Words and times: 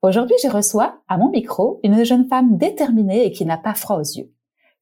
Aujourd'hui, 0.00 0.36
je 0.42 0.48
reçois 0.48 1.02
à 1.08 1.18
mon 1.18 1.28
micro 1.28 1.80
une 1.82 2.04
jeune 2.04 2.28
femme 2.28 2.56
déterminée 2.56 3.26
et 3.26 3.32
qui 3.32 3.44
n'a 3.44 3.56
pas 3.56 3.74
froid 3.74 3.96
aux 3.96 4.02
yeux. 4.02 4.32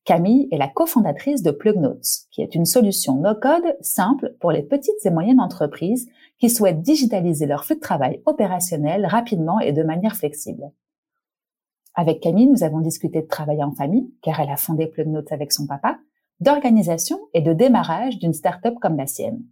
Camille 0.04 0.46
est 0.52 0.58
la 0.58 0.68
cofondatrice 0.68 1.42
de 1.42 1.50
PlugNotes, 1.50 2.26
qui 2.30 2.42
est 2.42 2.54
une 2.54 2.66
solution 2.66 3.16
no-code 3.16 3.76
simple 3.80 4.36
pour 4.40 4.52
les 4.52 4.62
petites 4.62 5.04
et 5.04 5.10
moyennes 5.10 5.40
entreprises 5.40 6.06
qui 6.38 6.50
souhaitent 6.50 6.82
digitaliser 6.82 7.46
leur 7.46 7.64
flux 7.64 7.76
de 7.76 7.80
travail 7.80 8.22
opérationnel 8.26 9.06
rapidement 9.06 9.58
et 9.58 9.72
de 9.72 9.82
manière 9.82 10.16
flexible. 10.16 10.70
Avec 11.94 12.20
Camille, 12.20 12.46
nous 12.46 12.62
avons 12.62 12.80
discuté 12.80 13.22
de 13.22 13.26
travailler 13.26 13.64
en 13.64 13.72
famille, 13.72 14.12
car 14.20 14.38
elle 14.38 14.50
a 14.50 14.58
fondé 14.58 14.86
PlugNotes 14.86 15.32
avec 15.32 15.50
son 15.50 15.66
papa, 15.66 15.98
d'organisation 16.40 17.18
et 17.32 17.40
de 17.40 17.54
démarrage 17.54 18.18
d'une 18.18 18.34
start-up 18.34 18.74
comme 18.82 18.98
la 18.98 19.06
sienne. 19.06 19.42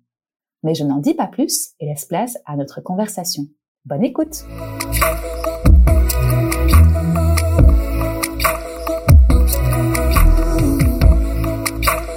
Mais 0.62 0.74
je 0.74 0.84
n'en 0.84 0.98
dis 0.98 1.14
pas 1.14 1.26
plus 1.26 1.70
et 1.80 1.86
laisse 1.86 2.04
place 2.04 2.36
à 2.44 2.56
notre 2.56 2.82
conversation. 2.82 3.44
Bonne 3.86 4.04
écoute! 4.04 4.44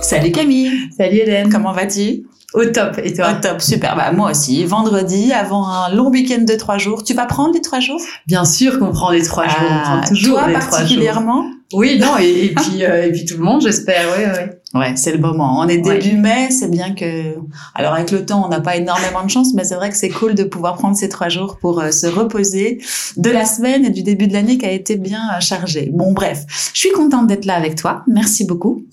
Salut 0.07 0.31
Camille. 0.31 0.71
Salut 0.97 1.17
Hélène. 1.17 1.51
Comment 1.51 1.73
vas-tu? 1.73 2.23
Au 2.53 2.63
top. 2.63 2.97
Et 3.03 3.13
toi? 3.13 3.33
Au 3.37 3.41
top, 3.41 3.61
super. 3.61 3.97
Bah 3.97 4.11
moi 4.13 4.31
aussi. 4.31 4.63
Vendredi, 4.63 5.33
avant 5.33 5.67
un 5.67 5.93
long 5.93 6.09
week-end 6.09 6.43
de 6.47 6.55
trois 6.55 6.77
jours. 6.77 7.03
Tu 7.03 7.13
vas 7.13 7.25
prendre 7.25 7.53
les 7.53 7.59
trois 7.61 7.81
jours? 7.81 7.99
Bien 8.25 8.45
sûr 8.45 8.79
qu'on 8.79 8.91
prend 8.91 9.11
les 9.11 9.21
trois 9.23 9.47
jours. 9.49 9.57
On 9.69 9.81
prend 9.81 10.01
Ah, 10.01 10.07
toujours 10.07 10.37
toi 10.37 10.47
les 10.47 10.53
trois 10.53 10.61
jours. 10.69 10.77
particulièrement? 10.79 11.43
Oui, 11.73 11.99
non, 11.99 12.17
et, 12.21 12.45
et 12.45 12.55
puis 12.55 12.85
euh, 12.85 13.07
et 13.07 13.11
puis 13.11 13.25
tout 13.25 13.35
le 13.37 13.43
monde, 13.43 13.61
j'espère. 13.61 14.05
Oui, 14.17 14.23
oui. 14.25 14.56
Ouais, 14.73 14.97
c'est 14.97 15.13
le 15.13 15.17
moment. 15.17 15.59
On 15.59 15.67
est 15.69 15.77
Ouais. 15.85 15.97
début 15.97 16.17
mai, 16.17 16.51
c'est 16.51 16.69
bien 16.69 16.93
que. 16.93 17.35
Alors 17.73 17.93
avec 17.93 18.11
le 18.11 18.25
temps, 18.25 18.43
on 18.45 18.49
n'a 18.49 18.59
pas 18.59 18.75
énormément 18.75 19.23
de 19.23 19.29
chance, 19.29 19.53
mais 19.53 19.63
c'est 19.63 19.75
vrai 19.75 19.89
que 19.89 19.95
c'est 19.95 20.09
cool 20.09 20.35
de 20.35 20.43
pouvoir 20.43 20.75
prendre 20.75 20.95
ces 20.97 21.07
trois 21.07 21.29
jours 21.29 21.57
pour 21.57 21.79
euh, 21.79 21.91
se 21.91 22.05
reposer 22.05 22.79
de 23.15 23.29
la 23.29 23.45
semaine 23.45 23.85
et 23.85 23.89
du 23.91 24.03
début 24.03 24.27
de 24.27 24.33
l'année 24.33 24.57
qui 24.57 24.65
a 24.65 24.71
été 24.71 24.97
bien 24.97 25.21
euh, 25.35 25.39
chargée. 25.39 25.89
Bon, 25.93 26.11
bref, 26.11 26.43
je 26.73 26.79
suis 26.79 26.91
contente 26.91 27.27
d'être 27.27 27.45
là 27.45 27.55
avec 27.55 27.75
toi. 27.75 28.03
Merci 28.07 28.43
beaucoup. 28.43 28.83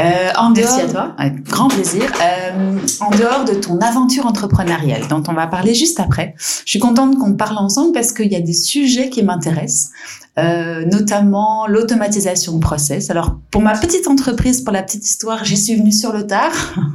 Euh, 0.00 0.04
en 0.36 0.50
Merci 0.50 0.76
dehors- 0.76 0.84
à 0.84 0.92
toi. 0.92 1.14
Avec 1.16 1.42
grand 1.44 1.68
plaisir. 1.68 2.02
Euh, 2.22 2.78
en 3.00 3.10
dehors 3.10 3.44
de 3.46 3.54
ton 3.54 3.78
aventure 3.78 4.26
entrepreneuriale, 4.26 5.08
dont 5.08 5.22
on 5.28 5.32
va 5.32 5.46
parler 5.46 5.74
juste 5.74 5.98
après, 5.98 6.34
je 6.38 6.70
suis 6.70 6.78
contente 6.78 7.18
qu'on 7.18 7.32
parle 7.32 7.56
ensemble 7.56 7.92
parce 7.92 8.12
qu'il 8.12 8.30
y 8.30 8.36
a 8.36 8.40
des 8.40 8.52
sujets 8.52 9.08
qui 9.08 9.22
m'intéressent, 9.22 9.90
euh, 10.38 10.86
notamment 10.86 11.66
l'automatisation 11.66 12.54
de 12.54 12.60
process. 12.60 13.10
Alors, 13.10 13.38
pour 13.50 13.60
ma 13.60 13.76
petite 13.76 14.06
entreprise, 14.06 14.62
pour 14.62 14.72
la 14.72 14.82
petite 14.82 15.06
histoire, 15.06 15.44
j'y 15.44 15.58
suis 15.58 15.76
venue 15.76 15.92
sur 15.92 16.12
le 16.12 16.26
tard. 16.26 16.52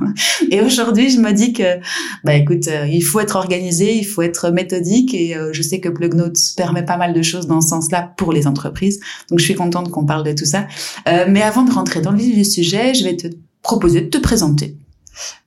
et 0.52 0.61
aujourd'hui, 0.61 1.11
je 1.11 1.19
me 1.19 1.31
dis 1.33 1.53
que, 1.53 1.80
bah 2.23 2.33
écoute, 2.33 2.67
euh, 2.67 2.87
il 2.87 3.02
faut 3.02 3.20
être 3.20 3.36
organisé, 3.36 3.95
il 3.95 4.05
faut 4.05 4.23
être 4.23 4.49
méthodique 4.49 5.14
et 5.14 5.36
euh, 5.36 5.52
je 5.53 5.61
sais 5.61 5.80
que 5.80 5.89
PlugNotes 5.89 6.39
permet 6.55 6.83
pas 6.83 6.98
mal 6.98 7.14
de 7.14 7.21
choses 7.21 7.45
dans 7.45 7.61
ce 7.61 7.70
sens-là 7.70 8.14
pour 8.17 8.33
les 8.33 8.48
entreprises. 8.48 8.99
Donc, 9.30 9.37
je 9.37 9.45
suis 9.45 9.55
contente 9.55 9.92
qu'on 9.92 10.05
parle 10.05 10.23
de 10.23 10.33
tout 10.33 10.45
ça. 10.45 10.67
Euh, 11.08 11.25
mais 11.30 11.43
avant 11.43 11.64
de 11.64 11.71
rentrer 11.71 12.02
dans 12.02 12.11
le 12.11 12.17
vif 12.17 12.36
du 12.36 12.43
sujet, 12.43 12.95
je 12.95 13.04
vais 13.04 13.15
te 13.15 13.27
proposer 13.61 14.02
de 14.02 14.08
te 14.09 14.17
présenter. 14.17 14.75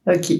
Ok. 0.07 0.33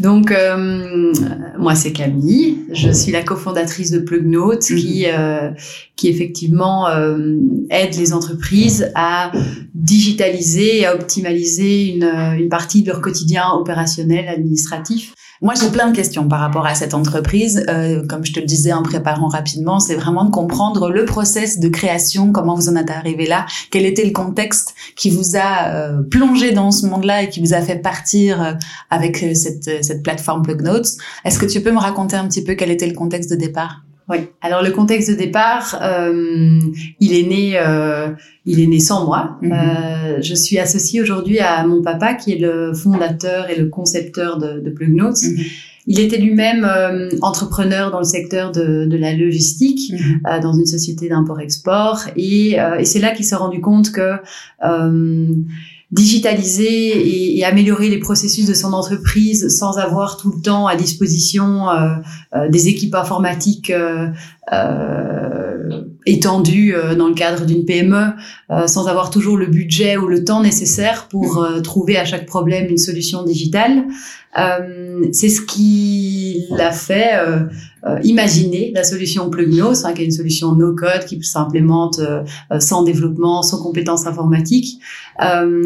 Donc 0.00 0.30
euh, 0.30 1.12
moi 1.58 1.74
c'est 1.74 1.92
Camille. 1.92 2.58
Je 2.72 2.90
suis 2.90 3.12
la 3.12 3.22
cofondatrice 3.22 3.90
de 3.90 3.98
PlugNote 3.98 4.70
Mhm. 4.70 4.76
qui 4.76 5.06
euh, 5.06 5.50
qui 5.96 6.08
effectivement 6.08 6.88
euh, 6.88 7.36
aide 7.70 7.94
les 7.96 8.12
entreprises 8.12 8.90
à 8.94 9.32
digitaliser 9.74 10.78
et 10.78 10.86
à 10.86 10.94
optimaliser 10.94 11.86
une 11.92 12.10
une 12.38 12.48
partie 12.48 12.82
de 12.82 12.88
leur 12.88 13.00
quotidien 13.00 13.50
opérationnel 13.52 14.28
administratif. 14.28 15.14
Moi, 15.40 15.54
j'ai 15.54 15.70
plein 15.70 15.88
de 15.90 15.94
questions 15.94 16.26
par 16.26 16.40
rapport 16.40 16.66
à 16.66 16.74
cette 16.74 16.94
entreprise. 16.94 17.64
Euh, 17.68 18.04
comme 18.06 18.24
je 18.24 18.32
te 18.32 18.40
le 18.40 18.46
disais 18.46 18.72
en 18.72 18.82
préparant 18.82 19.28
rapidement, 19.28 19.78
c'est 19.78 19.94
vraiment 19.94 20.24
de 20.24 20.30
comprendre 20.30 20.90
le 20.90 21.04
process 21.04 21.60
de 21.60 21.68
création, 21.68 22.32
comment 22.32 22.56
vous 22.56 22.68
en 22.68 22.74
êtes 22.74 22.90
arrivé 22.90 23.26
là, 23.26 23.46
quel 23.70 23.86
était 23.86 24.04
le 24.04 24.10
contexte 24.10 24.74
qui 24.96 25.10
vous 25.10 25.36
a 25.36 25.68
euh, 25.68 26.02
plongé 26.02 26.50
dans 26.50 26.72
ce 26.72 26.86
monde-là 26.86 27.22
et 27.22 27.28
qui 27.28 27.40
vous 27.40 27.54
a 27.54 27.60
fait 27.60 27.76
partir 27.76 28.42
euh, 28.42 28.52
avec 28.90 29.22
euh, 29.22 29.34
cette, 29.34 29.68
euh, 29.68 29.78
cette 29.80 30.02
plateforme 30.02 30.42
PlugNotes. 30.42 30.88
Est-ce 31.24 31.38
que 31.38 31.46
tu 31.46 31.60
peux 31.60 31.70
me 31.70 31.78
raconter 31.78 32.16
un 32.16 32.26
petit 32.26 32.42
peu 32.42 32.54
quel 32.54 32.72
était 32.72 32.88
le 32.88 32.94
contexte 32.94 33.30
de 33.30 33.36
départ? 33.36 33.82
Oui. 34.08 34.18
Alors 34.40 34.62
le 34.62 34.70
contexte 34.70 35.10
de 35.10 35.14
départ, 35.14 35.78
euh, 35.82 36.58
il 36.98 37.12
est 37.12 37.24
né, 37.24 37.58
euh, 37.58 38.08
il 38.46 38.60
est 38.60 38.66
né 38.66 38.80
sans 38.80 39.04
moi. 39.04 39.38
Mhm. 39.42 39.52
Euh, 39.52 40.18
je 40.22 40.34
suis 40.34 40.58
associée 40.58 41.02
aujourd'hui 41.02 41.40
à 41.40 41.66
mon 41.66 41.82
papa 41.82 42.14
qui 42.14 42.32
est 42.32 42.38
le 42.38 42.72
fondateur 42.72 43.50
et 43.50 43.56
le 43.56 43.66
concepteur 43.66 44.38
de, 44.38 44.60
de 44.60 44.70
PlugNotes. 44.70 45.22
Mhm. 45.22 45.44
Il 45.90 46.00
était 46.00 46.18
lui-même 46.18 46.66
euh, 46.68 47.08
entrepreneur 47.22 47.90
dans 47.90 47.98
le 47.98 48.04
secteur 48.04 48.52
de, 48.52 48.84
de 48.84 48.96
la 48.98 49.14
logistique, 49.14 49.94
euh, 50.26 50.38
dans 50.38 50.52
une 50.52 50.66
société 50.66 51.08
d'import-export, 51.08 52.00
et, 52.14 52.60
euh, 52.60 52.76
et 52.76 52.84
c'est 52.84 52.98
là 52.98 53.10
qu'il 53.12 53.24
s'est 53.24 53.36
rendu 53.36 53.62
compte 53.62 53.90
que 53.90 54.16
euh, 54.64 55.26
digitaliser 55.90 57.38
et, 57.38 57.44
améliorer 57.44 57.88
les 57.88 57.98
processus 57.98 58.46
de 58.46 58.52
son 58.52 58.74
entreprise 58.74 59.48
sans 59.48 59.78
avoir 59.78 60.18
tout 60.18 60.32
le 60.36 60.42
temps 60.42 60.66
à 60.66 60.76
disposition 60.76 61.70
euh, 61.70 61.94
euh, 62.34 62.48
des 62.50 62.68
équipes 62.68 62.94
informatiques 62.94 63.72
euh, 64.52 65.48
étendues 66.08 66.74
euh, 66.74 66.94
dans 66.94 67.08
le 67.08 67.14
cadre 67.14 67.44
d'une 67.44 67.64
PME, 67.64 68.12
euh, 68.50 68.66
sans 68.66 68.88
avoir 68.88 69.10
toujours 69.10 69.36
le 69.36 69.46
budget 69.46 69.96
ou 69.96 70.06
le 70.06 70.24
temps 70.24 70.42
nécessaire 70.42 71.08
pour 71.08 71.42
euh, 71.42 71.60
trouver 71.60 71.96
à 71.96 72.04
chaque 72.04 72.26
problème 72.26 72.68
une 72.68 72.78
solution 72.78 73.22
digitale. 73.22 73.84
C'est 75.10 75.30
ce 75.30 75.40
qui 75.40 76.44
l'a 76.50 76.70
fait 76.70 77.10
imaginer 78.04 78.70
la 78.72 78.84
solution 78.84 79.30
Plugnos, 79.30 79.84
hein, 79.84 79.94
qui 79.94 80.02
est 80.02 80.04
une 80.04 80.12
solution 80.12 80.54
no-code 80.54 81.06
qui 81.06 81.20
s'implémente 81.24 82.00
sans 82.60 82.84
développement, 82.84 83.42
sans 83.42 83.60
compétences 83.60 84.06
informatiques. 84.06 84.78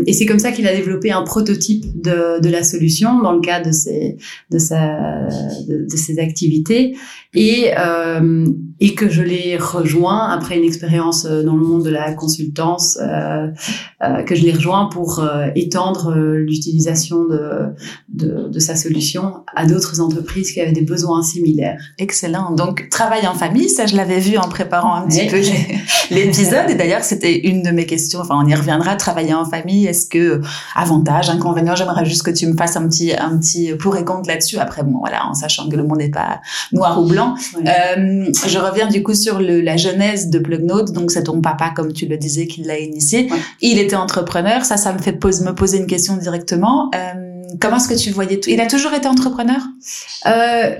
Et 0.06 0.12
c'est 0.14 0.25
comme 0.25 0.38
ça 0.38 0.53
qu'il 0.53 0.66
a 0.66 0.75
développé 0.75 1.10
un 1.10 1.20
prototype 1.20 2.00
de, 2.00 2.41
de 2.41 2.49
la 2.49 2.62
solution 2.62 3.20
dans 3.20 3.32
le 3.32 3.43
cadre 3.43 3.66
de 3.66 3.72
ses, 3.72 4.16
de 4.50 4.59
sa, 4.59 5.28
de 5.69 5.97
ses 5.97 6.19
activités 6.19 6.94
et, 7.34 7.70
euh, 7.78 8.47
et 8.82 8.97
que 8.97 9.09
je 9.09 9.22
l'ai 9.22 9.56
rejoint 9.56 10.28
après 10.28 10.59
une 10.59 10.65
expérience 10.65 11.25
euh, 11.25 11.44
dans 11.44 11.54
le 11.54 11.65
monde 11.65 11.84
de 11.84 11.91
la 11.91 12.12
consultance, 12.15 12.98
euh, 13.00 13.47
euh, 14.03 14.25
que 14.25 14.34
je 14.34 14.43
l'ai 14.43 14.50
rejoint 14.50 14.87
pour 14.87 15.20
euh, 15.20 15.47
étendre 15.54 16.12
l'utilisation 16.16 17.22
de, 17.22 17.75
de, 18.09 18.48
de 18.48 18.59
sa 18.59 18.75
solution 18.75 19.44
à 19.54 19.66
d'autres 19.66 20.00
entreprises 20.00 20.50
qui 20.50 20.60
avaient 20.60 20.72
des 20.72 20.82
besoins 20.82 21.22
similaires. 21.22 21.81
Excellent. 21.98 22.50
Donc, 22.50 22.88
travail 22.91 23.25
en 23.28 23.34
famille, 23.34 23.69
ça, 23.69 23.87
je 23.87 23.94
l'avais 23.94 24.19
vu 24.19 24.37
en 24.37 24.48
préparant 24.48 24.97
un 24.97 25.06
petit 25.06 25.28
peu 25.28 25.41
l'épisode. 26.10 26.69
Et 26.69 26.75
d'ailleurs, 26.75 27.04
c'était 27.04 27.38
une 27.38 27.62
de 27.62 27.70
mes 27.70 27.87
questions. 27.87 28.19
Enfin, 28.19 28.34
on 28.43 28.49
y 28.49 28.54
reviendra. 28.54 28.96
Travailler 28.96 29.34
en 29.34 29.44
famille, 29.44 29.87
est-ce 29.87 30.06
que 30.06 30.40
avantage, 30.75 31.31
inconvénient? 31.31 31.76
J'aimerais 31.76 32.05
juste 32.05 32.25
que 32.25 32.32
tu 32.32 32.49
me 32.49 32.56
fasses 32.56 32.76
un 32.76 32.88
petit, 32.88 33.12
un 33.12 33.38
petit 33.38 33.75
pour 33.76 33.96
et 33.96 34.05
contre 34.05 34.29
là-dessus. 34.29 34.58
Après, 34.58 34.82
bon, 34.82 34.99
voilà, 34.99 35.25
en 35.29 35.34
sachant 35.34 35.69
que 35.69 35.76
le 35.76 35.84
monde 35.84 35.99
n'est 35.99 36.11
pas 36.11 36.40
noir 36.73 37.00
ou 37.00 37.06
blanc. 37.06 37.37
Je 37.64 38.58
reviens 38.72 38.88
du 38.88 39.02
coup 39.02 39.14
sur 39.14 39.40
le, 39.40 39.60
la 39.60 39.76
genèse 39.76 40.28
de 40.28 40.38
PlugNote. 40.38 40.92
Donc, 40.92 41.10
c'est 41.12 41.24
ton 41.24 41.40
papa, 41.40 41.70
comme 41.76 41.92
tu 41.92 42.06
le 42.06 42.16
disais, 42.16 42.46
qui 42.46 42.62
l'a 42.64 42.78
initié. 42.78 43.30
Ouais. 43.30 43.38
Il 43.60 43.78
était 43.78 43.96
entrepreneur. 43.96 44.64
Ça, 44.64 44.76
ça 44.76 44.92
me 44.92 44.98
fait 44.98 45.12
pose, 45.12 45.40
me 45.42 45.52
poser 45.54 45.78
une 45.78 45.86
question 45.86 46.16
directement. 46.16 46.90
Euh, 46.94 46.98
comment 47.60 47.76
est-ce 47.76 47.88
que 47.88 47.98
tu 47.98 48.10
voyais 48.10 48.40
tout? 48.40 48.50
Il 48.50 48.60
a 48.60 48.66
toujours 48.66 48.92
été 48.94 49.06
entrepreneur? 49.08 49.60
Euh, 50.26 50.74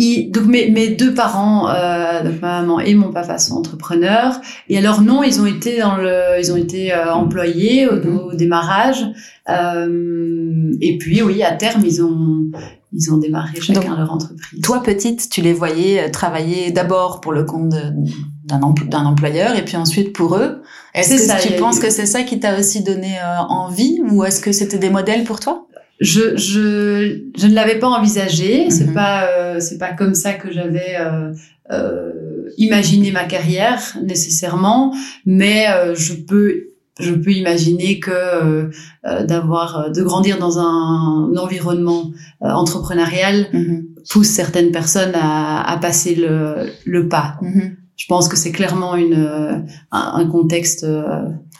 il- 0.00 0.30
donc 0.30 0.44
mes, 0.46 0.70
mes 0.70 0.88
deux 0.88 1.12
parents, 1.12 1.68
euh, 1.70 2.22
donc 2.22 2.40
ma 2.40 2.60
maman 2.60 2.78
et 2.78 2.94
mon 2.94 3.10
papa 3.12 3.38
sont 3.38 3.54
entrepreneurs. 3.56 4.40
Et 4.68 4.78
alors 4.78 5.00
non, 5.02 5.24
ils 5.24 5.40
ont 5.40 5.46
été 5.46 5.78
dans 5.80 5.96
le, 5.96 6.38
ils 6.40 6.52
ont 6.52 6.56
été 6.56 6.92
euh, 6.92 7.12
employés 7.12 7.88
au, 7.88 7.96
Mhm. 7.96 8.18
au 8.18 8.34
démarrage. 8.34 9.04
Euh, 9.48 10.72
et 10.80 10.98
puis 10.98 11.22
oui, 11.22 11.42
à 11.42 11.52
terme, 11.52 11.82
ils 11.84 12.00
ont, 12.02 12.50
ils 12.92 13.12
ont 13.12 13.18
démarré 13.18 13.60
chacun 13.60 13.80
Donc, 13.80 13.98
leur 13.98 14.12
entreprise. 14.12 14.60
Toi, 14.62 14.82
petite, 14.82 15.28
tu 15.30 15.40
les 15.42 15.52
voyais 15.52 16.04
euh, 16.04 16.10
travailler 16.10 16.70
d'abord 16.70 17.20
pour 17.20 17.32
le 17.32 17.44
compte 17.44 17.68
d'un 17.70 18.60
empl- 18.60 18.88
d'un 18.88 19.04
employeur 19.04 19.56
et 19.56 19.64
puis 19.64 19.76
ensuite 19.76 20.12
pour 20.14 20.36
eux. 20.36 20.62
Est-ce 20.94 21.10
que 21.10 21.18
ça, 21.18 21.36
tu 21.36 21.52
penses 21.54 21.78
eu- 21.78 21.82
que 21.82 21.90
c'est 21.90 22.06
ça 22.06 22.22
qui 22.22 22.40
t'a 22.40 22.58
aussi 22.58 22.82
donné 22.82 23.18
euh, 23.18 23.38
envie 23.48 24.00
ou 24.10 24.24
est-ce 24.24 24.40
que 24.40 24.52
c'était 24.52 24.78
des 24.78 24.90
modèles 24.90 25.24
pour 25.24 25.38
toi? 25.40 25.66
Je, 26.00 26.36
je, 26.36 27.22
je 27.36 27.46
ne 27.46 27.54
l'avais 27.54 27.78
pas 27.78 27.88
envisagé. 27.88 28.70
C'est 28.70 28.86
Mhm. 28.86 28.94
pas, 28.94 29.24
euh, 29.36 29.60
c'est 29.60 29.78
pas 29.78 29.92
comme 29.92 30.14
ça 30.14 30.32
que 30.34 30.52
j'avais 30.52 30.96
euh, 31.00 31.32
euh, 31.72 32.12
imaginer 32.56 33.10
ma 33.12 33.24
carrière 33.24 33.82
nécessairement, 34.02 34.94
mais 35.26 35.66
je 35.94 36.14
peux 36.14 36.67
je 36.98 37.12
peux 37.14 37.32
imaginer 37.32 38.00
que 38.00 38.10
euh, 38.10 38.70
euh, 39.06 39.24
d'avoir 39.24 39.78
euh, 39.78 39.90
de 39.90 40.02
grandir 40.02 40.38
dans 40.38 40.58
un, 40.58 41.32
environnement 41.36 42.10
entrepreneurial 42.40 43.48
mm-hmm. 43.52 43.84
pousse 44.10 44.26
certaines 44.26 44.72
personnes 44.72 45.14
à, 45.14 45.62
à 45.62 45.78
passer 45.78 46.14
le, 46.14 46.70
le 46.84 47.08
pas. 47.08 47.36
Mm-hmm. 47.42 47.74
Je 47.96 48.06
pense 48.08 48.28
que 48.28 48.36
c'est 48.36 48.52
clairement 48.52 48.96
une 48.96 49.66
un, 49.90 50.26
contexte 50.26 50.86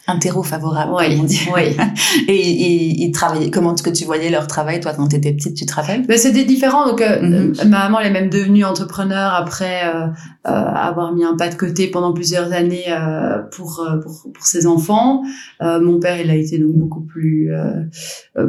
un 0.09 0.19
terreau 0.19 0.43
favorable. 0.43 0.93
Oui, 0.97 1.21
oui. 1.55 1.77
et, 2.29 2.35
et 2.35 3.05
ils 3.05 3.13
travaillaient. 3.13 3.51
Comment 3.51 3.75
est-ce 3.75 3.83
que 3.83 3.91
tu 3.91 4.07
voyais 4.07 4.31
leur 4.31 4.47
travail, 4.47 4.81
toi, 4.81 4.95
quand 4.95 5.09
tu 5.09 5.17
étais 5.17 5.33
petite, 5.33 5.55
tu 5.55 5.67
te 5.67 5.75
rappelles? 5.75 6.07
Ben, 6.07 6.17
C'était 6.17 6.45
différent. 6.45 6.87
Donc, 6.87 7.03
euh, 7.03 7.21
mm-hmm. 7.21 7.69
ma 7.69 7.79
maman, 7.85 8.01
elle 8.01 8.07
est 8.09 8.21
même 8.21 8.31
devenue 8.31 8.65
entrepreneur 8.65 9.35
après 9.35 9.87
euh, 9.87 10.07
euh, 10.47 10.51
avoir 10.51 11.13
mis 11.13 11.25
un 11.25 11.37
pas 11.37 11.51
de 11.51 11.57
côté 11.57 11.89
pendant 11.89 12.15
plusieurs 12.15 12.53
années 12.53 12.87
euh, 12.89 13.43
pour, 13.55 13.81
euh, 13.81 13.99
pour, 13.99 14.33
pour 14.33 14.47
ses 14.47 14.67
enfants. 14.67 15.23
Euh, 15.61 15.79
mon 15.79 16.01
père, 16.01 16.19
il 16.19 16.31
a 16.31 16.35
été 16.35 16.59
donc 16.59 16.75
beaucoup 16.75 17.03
plus 17.03 17.51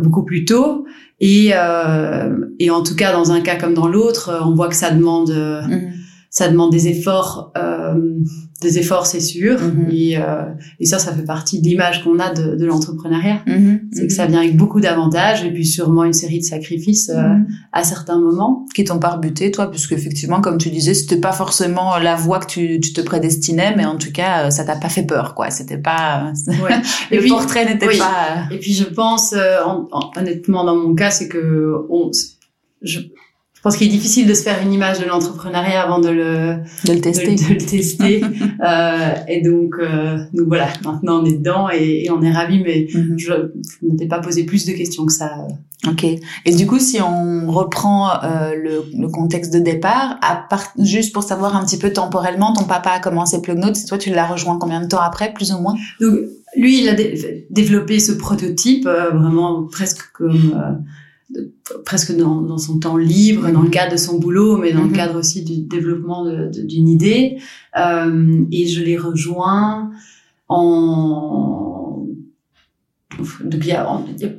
beaucoup 0.02 0.24
plus 0.24 0.46
tôt. 0.46 0.86
Et, 1.20 1.52
et 2.60 2.70
en 2.70 2.84
tout 2.84 2.96
cas, 2.96 3.12
dans 3.12 3.34
un 3.34 3.42
cas 3.42 3.58
comme 3.58 3.74
dans 3.74 3.90
l'autre, 3.90 4.40
on 4.46 4.56
voit 4.56 4.70
que 4.70 4.76
ça 4.76 4.92
demande 4.92 5.30
mm-hmm. 5.30 5.92
ça 6.30 6.48
demande 6.48 6.72
des 6.72 6.88
efforts 6.88 7.52
des 8.62 8.78
efforts, 8.78 9.06
c'est 9.06 9.20
sûr. 9.20 9.60
Mm-hmm. 9.60 9.92
et, 9.92 10.18
euh, 10.18 10.44
et, 10.80 10.86
ça, 10.86 11.00
ça 11.00 11.14
fait 11.14 11.24
partie 11.24 11.62
de 11.62 11.68
l'image 11.68 12.04
qu'on 12.04 12.20
a 12.20 12.34
de, 12.34 12.56
de 12.56 12.66
l'entrepreneuriat. 12.66 13.42
Mm-hmm. 13.48 13.80
C'est 13.94 14.08
que 14.08 14.14
ça 14.14 14.26
vient 14.26 14.40
avec 14.40 14.58
beaucoup 14.58 14.82
d'avantages 14.82 15.44
et 15.44 15.52
puis 15.52 15.66
sûrement 15.66 16.04
une 16.04 16.14
série 16.14 16.40
de 16.40 16.44
sacrifices 16.44 17.10
euh, 17.10 17.36
à 17.72 17.84
certains 17.84 18.20
moments. 18.20 18.66
Qui 18.74 18.84
t'ont 18.84 19.00
pas 19.00 19.10
rebuté, 19.10 19.52
toi, 19.52 19.72
puisque 19.72 19.94
effectivement, 19.94 20.42
comme 20.42 20.58
tu 20.58 20.70
disais, 20.70 20.94
c'était 20.94 21.20
pas 21.20 21.32
forcément 21.32 21.98
la 21.98 22.16
voie 22.16 22.40
que 22.40 22.48
tu, 22.48 22.80
tu 22.80 22.94
te 22.94 23.02
prédestinais, 23.02 23.76
mais 23.76 23.86
en 23.86 23.98
tout 23.98 24.12
cas, 24.12 24.48
euh, 24.48 24.50
ça 24.50 24.64
t'a 24.64 24.76
pas 24.76 24.90
fait 24.90 25.04
peur, 25.04 25.36
quoi. 25.36 25.50
C'était 25.50 25.78
pas 25.78 26.34
ouais. 26.48 26.82
le 27.18 27.28
portrait 27.28 27.66
n'était 27.66 27.98
pas. 27.98 28.48
Et 28.52 28.58
puis 28.58 28.74
je 28.74 28.84
pense, 28.84 29.34
honnêtement, 30.16 30.66
dans 30.66 30.76
mon 30.76 30.96
cas, 30.96 31.12
c'est 31.12 31.28
que 31.28 31.86
on, 31.90 32.12
je, 32.82 33.00
je 33.60 33.64
pense 33.64 33.76
qu'il 33.76 33.88
est 33.88 33.92
difficile 33.92 34.26
de 34.26 34.34
se 34.34 34.44
faire 34.44 34.62
une 34.64 34.72
image 34.72 35.02
de 35.02 35.06
l'entrepreneuriat 35.06 35.84
avant 35.84 36.00
de 36.00 36.08
le, 36.08 36.60
de 36.86 36.94
le 36.94 37.02
tester. 37.02 37.36
De, 37.36 37.54
le 37.56 37.58
tester. 37.58 38.24
euh, 38.66 39.14
et 39.28 39.42
donc, 39.42 39.76
euh, 39.82 40.18
donc 40.34 40.48
voilà, 40.48 40.70
maintenant 40.86 41.22
on 41.22 41.26
est 41.26 41.36
dedans 41.36 41.68
et, 41.70 42.06
et 42.06 42.10
on 42.10 42.22
est 42.22 42.32
ravis, 42.32 42.64
mais 42.64 42.88
mhm. 42.94 43.20
je 43.20 43.34
ne 43.34 43.92
m'étais 43.92 44.08
pas 44.08 44.20
posé 44.20 44.46
plus 44.46 44.66
de 44.66 44.72
questions 44.72 45.06
que 45.06 45.12
ça. 45.12 45.30
Ok. 45.90 46.06
Et 46.06 46.56
du 46.56 46.68
coup, 46.68 46.80
si 46.80 47.02
on 47.02 47.52
reprend 47.52 48.24
euh, 48.24 48.56
le, 48.56 48.86
le, 48.98 49.10
contexte 49.10 49.54
de 49.54 49.60
départ, 49.60 50.18
à 50.22 50.38
part, 50.50 50.72
juste 50.78 51.12
pour 51.12 51.24
savoir 51.24 51.58
un 51.58 51.66
petit 51.66 51.78
peu 51.78 51.92
temporellement, 51.92 52.54
ton 52.54 52.64
papa 52.64 52.92
a 52.92 53.00
commencé 53.02 53.42
Plugnote, 53.42 53.76
c'est 53.76 53.88
toi 53.88 53.98
tu 53.98 54.10
l'as 54.10 54.26
rejoint 54.26 54.58
combien 54.58 54.80
de 54.80 54.88
temps 54.88 55.02
après, 55.02 55.34
plus 55.34 55.52
ou 55.52 55.60
moins? 55.60 55.76
Donc 56.00 56.18
lui, 56.56 56.82
il 56.82 56.88
a 56.88 56.96
développé 57.50 58.00
ce 58.00 58.14
prototype 58.14 58.88
euh, 58.88 59.10
vraiment 59.10 59.68
presque 59.70 60.10
comme 60.14 60.82
presque 61.86 62.16
dans, 62.16 62.42
dans, 62.42 62.58
son 62.58 62.80
temps 62.80 62.98
libre, 62.98 63.52
dans 63.52 63.62
le 63.62 63.70
cadre 63.70 63.92
de 63.92 63.98
son 63.98 64.20
boulot, 64.20 64.58
mais 64.58 64.72
dans 64.72 64.84
le 64.84 64.90
mhm. 64.90 64.96
cadre 64.96 65.20
aussi 65.20 65.44
du 65.44 65.62
développement 65.62 66.26
d'une 66.50 66.88
idée. 66.88 67.38
Euh, 67.78 68.46
et 68.52 68.68
je 68.68 68.84
l'ai 68.84 68.98
rejoint 68.98 69.92
en... 70.48 72.06
Donc, 73.44 73.62
il 73.64 73.68
y 73.68 73.72
a, 73.74 74.02
il 74.16 74.22
y 74.22 74.26
a 74.26 74.30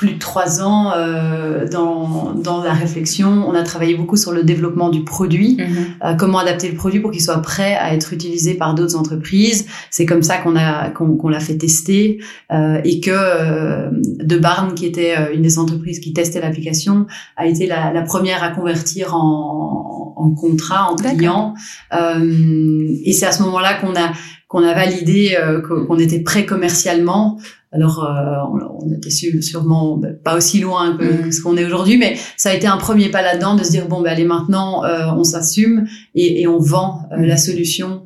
plus 0.00 0.14
de 0.14 0.18
trois 0.18 0.62
ans 0.62 0.92
euh, 0.96 1.68
dans, 1.68 2.32
dans 2.32 2.64
la 2.64 2.72
réflexion. 2.72 3.44
On 3.46 3.52
a 3.52 3.62
travaillé 3.62 3.94
beaucoup 3.94 4.16
sur 4.16 4.32
le 4.32 4.42
développement 4.42 4.88
du 4.88 5.04
produit, 5.04 5.58
mhm. 5.58 5.66
euh, 6.02 6.14
comment 6.14 6.38
adapter 6.38 6.70
le 6.70 6.74
produit 6.74 7.00
pour 7.00 7.10
qu'il 7.10 7.20
soit 7.20 7.42
prêt 7.42 7.74
à 7.74 7.92
être 7.92 8.14
utilisé 8.14 8.54
par 8.54 8.74
d'autres 8.74 8.96
entreprises. 8.96 9.66
C'est 9.90 10.06
comme 10.06 10.22
ça 10.22 10.38
qu'on 10.38 10.56
a 10.56 10.88
qu'on 10.88 11.28
l'a 11.28 11.38
fait 11.38 11.58
tester 11.58 12.18
euh, 12.50 12.80
et 12.82 13.00
que 13.00 13.10
euh, 13.12 13.90
De 13.92 14.38
Barn, 14.38 14.72
qui 14.72 14.86
était 14.86 15.16
euh, 15.18 15.34
une 15.34 15.42
des 15.42 15.58
entreprises 15.58 16.00
qui 16.00 16.14
testait 16.14 16.40
l'application, 16.40 17.06
a 17.36 17.46
été 17.46 17.66
la, 17.66 17.92
la, 17.92 18.00
première 18.00 18.42
à 18.42 18.48
convertir 18.48 19.14
en, 19.14 20.14
en 20.16 20.30
contrat, 20.30 20.90
en 20.90 20.96
client. 20.96 21.52
Euh, 21.92 22.88
et 23.04 23.12
c'est 23.12 23.26
à 23.26 23.32
ce 23.32 23.42
moment-là 23.42 23.74
qu'on 23.74 23.94
a 23.96 24.12
qu'on 24.48 24.64
a 24.64 24.74
validé 24.74 25.38
qu'on 25.68 25.96
était 25.98 26.18
prêt 26.20 26.44
commercialement 26.44 27.38
alors, 27.72 28.04
euh, 28.04 28.58
on, 28.82 28.90
était 28.92 29.10
sûrement 29.10 29.96
ben, 29.96 30.16
pas 30.16 30.36
aussi 30.36 30.58
loin 30.58 30.96
que, 30.96 31.28
mm. 31.28 31.32
ce 31.32 31.40
qu'on 31.40 31.56
est 31.56 31.64
aujourd'hui, 31.64 31.98
mais 31.98 32.16
ça 32.36 32.50
a 32.50 32.54
été 32.54 32.66
un 32.66 32.78
premier 32.78 33.10
pas 33.10 33.22
là-dedans 33.22 33.54
de 33.54 33.62
se 33.62 33.70
dire 33.70 33.86
bon, 33.86 34.00
ben 34.00 34.10
allez 34.10 34.24
maintenant, 34.24 34.84
euh, 34.84 35.06
on 35.16 35.22
s'assume 35.22 35.86
et, 36.16 36.42
et, 36.42 36.48
on 36.48 36.58
vend 36.58 37.02
euh, 37.12 37.24
la 37.24 37.36
solution 37.36 38.02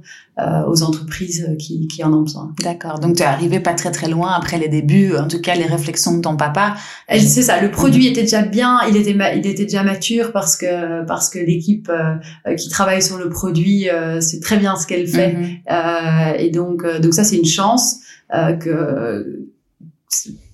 aux 0.66 0.82
entreprises 0.82 1.48
qui, 1.60 1.86
qui, 1.86 2.02
en 2.02 2.12
ont 2.12 2.22
besoin. 2.22 2.52
D'accord. 2.60 2.98
Donc 2.98 3.14
tu 3.14 3.22
es 3.22 3.24
arrivé 3.24 3.60
pas 3.60 3.72
très 3.72 3.92
très 3.92 4.08
loin 4.08 4.32
après 4.32 4.58
les 4.58 4.66
débuts, 4.66 5.16
en 5.16 5.28
tout 5.28 5.40
cas 5.40 5.54
les 5.54 5.64
réflexions 5.64 6.16
de 6.16 6.22
ton 6.22 6.36
papa. 6.36 6.74
C'est 7.08 7.42
ça. 7.42 7.62
Le 7.62 7.70
produit 7.70 8.08
était 8.08 8.22
déjà 8.22 8.42
bien, 8.42 8.80
il 8.88 8.96
était 8.96 9.16
il 9.36 9.46
était 9.46 9.62
déjà 9.62 9.84
mature 9.84 10.32
parce 10.32 10.56
que 10.56 11.04
parce 11.04 11.30
que 11.30 11.38
l'équipe 11.38 11.88
qui 12.58 12.68
travaille 12.68 13.00
sur 13.00 13.16
le 13.16 13.28
produit 13.28 13.86
sait 14.18 14.40
très 14.40 14.56
bien 14.56 14.74
ce 14.74 14.88
qu'elle 14.88 15.06
fait. 15.06 15.36
Mm-hmm. 15.68 16.36
et 16.40 16.50
donc 16.50 16.84
donc 17.00 17.14
ça 17.14 17.22
c'est 17.22 17.36
une 17.36 17.44
chance 17.44 18.00
que 18.28 19.43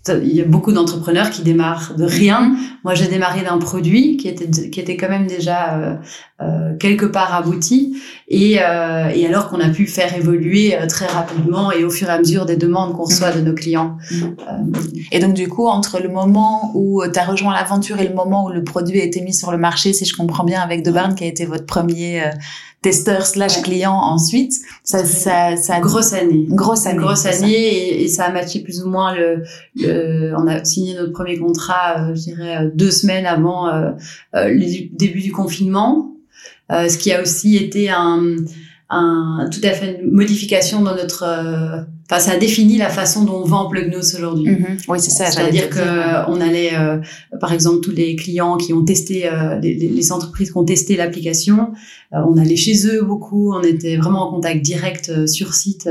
il 0.09 0.35
y 0.35 0.41
a 0.41 0.45
beaucoup 0.45 0.73
d'entrepreneurs 0.73 1.31
qui 1.31 1.43
démarrent 1.43 1.95
de 1.97 2.05
rien. 2.05 2.57
Moi, 2.85 2.95
j'ai 2.95 3.07
démarré 3.07 3.43
d'un 3.43 3.59
produit 3.59 4.17
qui 4.17 4.29
était 4.29 4.71
qui 4.71 4.81
était 4.81 4.97
quand 4.97 5.09
même 5.09 5.27
déjà 5.27 5.75
euh, 5.75 5.97
euh 6.41 6.77
quelque 6.79 7.05
part 7.05 7.35
abouti, 7.35 8.01
et, 8.29 8.59
euh, 8.61 9.11
et 9.15 9.27
alors 9.27 9.51
qu'on 9.51 9.61
a 9.61 9.69
pu 9.69 9.87
faire 9.87 10.17
évoluer 10.17 10.75
euh, 10.75 10.87
très 10.87 11.07
rapidement 11.07 11.71
et 11.71 11.85
au 11.85 11.91
fur 11.91 12.09
et 12.09 12.13
à 12.13 12.19
mesure 12.19 12.47
des 12.47 12.57
demandes 12.57 12.95
qu'on 12.95 13.05
reçoit 13.05 13.33
de 13.33 13.41
nos 13.41 13.53
clients. 13.53 13.99
Et 15.13 15.19
donc, 15.19 15.35
du 15.35 15.49
coup, 15.49 15.67
entre 15.67 16.01
le 16.01 16.09
moment 16.09 16.73
où 16.75 17.03
tu 17.07 17.19
as 17.19 17.25
rejoint 17.25 17.53
l'aventure 17.53 18.01
et 18.01 18.09
le 18.09 18.15
moment 18.15 18.47
où 18.47 18.49
le 18.51 18.65
produit 18.65 19.01
a 19.01 19.05
été 19.05 19.21
mis 19.21 19.35
sur 19.35 19.53
le 19.53 19.59
marché, 19.59 19.93
si 19.93 20.07
je 20.07 20.17
comprends 20.17 20.45
bien, 20.45 20.63
avec 20.63 20.83
De 20.83 20.91
Barn, 20.91 21.15
qui 21.15 21.25
a 21.25 21.27
été 21.27 21.45
votre 21.45 21.67
premier 21.67 22.23
testeur 22.83 23.27
slash 23.27 23.61
client 23.63 23.93
ensuite. 23.93 24.55
Ça, 24.85 25.05
ça, 25.05 25.57
ça 25.57 25.81
grosse 25.81 26.13
année, 26.13 26.47
grosse 26.49 26.87
année, 26.87 26.99
grosse 26.99 27.27
année, 27.27 27.53
et, 27.53 28.05
et, 28.05 28.09
ça 28.09 28.25
a 28.25 28.33
matché 28.33 28.61
plus 28.61 28.83
ou 28.83 28.89
moins 28.89 29.15
le, 29.15 29.43
le 29.77 30.35
on 30.37 30.47
a 30.47 30.65
signé 30.65 30.95
notre 30.95 31.13
premier 31.13 31.39
contrat, 31.39 32.01
euh, 32.01 32.15
je 32.15 32.23
dirais 32.23 32.57
euh, 32.57 32.71
deux 32.75 32.91
semaines 32.91 33.27
avant 33.27 33.69
euh, 33.69 33.91
euh, 34.35 34.49
le 34.49 34.97
début 34.97 35.21
du 35.21 35.33
confinement, 35.33 36.15
euh, 36.73 36.89
ce 36.89 36.97
qui 36.97 37.13
a 37.13 37.21
aussi 37.21 37.57
été 37.57 37.91
un, 37.91 38.37
un 38.89 39.49
tout 39.53 39.61
à 39.63 39.73
fait 39.73 40.01
une 40.01 40.11
modification 40.11 40.81
dans 40.81 40.95
notre 40.95 41.87
Enfin, 42.11 42.19
ça 42.19 42.33
a 42.33 42.37
défini 42.39 42.77
la 42.77 42.89
façon 42.89 43.25
dont 43.25 43.41
on 43.41 43.45
vend 43.45 43.69
Plugnos 43.69 44.17
aujourd'hui. 44.17 44.51
Mm-hmm. 44.51 44.85
Oui, 44.89 44.99
c'est 44.99 45.11
ça. 45.11 45.27
C'est-à-dire 45.27 45.71
que 45.71 46.29
on 46.29 46.41
allait, 46.41 46.75
euh, 46.75 46.99
par 47.41 47.53
exemple, 47.53 47.79
tous 47.83 47.93
les 47.93 48.17
clients 48.17 48.57
qui 48.57 48.73
ont 48.73 48.85
testé, 48.85 49.29
euh, 49.29 49.61
les, 49.61 49.75
les, 49.75 50.13
entreprises 50.13 50.51
qui 50.51 50.59
ont 50.59 50.65
testé 50.65 50.97
l'application, 50.97 51.71
euh, 52.13 52.19
on 52.29 52.37
allait 52.37 52.57
chez 52.57 52.85
eux 52.89 53.05
beaucoup. 53.05 53.55
On 53.55 53.63
était 53.63 53.97
vraiment 53.97 54.27
en 54.27 54.33
contact 54.33 54.61
direct 54.61 55.29
sur 55.29 55.55
site 55.55 55.89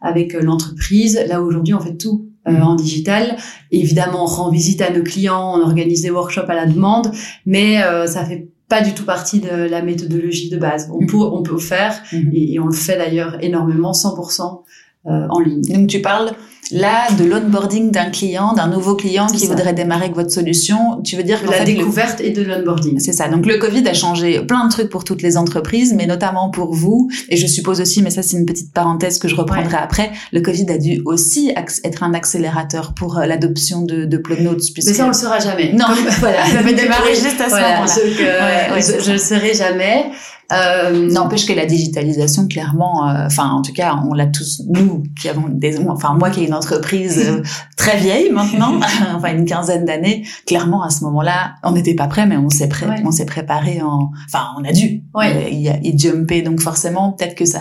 avec 0.00 0.32
l'entreprise. 0.32 1.20
Là 1.28 1.40
aujourd'hui, 1.40 1.74
on 1.74 1.80
fait 1.80 1.94
tout 1.94 2.26
mm-hmm. 2.44 2.60
en 2.60 2.74
digital. 2.74 3.36
Évidemment, 3.70 4.24
on 4.24 4.26
rend 4.26 4.50
visite 4.50 4.82
à 4.82 4.90
nos 4.90 5.04
clients, 5.04 5.54
on 5.56 5.62
organise 5.62 6.02
des 6.02 6.10
workshops 6.10 6.48
à 6.48 6.56
la 6.56 6.66
demande, 6.66 7.12
mais 7.46 7.80
ça 8.08 8.24
fait 8.24 8.48
pas 8.68 8.80
du 8.80 8.94
tout 8.94 9.04
partie 9.04 9.38
de 9.38 9.48
la 9.48 9.80
méthodologie 9.82 10.50
de 10.50 10.56
base. 10.56 10.90
On, 10.92 11.02
mm-hmm. 11.02 11.06
peut, 11.06 11.18
on 11.18 11.42
peut 11.44 11.58
faire, 11.58 12.02
et, 12.12 12.54
et, 12.54 12.58
on 12.58 12.66
le 12.66 12.72
fait 12.72 12.96
d'ailleurs 12.96 13.36
énormément, 13.40 13.92
100% 13.92 14.62
euh, 15.06 15.26
en 15.30 15.40
ligne. 15.40 15.62
Donc 15.62 15.88
tu 15.88 16.00
parles 16.00 16.30
là 16.70 17.10
de 17.18 17.24
l'onboarding 17.24 17.90
d'un 17.90 18.10
client, 18.10 18.52
d'un 18.54 18.68
nouveau 18.68 18.94
client 18.94 19.26
qui 19.26 19.48
voudrait 19.48 19.72
démarrer 19.72 20.04
avec 20.04 20.14
votre 20.14 20.30
solution. 20.30 21.02
Tu 21.02 21.16
veux 21.16 21.24
dire 21.24 21.42
que 21.42 21.50
la 21.50 21.64
découverte 21.64 22.20
et 22.20 22.30
de 22.30 22.42
l'onboarding. 22.42 23.00
C'est 23.00 23.12
ça. 23.12 23.28
Donc 23.28 23.44
le 23.46 23.58
Covid 23.58 23.86
a 23.88 23.94
changé 23.94 24.40
plein 24.42 24.64
de 24.66 24.70
trucs 24.70 24.88
pour 24.88 25.02
toutes 25.02 25.22
les 25.22 25.36
entreprises, 25.36 25.92
mais 25.92 26.06
notamment 26.06 26.50
pour 26.50 26.72
vous. 26.72 27.10
Et 27.28 27.36
je 27.36 27.46
suppose 27.48 27.80
aussi, 27.80 28.00
mais 28.00 28.10
ça 28.10 28.22
c'est 28.22 28.36
une 28.36 28.46
petite 28.46 28.72
parenthèse 28.72 29.18
que 29.18 29.26
je 29.26 29.34
reprendrai 29.34 29.76
après. 29.76 30.12
Le 30.32 30.40
Covid 30.40 30.70
a 30.70 30.78
dû 30.78 31.02
aussi 31.04 31.52
être 31.84 32.02
un 32.04 32.14
accélérateur 32.14 32.94
pour 32.94 33.18
euh, 33.18 33.26
l'adoption 33.26 33.82
de, 33.82 34.04
de 34.04 34.16
Plugnotes. 34.16 34.72
Puisque... 34.72 34.88
Mais 34.88 34.94
ça 34.94 35.04
on 35.04 35.08
le 35.08 35.14
saura 35.14 35.40
jamais. 35.40 35.72
Non, 35.72 35.86
voilà. 36.20 36.46
Ça 36.52 36.62
va 36.62 36.72
démarrer 36.72 37.14
juste 37.14 37.40
à 37.40 37.48
ce 37.48 37.54
moment-là. 37.54 38.80
je, 38.80 39.02
je 39.04 39.12
le 39.12 39.18
saurai 39.18 39.52
jamais. 39.54 40.12
Euh, 40.52 41.10
N'empêche 41.10 41.46
que 41.46 41.52
la 41.52 41.66
digitalisation, 41.66 42.46
clairement, 42.46 43.08
euh, 43.08 43.26
enfin, 43.26 43.50
en 43.50 43.62
tout 43.62 43.72
cas, 43.72 43.98
on 44.08 44.12
l'a 44.12 44.26
tous, 44.26 44.62
nous, 44.68 45.02
qui 45.18 45.28
avons 45.28 45.48
des, 45.48 45.78
enfin, 45.88 46.14
moi 46.14 46.30
qui 46.30 46.40
ai 46.40 46.46
une 46.46 46.54
entreprise 46.54 47.18
euh, 47.26 47.42
très 47.76 47.96
vieille 47.96 48.30
maintenant, 48.30 48.78
enfin, 49.14 49.36
une 49.36 49.44
quinzaine 49.44 49.84
d'années, 49.84 50.26
clairement, 50.46 50.82
à 50.82 50.90
ce 50.90 51.04
moment-là, 51.04 51.54
on 51.62 51.72
n'était 51.72 51.94
pas 51.94 52.06
prêt, 52.06 52.26
mais 52.26 52.36
on 52.36 52.50
s'est 52.50 52.68
prêt, 52.68 52.86
on 53.04 53.10
s'est 53.10 53.24
préparé 53.24 53.80
en, 53.82 54.10
enfin, 54.26 54.48
on 54.58 54.64
a 54.64 54.72
dû. 54.72 55.02
Ouais. 55.14 55.52
y, 55.52 55.68
y 55.82 55.98
jumper, 55.98 56.42
donc 56.42 56.60
forcément, 56.60 57.12
peut-être 57.12 57.34
que 57.34 57.44
ça, 57.44 57.60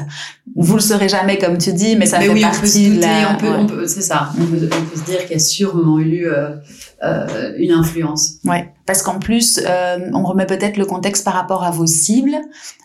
vous 0.55 0.75
le 0.75 0.81
saurez 0.81 1.07
jamais, 1.07 1.37
comme 1.37 1.57
tu 1.57 1.73
dis, 1.73 1.95
mais 1.95 2.05
ça 2.05 2.19
fait 2.19 2.29
oui, 2.29 2.41
partie 2.41 2.87
on 2.87 2.89
peut 2.89 2.95
de 2.95 3.01
la, 3.01 3.31
on 3.31 3.37
peut, 3.37 3.53
on 3.57 3.67
peut 3.67 3.87
c'est 3.87 4.01
ça, 4.01 4.31
on, 4.39 4.45
peut, 4.45 4.69
on 4.71 4.85
peut, 4.85 4.99
se 4.99 5.05
dire 5.05 5.21
qu'il 5.21 5.33
y 5.33 5.35
a 5.35 5.39
sûrement 5.39 5.99
eu, 5.99 6.25
euh, 6.27 7.53
une 7.57 7.71
influence. 7.71 8.35
Ouais, 8.43 8.73
parce 8.85 9.03
qu'en 9.03 9.19
plus, 9.19 9.59
euh, 9.65 9.97
on 10.13 10.23
remet 10.23 10.45
peut-être 10.45 10.77
le 10.77 10.85
contexte 10.85 11.23
par 11.23 11.33
rapport 11.33 11.63
à 11.63 11.71
vos 11.71 11.85
cibles. 11.85 12.35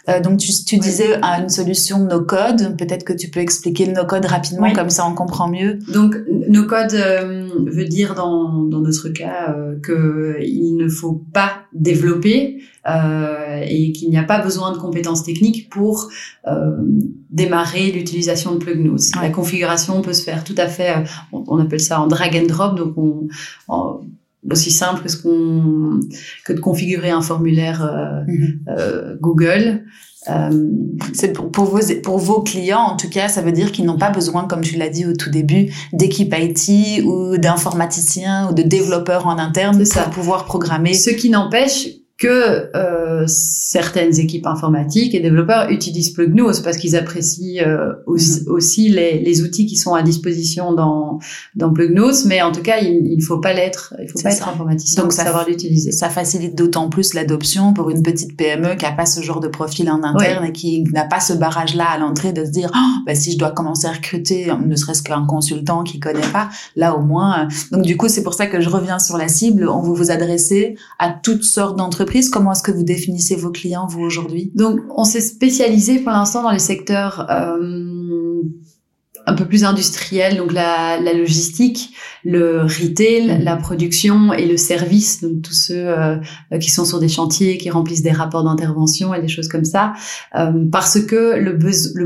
Euh, 0.08 0.20
donc, 0.20 0.38
tu, 0.38 0.52
tu 0.64 0.78
disais 0.78 1.18
à 1.22 1.40
une 1.40 1.48
solution 1.48 2.04
no 2.04 2.20
code. 2.20 2.76
Peut-être 2.76 3.04
que 3.04 3.12
tu 3.12 3.28
peux 3.28 3.40
expliquer 3.40 3.86
le 3.86 3.92
no 3.92 4.04
code 4.04 4.24
rapidement, 4.26 4.72
comme 4.72 4.90
ça 4.90 5.06
on 5.06 5.14
comprend 5.14 5.48
mieux. 5.48 5.78
Donc, 5.92 6.16
no 6.48 6.64
code 6.64 6.94
euh, 6.94 7.48
veut 7.66 7.86
dire 7.86 8.14
dans, 8.14 8.62
dans 8.62 8.80
notre 8.80 9.08
cas 9.08 9.54
euh, 9.56 9.78
que 9.80 10.38
il 10.42 10.76
ne 10.76 10.88
faut 10.88 11.24
pas 11.32 11.62
développer 11.72 12.62
et 13.68 13.90
qu'il 13.90 14.10
n'y 14.10 14.16
a 14.16 14.22
pas 14.22 14.40
besoin 14.40 14.70
de 14.70 14.78
compétences 14.78 15.24
techniques 15.24 15.68
pour 15.70 16.08
démarrer 17.30 17.90
l'utilisation 17.90 18.52
de 18.52 18.58
Plugnos. 18.58 19.10
La 19.20 19.30
configuration 19.30 20.02
peut 20.02 20.12
se 20.12 20.22
faire 20.22 20.44
tout 20.44 20.54
à 20.56 20.68
fait, 20.68 20.94
on, 21.32 21.58
appelle 21.58 21.80
ça 21.80 22.00
en 22.00 22.06
drag 22.06 22.36
and 22.36 22.46
drop, 22.46 22.76
donc 22.76 22.94
on, 22.96 24.00
aussi 24.50 24.70
simple 24.70 25.02
que, 25.02 25.08
ce 25.08 25.16
qu'on, 25.16 26.00
que 26.44 26.52
de 26.52 26.60
configurer 26.60 27.10
un 27.10 27.22
formulaire 27.22 27.84
euh, 27.84 28.22
mhm. 28.26 28.60
euh, 28.68 29.16
Google. 29.20 29.84
Euh, 30.28 30.50
c'est 31.12 31.32
pour, 31.32 31.52
pour, 31.52 31.64
vos, 31.66 31.80
pour 32.02 32.18
vos 32.18 32.42
clients, 32.42 32.80
en 32.80 32.96
tout 32.96 33.08
cas, 33.08 33.28
ça 33.28 33.42
veut 33.42 33.52
dire 33.52 33.70
qu'ils 33.70 33.84
n'ont 33.84 33.98
pas 33.98 34.10
besoin, 34.10 34.44
comme 34.44 34.60
tu 34.60 34.76
l'as 34.76 34.88
dit 34.88 35.06
au 35.06 35.12
tout 35.12 35.30
début, 35.30 35.72
d'équipe 35.92 36.34
IT 36.36 37.04
ou 37.04 37.38
d'informaticiens 37.38 38.50
ou 38.50 38.54
de 38.54 38.62
développeurs 38.62 39.26
en 39.26 39.38
interne 39.38 39.84
pour 39.84 40.10
pouvoir 40.10 40.44
programmer. 40.44 40.94
Ce 40.94 41.10
qui 41.10 41.30
n'empêche 41.30 41.88
que 42.18 42.74
euh, 42.74 43.26
certaines 43.26 44.18
équipes 44.18 44.46
informatiques 44.46 45.14
et 45.14 45.20
développeurs 45.20 45.68
utilisent 45.70 46.10
Plugnos 46.10 46.62
parce 46.64 46.78
qu'ils 46.78 46.96
apprécient 46.96 47.62
euh, 47.62 47.92
mhm. 48.06 48.48
aussi, 48.48 48.88
les, 48.88 49.18
les, 49.18 49.42
outils 49.42 49.66
qui 49.66 49.76
sont 49.76 49.94
à 49.94 50.02
disposition 50.02 50.72
dans, 50.72 51.18
dans 51.56 51.70
Plugnos, 51.70 52.24
mais 52.24 52.40
en 52.40 52.52
tout 52.52 52.62
cas, 52.62 52.78
il 52.78 53.16
ne 53.16 53.22
faut 53.22 53.38
pas 53.38 53.52
l'être, 53.52 53.92
il 54.00 54.08
faut 54.08 54.22
pas 54.22 54.32
être 54.32 54.48
informaticien 54.48 55.02
Donc, 55.02 55.12
pour 55.12 55.20
savoir 55.20 55.46
l'utiliser. 55.46 55.92
Ça 55.92 56.08
facilite 56.08 56.54
d'autant 56.54 56.88
plus 56.88 57.12
l'adoption 57.12 57.74
pour 57.74 57.90
une 57.90 58.02
petite 58.02 58.34
PME 58.34 58.76
qui 58.76 58.86
a 58.86 58.92
pas 58.92 59.04
ce 59.04 59.20
genre 59.20 59.40
de 59.40 59.48
profil 59.48 59.90
en 59.90 60.02
interne 60.02 60.46
et 60.46 60.52
qui 60.52 60.84
n'a 60.84 61.04
pas 61.04 61.20
ce 61.20 61.34
barrage-là 61.34 61.84
à 61.84 61.98
l'entrée 61.98 62.32
de 62.32 62.46
se 62.46 62.50
dire 62.50 62.70
oh, 62.74 63.02
bah, 63.04 63.14
si 63.14 63.32
je 63.32 63.38
dois 63.38 63.50
commencer 63.50 63.88
à 63.88 63.92
recruter, 63.92 64.50
ne 64.64 64.74
serait-ce 64.74 65.02
qu'un 65.02 65.26
consultant 65.26 65.82
qui 65.82 66.00
connaît 66.00 66.32
pas, 66.32 66.48
là 66.76 66.96
au 66.96 67.02
moins. 67.02 67.44
Euh, 67.44 67.48
donc 67.72 67.82
du 67.82 67.98
coup, 67.98 68.08
c'est 68.08 68.22
pour 68.22 68.32
ça 68.32 68.46
que 68.46 68.62
je 68.62 68.70
reviens 68.70 68.98
sur 68.98 69.18
la 69.18 69.28
cible. 69.28 69.68
On 69.68 69.82
vous 69.82 69.94
vous 69.94 70.10
adresser 70.10 70.76
à 70.98 71.10
toutes 71.10 71.44
sortes 71.44 71.76
d'entreprises 71.76 72.05
Comment 72.32 72.52
est-ce 72.52 72.62
que 72.62 72.72
vous 72.72 72.84
définissez 72.84 73.36
vos 73.36 73.50
clients, 73.50 73.86
vous, 73.86 74.00
aujourd'hui? 74.00 74.50
Donc, 74.54 74.80
on 74.96 75.04
s'est 75.04 75.20
spécialisé 75.20 75.98
pour 75.98 76.12
l'instant 76.12 76.42
dans 76.42 76.50
les 76.50 76.58
secteurs 76.58 77.26
euh, 77.30 78.42
un 79.26 79.34
peu 79.34 79.44
plus 79.44 79.64
industriels, 79.64 80.36
donc 80.36 80.52
la, 80.52 80.98
logistique, 81.00 81.94
le 82.24 82.62
retail, 82.62 83.42
la 83.42 83.56
production 83.56 84.32
et 84.32 84.46
le 84.46 84.56
service, 84.56 85.20
donc 85.20 85.42
tous 85.42 85.52
ceux 85.52 85.88
euh, 85.88 86.16
qui 86.60 86.70
sont 86.70 86.84
sur 86.84 87.00
des 87.00 87.08
chantiers, 87.08 87.58
qui 87.58 87.70
remplissent 87.70 88.02
des 88.02 88.12
rapports 88.12 88.44
d'intervention 88.44 89.12
et 89.12 89.20
des 89.20 89.28
choses 89.28 89.48
comme 89.48 89.64
ça, 89.64 89.94
euh, 90.36 90.52
parce 90.70 91.00
que 91.00 91.36
le, 91.38 91.52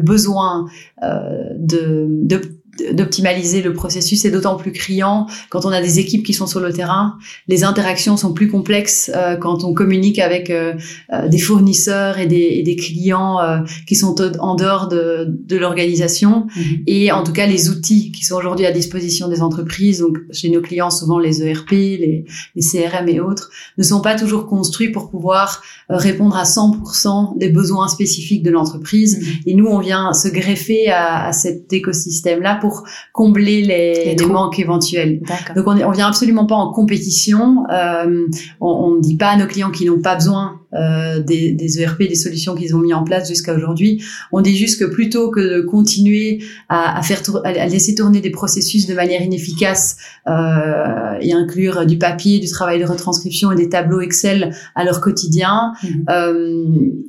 besoin 0.00 0.66
de 1.00 2.59
d'optimaliser 2.92 3.62
le 3.62 3.72
processus 3.72 4.24
est 4.24 4.30
d'autant 4.30 4.56
plus 4.56 4.72
criant 4.72 5.26
quand 5.48 5.64
on 5.64 5.70
a 5.70 5.80
des 5.80 5.98
équipes 5.98 6.24
qui 6.24 6.34
sont 6.34 6.46
sur 6.46 6.60
le 6.60 6.72
terrain. 6.72 7.18
Les 7.48 7.64
interactions 7.64 8.16
sont 8.16 8.32
plus 8.32 8.48
complexes 8.48 9.10
euh, 9.14 9.36
quand 9.36 9.64
on 9.64 9.74
communique 9.74 10.18
avec 10.18 10.50
euh, 10.50 10.74
euh, 11.12 11.28
des 11.28 11.38
fournisseurs 11.38 12.18
et 12.18 12.26
des, 12.26 12.36
et 12.36 12.62
des 12.62 12.76
clients 12.76 13.38
qui 13.86 13.94
sont 13.94 14.14
en 14.40 14.54
dehors 14.54 14.88
de, 14.88 15.26
de 15.28 15.56
l'organisation. 15.56 16.46
Mm-hmm. 16.46 16.82
Et 16.86 17.12
en 17.12 17.22
tout 17.22 17.32
cas, 17.32 17.46
les 17.46 17.68
outils 17.68 18.12
qui 18.12 18.24
sont 18.24 18.36
aujourd'hui 18.36 18.66
à 18.66 18.72
disposition 18.72 19.28
des 19.28 19.42
entreprises, 19.42 20.00
donc 20.00 20.18
chez 20.32 20.50
nos 20.50 20.60
clients, 20.60 20.90
souvent 20.90 21.18
les 21.18 21.42
ERP, 21.42 21.70
les, 21.70 22.24
les 22.54 22.62
CRM 22.62 23.08
et 23.08 23.20
autres, 23.20 23.50
ne 23.78 23.82
sont 23.82 24.00
pas 24.00 24.16
toujours 24.16 24.46
construits 24.46 24.90
pour 24.90 25.10
pouvoir 25.10 25.62
répondre 25.88 26.36
à 26.36 26.44
100% 26.44 27.38
des 27.38 27.48
besoins 27.48 27.88
spécifiques 27.88 28.42
de 28.42 28.50
l'entreprise. 28.50 29.18
Mm-hmm. 29.18 29.42
Et 29.46 29.54
nous, 29.54 29.66
on 29.66 29.78
vient 29.78 30.12
se 30.12 30.28
greffer 30.28 30.88
à, 30.90 31.26
à 31.26 31.32
cet 31.32 31.72
écosystème-là 31.72 32.56
pour 32.60 32.69
combler 33.12 33.62
les, 33.62 34.14
les, 34.14 34.26
manques 34.26 34.58
éventuels. 34.58 35.20
Donc 35.54 35.66
on, 35.66 35.80
on 35.80 35.90
vient 35.90 36.08
absolument 36.08 36.46
pas 36.46 36.56
en 36.56 36.72
compétition. 36.72 37.64
Euh, 37.70 38.26
on 38.60 38.94
ne 38.96 39.00
dit 39.00 39.16
pas 39.16 39.30
à 39.30 39.36
nos 39.36 39.46
clients 39.46 39.70
qui 39.70 39.84
n'ont 39.84 40.00
pas 40.00 40.14
besoin 40.14 40.59
euh, 40.74 41.20
des, 41.20 41.52
des, 41.52 41.80
ERP, 41.80 42.00
des 42.00 42.14
solutions 42.14 42.54
qu'ils 42.54 42.74
ont 42.76 42.80
mis 42.80 42.94
en 42.94 43.04
place 43.04 43.28
jusqu'à 43.28 43.54
aujourd'hui. 43.54 44.02
On 44.32 44.40
dit 44.40 44.56
juste 44.56 44.78
que 44.78 44.84
plutôt 44.84 45.30
que 45.30 45.40
de 45.40 45.60
continuer 45.62 46.42
à, 46.68 46.98
à 46.98 47.02
faire 47.02 47.20
à 47.44 47.66
laisser 47.66 47.94
tourner 47.94 48.20
des 48.20 48.30
processus 48.30 48.86
de 48.86 48.94
manière 48.94 49.22
inefficace 49.22 49.96
euh, 50.26 51.14
et 51.20 51.32
inclure 51.32 51.86
du 51.86 51.98
papier, 51.98 52.38
du 52.38 52.48
travail 52.48 52.78
de 52.78 52.84
retranscription 52.84 53.52
et 53.52 53.56
des 53.56 53.68
tableaux 53.68 54.00
Excel 54.00 54.54
à 54.74 54.84
leur 54.84 55.00
quotidien, 55.00 55.72
mhm. 55.82 56.04
euh, 56.10 56.64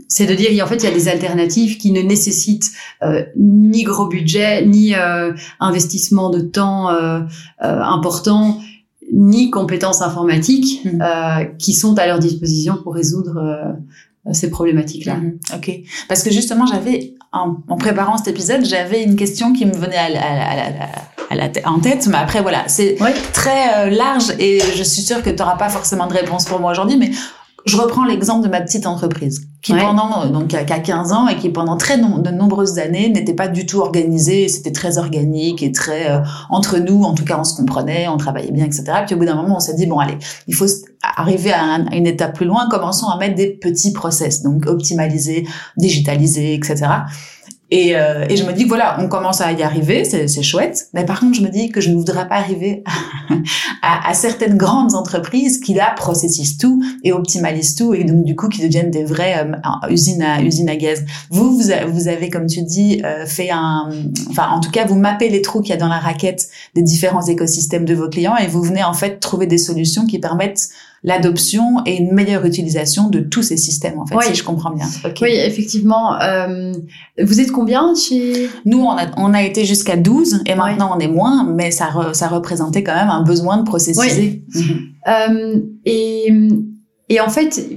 c'est 0.08 0.26
de 0.26 0.34
dire 0.34 0.64
en 0.64 0.68
fait 0.68 0.78
il 0.78 0.84
y 0.84 0.88
a 0.88 0.94
des 0.94 1.08
alternatives 1.08 1.78
qui 1.78 1.92
ne 1.92 2.02
nécessitent 2.02 2.72
euh, 3.04 3.24
ni 3.36 3.84
gros 3.84 4.08
budget 4.08 4.66
ni 4.66 4.94
euh, 4.94 5.34
investissement 5.60 6.30
de 6.30 6.42
temps 6.42 6.90
euh, 6.90 7.22
important 7.60 8.60
ni 9.12 9.50
compétences 9.50 10.02
informatiques 10.02 10.86
mmh. 10.86 11.02
euh, 11.02 11.46
qui 11.58 11.74
sont 11.74 11.98
à 12.00 12.08
leur 12.08 12.20
disposition 12.20 12.78
pour 12.82 12.94
résoudre 12.96 13.38
euh, 13.38 14.34
ces 14.34 14.50
problématiques-là. 14.50 15.16
Mmh. 15.16 15.40
Ok, 15.56 15.72
parce 16.08 16.24
que 16.24 16.32
justement, 16.32 16.66
j'avais 16.66 17.16
en, 17.34 17.58
en, 17.68 17.78
préparant 17.78 18.18
cet 18.18 18.30
épisode, 18.30 18.66
j'avais 18.66 19.04
une 19.04 19.16
question 19.16 19.54
qui 19.54 19.66
me 19.66 19.74
venait 19.74 19.98
à, 19.98 20.06
à, 20.06 20.88
à, 21.30 21.36
la 21.36 21.50
en 21.66 21.80
tête, 21.80 22.08
mais 22.08 22.18
après 22.18 22.42
voilà, 22.42 22.64
c'est 22.68 22.98
très 23.34 23.88
euh, 23.88 23.90
large 23.90 24.34
et 24.40 24.60
je 24.76 24.84
suis 24.84 25.02
sûre 25.02 25.24
que 25.24 25.30
tu 25.30 25.38
n'auras 25.38 25.58
pas 25.58 25.70
forcément 25.70 26.08
de 26.08 26.14
réponse 26.14 26.46
pour 26.46 26.60
moi 26.60 26.72
aujourd'hui, 26.72 26.98
mais 26.98 27.12
je 27.66 27.78
reprends 27.78 28.06
l'exemple 28.06 28.46
de 28.46 28.52
ma 28.52 28.62
petite 28.62 28.86
entreprise 28.86 29.48
qui 29.62 29.74
pendant 29.74 30.26
donc 30.26 30.48
qui 30.48 30.58
a 30.58 30.64
15 30.64 31.12
ans 31.12 31.28
et 31.28 31.38
qui 31.38 31.50
pendant 31.50 31.78
très 31.78 31.98
de 31.98 32.32
nombreuses 32.32 32.80
années 32.80 33.10
n'était 33.10 33.36
pas 33.36 33.48
du 33.48 33.66
tout 33.66 33.80
organisée, 33.80 34.48
c'était 34.48 34.72
très 34.72 34.98
organique 34.98 35.62
et 35.62 35.72
très 35.72 36.10
euh, 36.10 36.20
entre 36.50 36.80
nous, 36.80 37.04
en 37.04 37.14
tout 37.14 37.26
cas 37.26 37.38
on 37.40 37.44
se 37.44 37.56
comprenait, 37.56 38.08
on 38.08 38.18
travaillait 38.18 38.52
bien, 38.52 38.66
etc. 38.66 38.84
Puis 39.06 39.16
au 39.16 39.20
bout 39.20 39.26
d'un 39.26 39.36
moment 39.36 39.58
on 39.58 39.60
s'est 39.60 39.76
dit 39.76 39.86
bon 39.86 40.00
allez, 40.00 40.18
il 40.48 40.56
faut 40.56 40.66
arriver 41.04 41.52
à, 41.52 41.78
une 41.94 42.08
étape 42.08 42.34
plus 42.34 42.46
loin, 42.46 42.68
commençons 42.70 43.08
à 43.08 43.18
mettre 43.18 43.36
des 43.36 43.52
petits 43.52 43.94
process, 43.94 44.42
donc 44.42 44.66
optimaliser, 44.66 45.48
digitaliser, 45.78 46.56
etc. 46.56 46.88
Et, 47.72 47.96
euh, 47.96 48.26
et, 48.30 48.36
je 48.36 48.44
me 48.44 48.52
dis 48.52 48.66
voilà, 48.66 48.98
on 49.00 49.08
commence 49.08 49.40
à 49.40 49.54
y 49.54 49.64
arriver, 49.64 50.04
c'est 50.04 50.44
chouette. 50.44 50.90
Mais 50.94 51.06
par 51.06 51.22
contre, 51.22 51.38
je 51.38 51.42
me 51.42 51.48
dis 51.48 51.70
que 51.70 51.80
je 51.80 51.90
ne 51.90 51.96
voudrais 51.96 52.28
pas 52.28 52.36
arriver 52.36 52.84
à, 53.82 54.10
à, 54.10 54.14
certaines 54.14 54.58
grandes 54.58 54.94
entreprises 54.94 55.60
qui 55.60 55.74
là 55.74 55.94
processissent 55.96 56.58
tout 56.58 56.84
et 57.06 57.14
optimalisent 57.14 57.76
tout 57.76 57.94
et 57.94 58.04
donc 58.04 58.26
du 58.26 58.36
coup 58.36 58.50
qui 58.50 58.62
deviennent 58.62 58.92
des 58.92 59.06
vraies 59.06 59.46
euh, 59.46 59.90
usines 59.90 60.22
à 60.22 60.42
usines 60.42 60.70
à 60.70 60.76
gaz. 60.76 61.06
Vous, 61.30 61.58
vous, 61.58 61.70
vous 61.88 62.08
avez 62.10 62.30
comme 62.30 62.48
tu 62.48 62.62
dis 62.62 63.02
euh, 63.06 63.26
fait 63.26 63.52
un, 63.52 63.90
enfin 64.30 64.50
en 64.50 64.60
tout 64.60 64.72
cas 64.72 64.86
vous 64.86 64.98
mappez 64.98 65.30
les 65.30 65.42
trous 65.42 65.62
qu'il 65.62 65.70
y 65.70 65.78
a 65.78 65.80
dans 65.80 65.88
la 65.88 66.00
raquette 66.00 66.50
des 66.76 66.82
différents 66.82 67.26
écosystèmes 67.26 67.86
de 67.86 67.94
vos 67.94 68.10
clients 68.10 68.36
et 68.36 68.48
vous 68.48 68.62
venez 68.62 68.84
en 68.84 68.94
fait 68.94 69.20
trouver 69.22 69.48
des 69.48 69.58
solutions 69.58 70.06
qui 70.06 70.20
permettent 70.20 70.70
l'adoption 71.04 71.84
et 71.86 71.98
une 71.98 72.14
meilleure 72.14 72.46
utilisation 72.46 73.10
de 73.10 73.20
tous 73.20 73.42
ces 73.42 73.58
systèmes, 73.58 74.00
en 74.00 74.06
fait, 74.06 74.16
si 74.28 74.36
je 74.36 74.44
comprends 74.44 74.70
bien. 74.72 74.86
Oui, 75.22 75.32
effectivement. 75.32 76.20
Euh, 76.22 76.74
vous 77.20 77.40
êtes 77.40 77.52
combien 77.52 77.96
chez... 77.96 78.50
Nous, 78.66 78.80
on 78.80 78.92
a, 78.92 79.08
on 79.18 79.34
a 79.34 79.42
été 79.44 79.66
jusqu'à 79.66 79.98
12 79.98 80.44
et 80.46 80.56
maintenant 80.56 80.96
on 80.96 81.00
est 81.00 81.08
moins, 81.08 81.44
mais 81.44 81.72
ça, 81.72 81.90
ça 82.14 82.28
représentait 82.28 82.84
quand 82.84 82.96
même 82.96 83.10
un 83.10 83.24
besoin 83.24 83.58
de 83.58 83.64
processiser. 83.64 84.44
Mhm. 84.54 84.80
Euh, 85.08 85.60
et, 85.86 86.32
et 87.10 87.20
en 87.20 87.30
fait, 87.30 87.68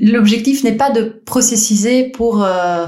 l'objectif 0.00 0.64
n'est 0.64 0.76
pas 0.76 0.90
de 0.90 1.22
processiser 1.24 2.08
pour... 2.10 2.42
Euh, 2.42 2.86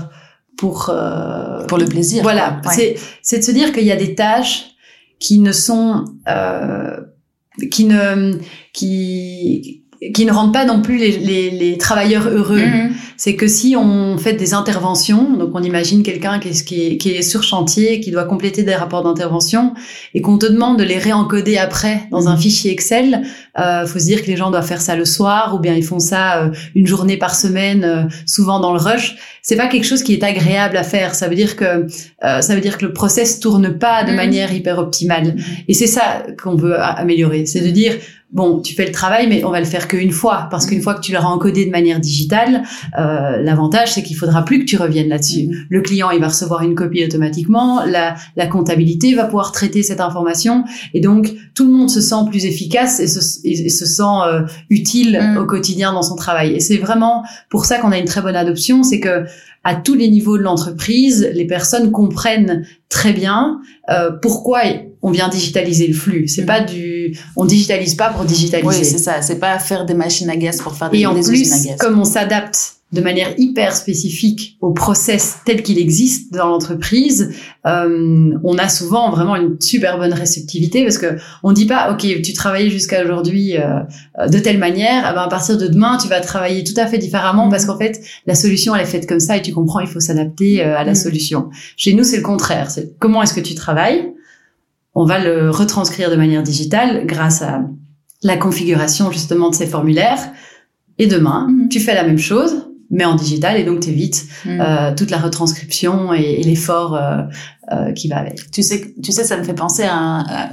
pour 0.61 0.91
euh, 0.91 1.65
pour 1.65 1.79
le 1.79 1.87
plaisir. 1.87 2.23
Voilà, 2.23 2.61
c'est 2.71 2.97
c'est 3.23 3.39
de 3.39 3.43
se 3.43 3.51
dire 3.51 3.73
qu'il 3.73 3.85
y 3.85 3.93
a 3.93 3.97
des 3.97 4.15
tâches 4.15 4.73
qui 5.19 5.39
ne 5.39 5.53
sont 5.53 6.05
euh, 6.29 7.01
qui 7.71 7.85
ne 7.85 8.39
qui 8.73 9.80
qui 10.15 10.25
ne 10.25 10.33
rendent 10.33 10.55
pas 10.55 10.65
non 10.65 10.81
plus 10.81 10.97
les, 10.97 11.19
les, 11.19 11.51
les 11.51 11.77
travailleurs 11.77 12.27
heureux. 12.29 12.59
Mm-hmm. 12.59 12.91
C'est 13.19 13.37
que 13.37 13.47
si 13.47 13.77
on 13.77 14.17
fait 14.17 14.33
des 14.33 14.55
interventions, 14.55 15.37
donc 15.37 15.51
on 15.53 15.63
imagine 15.63 16.03
quelqu'un 16.03 16.39
qui 16.39 16.49
est, 16.49 16.65
qui, 16.65 16.87
est, 16.87 16.97
qui 16.97 17.11
est 17.11 17.21
sur 17.21 17.43
chantier, 17.43 18.01
qui 18.01 18.11
doit 18.11 18.25
compléter 18.25 18.63
des 18.63 18.75
rapports 18.75 19.03
d'intervention, 19.03 19.75
et 20.15 20.23
qu'on 20.23 20.39
te 20.39 20.47
demande 20.47 20.79
de 20.79 20.85
les 20.85 20.97
réencoder 20.97 21.59
après 21.59 22.05
dans 22.11 22.29
un 22.29 22.35
mm-hmm. 22.35 22.41
fichier 22.41 22.73
Excel, 22.73 23.23
euh, 23.59 23.87
faut 23.87 23.99
se 23.99 24.07
dire 24.07 24.23
que 24.23 24.29
les 24.29 24.39
gens 24.39 24.51
doivent 24.51 24.67
faire 24.67 24.81
ça 24.81 24.97
le 24.97 25.05
soir, 25.05 25.55
ou 25.55 25.59
bien 25.59 25.75
ils 25.75 25.85
font 25.85 25.99
ça 25.99 26.45
euh, 26.45 26.51
une 26.75 26.87
journée 26.87 27.19
par 27.19 27.35
semaine, 27.35 27.85
euh, 27.85 28.03
souvent 28.25 28.59
dans 28.59 28.73
le 28.73 28.81
rush. 28.81 29.17
C'est 29.43 29.57
pas 29.57 29.67
quelque 29.67 29.85
chose 29.85 30.03
qui 30.03 30.15
est 30.15 30.25
agréable 30.25 30.79
à 30.79 30.83
faire. 30.83 31.15
Ça 31.15 31.29
veut 31.29 31.35
dire 31.35 31.57
que 31.57 31.87
euh, 32.25 32.41
ça 32.41 32.55
veut 32.55 32.63
dire 32.63 32.79
que 32.79 32.87
le 32.87 32.95
process 32.95 33.39
tourne 33.39 33.77
pas 33.77 34.03
de 34.05 34.13
mm-hmm. 34.13 34.17
manière 34.17 34.53
hyper 34.55 34.79
optimale. 34.79 35.37
Et 35.69 35.75
c'est 35.75 35.87
ça 35.87 36.23
qu'on 36.43 36.57
veut 36.57 36.81
améliorer, 36.81 37.45
c'est 37.45 37.61
de 37.61 37.71
dire 37.71 37.97
bon, 38.33 38.61
tu 38.61 38.75
fais 38.75 38.87
le 38.87 38.93
travail, 38.93 39.27
mais 39.29 39.45
on 39.45 39.51
va 39.51 39.59
le 39.61 39.67
faire 39.67 39.89
qu'une 39.89 40.13
fois, 40.13 40.49
parce 40.51 40.67
qu'une 40.67 40.81
fois 40.83 40.95
que 40.95 41.01
tu 41.01 41.13
l'auras 41.13 41.29
encodé 41.29 41.67
de 41.67 41.71
manière 41.71 42.01
digitale, 42.01 42.63
euh, 42.99 43.43
l'avantage 43.43 43.93
c'est 43.95 44.03
qu'il 44.03 44.17
faudra 44.17 44.45
plus 44.45 44.61
que 44.61 44.65
tu 44.65 44.77
reviennes 44.77 45.09
là-dessus. 45.09 45.49
Mhm. 45.49 45.55
Le 45.69 45.81
client, 45.81 46.11
il 46.11 46.21
va 46.21 46.29
recevoir 46.29 46.63
une 46.63 46.75
copie 46.75 47.05
automatiquement, 47.05 47.85
la, 47.85 48.15
la 48.37 48.47
comptabilité 48.47 49.15
va 49.15 49.25
pouvoir 49.25 49.53
traiter 49.53 49.83
cette 49.83 50.01
information, 50.01 50.65
et 50.95 51.01
donc 51.01 51.33
tout 51.55 51.65
le 51.67 51.73
monde 51.73 51.91
se 51.91 52.01
sent 52.01 52.25
plus 52.31 52.45
efficace 52.45 53.01
et 53.01 53.07
se, 53.09 53.21
et 53.45 53.69
se 53.69 53.87
sent 53.87 54.03
euh, 54.27 54.43
utile 54.69 55.19
Mhm. 55.21 55.39
au 55.39 55.47
quotidien 55.47 55.93
dans 55.93 56.03
son 56.03 56.17
travail. 56.17 56.55
Et 56.55 56.61
c'est 56.61 56.77
vraiment 56.77 57.25
pour 57.49 57.65
ça 57.65 57.79
qu'on 57.79 57.91
a 57.93 57.99
une 57.99 58.05
très 58.05 58.23
bonne 58.23 58.37
adoption, 58.37 58.83
c'est 58.83 59.01
que 59.01 59.25
à 59.65 59.75
tous 59.75 59.95
les 59.95 60.09
niveaux 60.09 60.39
de 60.39 60.43
l'entreprise, 60.43 61.29
les 61.35 61.47
personnes 61.47 61.91
comprennent 61.91 62.65
très 62.89 63.13
bien 63.13 63.61
euh, 63.91 64.11
pourquoi 64.23 64.61
on 65.03 65.11
vient 65.11 65.29
digitaliser 65.29 65.87
le 65.87 65.95
flux. 65.95 66.29
C'est 66.29 66.43
Mhm. 66.43 66.47
pas 66.47 66.61
du, 66.61 67.17
on 67.37 67.45
digitalise 67.45 67.95
pas 67.95 68.11
pour 68.11 68.25
digitaliser. 68.25 68.69
Oui, 68.69 68.85
c'est 68.85 68.99
ça. 68.99 69.23
C'est 69.23 69.39
pas 69.39 69.59
faire 69.59 69.85
des 69.87 69.95
machines 69.95 70.29
à 70.31 70.37
gaz 70.37 70.59
pour 70.61 70.75
faire 70.77 70.91
des, 70.91 70.99
Et 71.01 71.07
en 71.07 71.15
des 71.15 71.23
plus, 71.23 71.53
à 71.53 71.57
gaz. 71.59 71.77
comme 71.79 71.99
on 71.99 72.05
s'adapte 72.05 72.75
de 72.93 73.01
manière 73.01 73.29
hyper 73.39 73.77
spécifique 73.77 74.57
au 74.61 74.73
process 74.73 75.37
tel 75.47 75.63
qu'il 75.63 75.79
existe 75.79 76.33
dans 76.33 76.49
l'entreprise, 76.49 77.31
euh, 77.65 78.33
on 78.43 78.59
a 78.59 78.69
souvent 78.69 79.11
vraiment 79.13 79.37
une 79.37 79.61
super 79.61 79.97
bonne 79.97 80.13
réceptivité 80.13 80.83
parce 80.83 80.99
que 80.99 81.17
on 81.45 81.53
dit 81.53 81.67
pas, 81.67 81.93
ok, 81.93 82.01
tu 82.23 82.33
travaillais 82.33 82.69
jusqu'à 82.69 83.05
aujourd'hui 83.05 83.57
euh, 83.57 84.27
de 84.29 84.39
telle 84.41 84.59
manière, 84.59 85.03
ah 85.07 85.13
ben 85.13 85.23
à 85.23 85.29
partir 85.29 85.57
de 85.57 85.69
demain 85.69 85.99
tu 86.03 86.09
vas 86.09 86.19
travailler 86.21 86.65
tout 86.65 86.75
à 86.77 86.87
fait 86.89 86.99
différemment 86.99 87.49
parce 87.49 87.65
qu'en 87.65 87.79
fait 87.79 88.01
la 88.27 88.35
solution 88.35 88.75
elle 88.75 88.83
est 88.83 88.87
faite 88.91 89.09
comme 89.09 89.21
ça 89.21 89.37
et 89.37 89.43
tu 89.43 89.53
comprends, 89.53 89.79
il 89.81 89.87
faut 89.89 90.01
s'adapter 90.01 90.61
euh, 90.65 90.77
à 90.77 90.83
la 90.83 90.91
Mhm. 90.93 90.97
solution. 90.97 91.49
Chez 91.77 91.95
nous 91.95 92.03
c'est 92.03 92.17
le 92.17 92.25
contraire, 92.25 92.73
c'est 92.73 92.99
comment 92.99 93.23
est-ce 93.23 93.35
que 93.35 93.41
tu 93.41 93.55
travailles 93.55 94.13
on 94.95 95.05
va 95.05 95.19
le 95.19 95.51
retranscrire 95.51 96.11
de 96.11 96.17
manière 96.17 96.43
digitale 96.43 97.07
grâce 97.07 97.43
à 97.43 97.63
la 98.23 98.37
configuration 98.37 99.11
justement 99.11 99.51
de 99.51 99.55
ces 99.55 99.67
formulaires. 99.67 100.19
Et 100.99 101.07
demain, 101.07 101.47
Mhm. 101.49 101.69
tu 101.69 101.81
fais 101.81 101.95
la 101.95 102.05
même 102.05 102.19
chose, 102.19 102.67
mais 102.91 103.05
en 103.05 103.15
digital, 103.15 103.57
et 103.57 103.65
donc 103.65 103.81
t'évites 103.81 104.25
Mm. 104.45 104.61
euh, 104.61 104.95
toute 104.95 105.11
la 105.11 105.19
retranscription 105.19 106.13
et, 106.13 106.41
et 106.41 106.43
l'effort 106.43 106.95
euh, 106.97 107.23
euh, 107.73 107.93
qui 107.93 108.09
va 108.09 108.19
avec. 108.19 108.51
Tu 108.51 108.63
sais, 108.63 108.93
tu 109.03 109.13
sais, 109.13 109.25
ça 109.25 109.37
me 109.37 109.45
fait 109.45 109.55
penser 109.55 109.85
à, 109.85 109.95
un- 109.97 110.25
à 110.27 110.49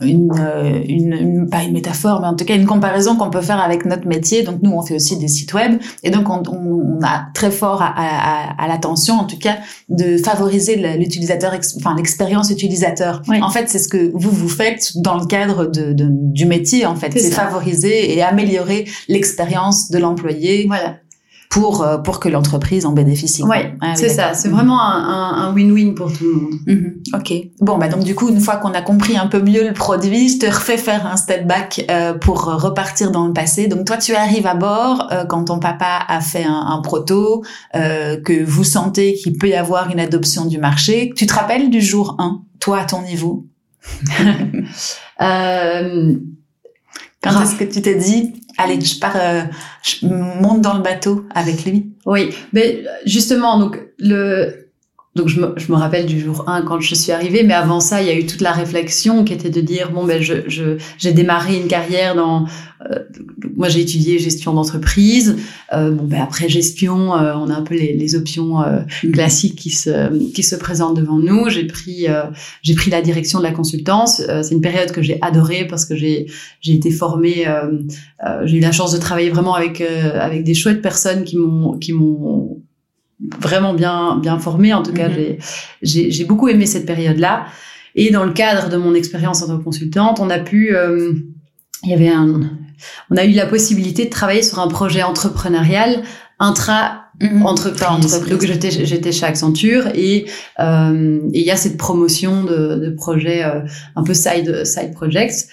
une, 0.00 0.32
euh, 0.38 0.80
une, 0.88 1.12
une- 1.12 1.48
pas 1.50 1.62
une 1.62 1.72
métaphore, 1.72 2.20
mais 2.20 2.26
en 2.26 2.34
tout 2.34 2.44
cas 2.44 2.54
une 2.56 2.66
comparaison 2.66 3.16
qu'on 3.16 3.30
peut 3.30 3.40
faire 3.42 3.60
avec 3.60 3.84
notre 3.84 4.06
métier. 4.08 4.42
Donc 4.42 4.62
nous, 4.62 4.72
on 4.72 4.82
fait 4.82 4.94
aussi 4.96 5.16
des 5.18 5.28
sites 5.28 5.52
web, 5.54 5.80
et 6.02 6.10
donc 6.10 6.28
on, 6.30 6.42
on, 6.50 6.98
on 6.98 7.04
a 7.04 7.26
très 7.34 7.50
fort 7.50 7.82
à, 7.82 7.92
à, 7.96 8.64
à 8.64 8.68
l'attention, 8.68 9.14
en 9.14 9.24
tout 9.24 9.38
cas, 9.38 9.58
de 9.88 10.16
favoriser 10.18 10.76
l'utilisateur, 10.96 11.52
enfin 11.76 11.94
l'expérience 11.96 12.50
utilisateur. 12.50 13.22
Oui. 13.28 13.40
En 13.42 13.50
fait, 13.50 13.68
c'est 13.68 13.78
ce 13.78 13.88
que 13.88 14.10
vous 14.14 14.30
vous 14.30 14.48
faites 14.48 14.92
dans 14.96 15.18
le 15.18 15.26
cadre 15.26 15.66
de, 15.66 15.92
de- 15.92 16.08
du 16.10 16.46
métier. 16.46 16.86
En 16.86 16.96
fait, 16.96 17.12
C'est 17.18 17.30
favoriser 17.30 18.16
et 18.16 18.22
améliorer 18.22 18.86
l'expérience 19.08 19.90
de 19.90 19.98
l'employé 19.98 20.64
Voilà. 20.66 20.96
Pour 21.52 21.82
euh, 21.82 21.98
pour 21.98 22.18
que 22.18 22.30
l'entreprise 22.30 22.86
en 22.86 22.92
bénéficie. 22.92 23.42
Ouais, 23.44 23.74
Ah 23.82 23.88
oui, 23.90 23.92
c'est 23.96 24.08
ça. 24.08 24.32
C'est 24.32 24.48
vraiment 24.48 24.80
un 24.80 25.52
win-win 25.54 25.94
pour 25.94 26.10
tout 26.10 26.24
le 26.24 26.32
monde. 26.40 26.54
Mhm, 26.66 26.94
Ok. 27.14 27.32
Bon, 27.60 27.76
bah 27.76 27.88
donc 27.88 28.04
du 28.04 28.14
coup, 28.14 28.30
une 28.30 28.40
fois 28.40 28.56
qu'on 28.56 28.72
a 28.72 28.80
compris 28.80 29.18
un 29.18 29.26
peu 29.26 29.40
mieux 29.42 29.62
le 29.68 29.74
produit, 29.74 30.30
je 30.30 30.38
te 30.38 30.46
refais 30.46 30.78
faire 30.78 31.06
un 31.06 31.16
step 31.16 31.46
back 31.46 31.84
euh, 31.90 32.14
pour 32.14 32.48
euh, 32.48 32.56
repartir 32.56 33.10
dans 33.10 33.26
le 33.26 33.34
passé. 33.34 33.66
Donc 33.68 33.84
toi, 33.84 33.98
tu 33.98 34.14
arrives 34.14 34.46
à 34.46 34.54
bord 34.54 35.08
euh, 35.12 35.26
quand 35.26 35.44
ton 35.44 35.58
papa 35.58 36.00
a 36.08 36.20
fait 36.22 36.44
un, 36.44 36.64
un 36.68 36.80
proto, 36.80 37.44
euh, 37.76 38.18
que 38.18 38.42
vous 38.42 38.64
sentez 38.64 39.12
qu'il 39.14 39.36
peut 39.36 39.48
y 39.48 39.54
avoir 39.54 39.90
une 39.90 40.00
adoption 40.00 40.46
du 40.46 40.56
marché. 40.56 41.12
Tu 41.14 41.26
te 41.26 41.34
rappelles 41.34 41.68
du 41.68 41.82
jour 41.82 42.16
1, 42.18 42.40
toi 42.60 42.78
à 42.78 42.84
ton 42.86 43.02
niveau? 43.02 43.46
Euh, 45.20 46.14
Quand 47.22 47.40
est-ce 47.42 47.54
que 47.54 47.64
tu 47.64 47.80
t'es 47.82 47.94
dit, 47.94 48.41
allez, 48.62 48.80
je 48.80 48.98
pars, 48.98 49.16
euh, 49.16 49.42
je 49.82 50.06
monte 50.06 50.60
dans 50.60 50.74
le 50.74 50.82
bateau 50.82 51.26
avec 51.34 51.64
lui. 51.64 51.92
Oui, 52.06 52.34
mais 52.52 52.84
justement, 53.04 53.58
donc 53.58 53.80
le 53.98 54.61
donc 55.14 55.28
je 55.28 55.40
me, 55.40 55.52
je 55.58 55.70
me 55.70 55.76
rappelle 55.76 56.06
du 56.06 56.18
jour 56.18 56.48
1 56.48 56.62
quand 56.62 56.80
je 56.80 56.94
suis 56.94 57.12
arrivée, 57.12 57.42
mais 57.42 57.52
avant 57.52 57.80
ça, 57.80 58.00
il 58.00 58.08
y 58.08 58.10
a 58.10 58.14
eu 58.18 58.24
toute 58.24 58.40
la 58.40 58.52
réflexion 58.52 59.24
qui 59.24 59.34
était 59.34 59.50
de 59.50 59.60
dire 59.60 59.90
bon 59.92 60.04
ben 60.06 60.22
je 60.22 60.34
je 60.48 60.78
j'ai 60.96 61.12
démarré 61.12 61.56
une 61.56 61.68
carrière 61.68 62.14
dans 62.14 62.46
euh, 62.90 62.98
moi 63.54 63.68
j'ai 63.68 63.80
étudié 63.80 64.18
gestion 64.18 64.54
d'entreprise, 64.54 65.36
euh, 65.74 65.90
bon 65.90 66.04
ben 66.04 66.22
après 66.22 66.48
gestion, 66.48 67.14
euh, 67.14 67.34
on 67.36 67.50
a 67.50 67.54
un 67.54 67.62
peu 67.62 67.74
les, 67.74 67.92
les 67.92 68.14
options 68.14 68.62
euh, 68.62 68.80
classiques 69.12 69.56
qui 69.56 69.68
se 69.70 70.16
qui 70.32 70.42
se 70.42 70.56
présentent 70.56 70.96
devant 70.96 71.18
nous. 71.18 71.50
J'ai 71.50 71.66
pris 71.66 72.08
euh, 72.08 72.22
j'ai 72.62 72.74
pris 72.74 72.90
la 72.90 73.02
direction 73.02 73.38
de 73.38 73.44
la 73.44 73.52
consultance. 73.52 74.22
Euh, 74.26 74.42
c'est 74.42 74.54
une 74.54 74.62
période 74.62 74.92
que 74.92 75.02
j'ai 75.02 75.18
adorée 75.20 75.66
parce 75.66 75.84
que 75.84 75.94
j'ai 75.94 76.26
j'ai 76.62 76.72
été 76.72 76.90
formée. 76.90 77.46
euh, 77.46 77.70
euh, 78.26 78.46
j'ai 78.46 78.56
eu 78.56 78.60
la 78.60 78.72
chance 78.72 78.92
de 78.92 78.98
travailler 78.98 79.28
vraiment 79.30 79.54
avec 79.54 79.82
euh, 79.82 80.18
avec 80.18 80.42
des 80.44 80.54
chouettes 80.54 80.80
personnes 80.80 81.24
qui 81.24 81.36
m'ont 81.36 81.76
qui 81.78 81.92
m'ont 81.92 82.62
vraiment 83.40 83.74
bien 83.74 84.18
bien 84.18 84.38
formée. 84.38 84.72
En 84.74 84.82
tout 84.82 84.92
cas, 84.92 85.08
Mhm. 85.08 85.14
j'ai 85.14 85.38
j'ai 85.82 86.10
j'ai 86.10 86.24
beaucoup 86.24 86.48
aimé 86.48 86.66
cette 86.66 86.86
période-là. 86.86 87.46
Et 87.94 88.10
dans 88.10 88.24
le 88.24 88.32
cadre 88.32 88.68
de 88.70 88.76
mon 88.76 88.94
expérience 88.94 89.42
en 89.42 89.48
tant 89.48 89.58
que 89.58 89.64
consultante, 89.64 90.18
on 90.20 90.30
a 90.30 90.38
pu 90.38 90.74
euh, 90.74 91.12
il 91.84 91.90
y 91.90 91.94
avait 91.94 92.08
un 92.08 92.40
on 93.10 93.16
a 93.16 93.24
eu 93.24 93.32
la 93.32 93.46
possibilité 93.46 94.06
de 94.06 94.10
travailler 94.10 94.42
sur 94.42 94.58
un 94.58 94.68
projet 94.68 95.02
entrepreneurial 95.02 96.02
intra 96.38 97.02
entreprise. 97.44 97.84
Entreprise. 97.86 98.30
Donc 98.30 98.44
j'étais 98.44 98.70
j'étais 98.70 99.12
chez 99.12 99.26
Accenture 99.26 99.88
et 99.94 100.26
euh, 100.58 101.20
et 101.32 101.40
il 101.40 101.46
y 101.46 101.50
a 101.50 101.56
cette 101.56 101.76
promotion 101.76 102.42
de, 102.44 102.76
de 102.76 102.90
projets 102.90 103.44
euh, 103.44 103.60
un 103.94 104.02
peu 104.02 104.14
side 104.14 104.64
side 104.64 104.92
projects. 104.92 105.46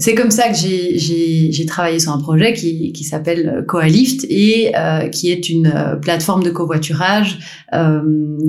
C'est 0.00 0.14
comme 0.14 0.30
ça 0.30 0.48
que 0.48 0.54
j'ai 0.56 1.66
travaillé 1.66 1.98
sur 2.00 2.10
un 2.12 2.18
projet 2.18 2.54
qui 2.54 2.90
qui 2.92 3.04
s'appelle 3.04 3.64
Coalift 3.68 4.24
et 4.30 4.72
euh, 4.76 5.08
qui 5.08 5.30
est 5.30 5.48
une 5.50 5.66
euh, 5.66 5.96
plateforme 5.96 6.42
de 6.42 6.50
covoiturage 6.50 7.38
euh, 7.74 8.00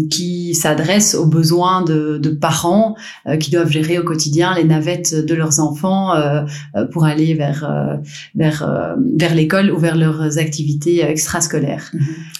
qui 0.10 0.56
s'adresse 0.56 1.14
aux 1.14 1.26
besoins 1.26 1.84
de, 1.84 2.18
de 2.18 2.30
parents 2.30 2.96
euh, 3.28 3.36
qui 3.36 3.52
doivent 3.52 3.70
gérer 3.72 4.00
au 4.00 4.04
quotidien 4.04 4.56
les 4.56 4.64
navettes 4.64 5.14
de 5.14 5.34
leurs 5.36 5.60
enfants 5.60 6.16
euh, 6.16 6.42
euh, 6.78 6.86
pour 6.92 7.04
aller 7.04 7.34
vers 7.34 7.66
euh, 7.70 7.98
vers 8.34 8.64
euh, 8.64 8.96
vers 9.18 9.36
l'école 9.36 9.72
ou 9.72 9.78
vers 9.78 9.98
leurs 9.98 10.38
activités 10.38 11.04
euh, 11.04 11.10
extrascolaires. 11.10 11.92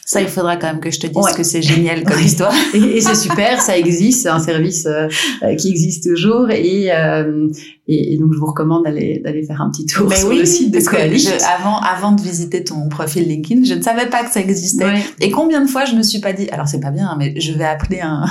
Ça, 0.06 0.22
il 0.22 0.28
faudra 0.28 0.56
quand 0.58 0.68
même 0.68 0.80
que 0.80 0.90
je 0.92 1.00
te 1.00 1.08
dise 1.08 1.18
Ouais. 1.18 1.34
que 1.36 1.44
c'est 1.44 1.62
génial 1.62 2.04
comme 2.04 2.18
Ouais. 2.18 2.24
histoire. 2.26 2.54
Et, 2.74 2.78
et 2.98 3.02
c'est 3.02 3.16
super, 3.16 3.62
ça 3.62 3.78
existe, 3.78 4.24
c'est 4.24 4.30
un 4.30 4.40
service 4.40 4.86
euh, 4.86 5.08
euh, 5.44 5.56
qui 5.56 5.70
existe 5.70 6.04
toujours 6.10 6.50
et, 6.50 6.90
euh, 6.92 7.48
et, 7.94 8.14
et 8.14 8.18
donc 8.18 8.34
je 8.34 8.40
vous 8.40 8.46
recommande 8.46 8.84
d'aller 8.84 9.20
d'aller 9.24 9.44
faire 9.44 9.62
un 9.62 9.70
petit 9.70 9.86
tour 9.86 10.08
Mais 10.10 10.16
sur 10.16 10.30
oui, 10.30 10.40
le 10.40 10.46
site 10.46 10.72
de 10.72 10.80
je- 10.80 11.44
avant, 11.60 11.78
avant 11.80 12.12
de 12.14 12.22
visiter 12.22 12.64
ton 12.64 12.88
profil 12.90 13.28
LinkedIn, 13.28 13.64
je 13.66 13.74
ne 13.74 13.82
savais 13.82 14.08
pas 14.08 14.24
que 14.24 14.32
ça 14.32 14.40
existait. 14.40 14.86
Ouais. 14.86 15.02
Et 15.20 15.32
combien 15.32 15.62
de 15.64 15.70
fois 15.70 15.86
je 15.86 15.96
me 15.96 16.04
suis 16.04 16.20
pas 16.20 16.34
dit, 16.34 16.50
alors 16.50 16.68
c'est 16.68 16.80
pas 16.80 16.92
bien, 16.92 17.08
hein, 17.10 17.16
mais 17.20 17.40
je 17.40 17.52
vais 17.54 17.66
appeler 17.66 18.00
un, 18.02 18.26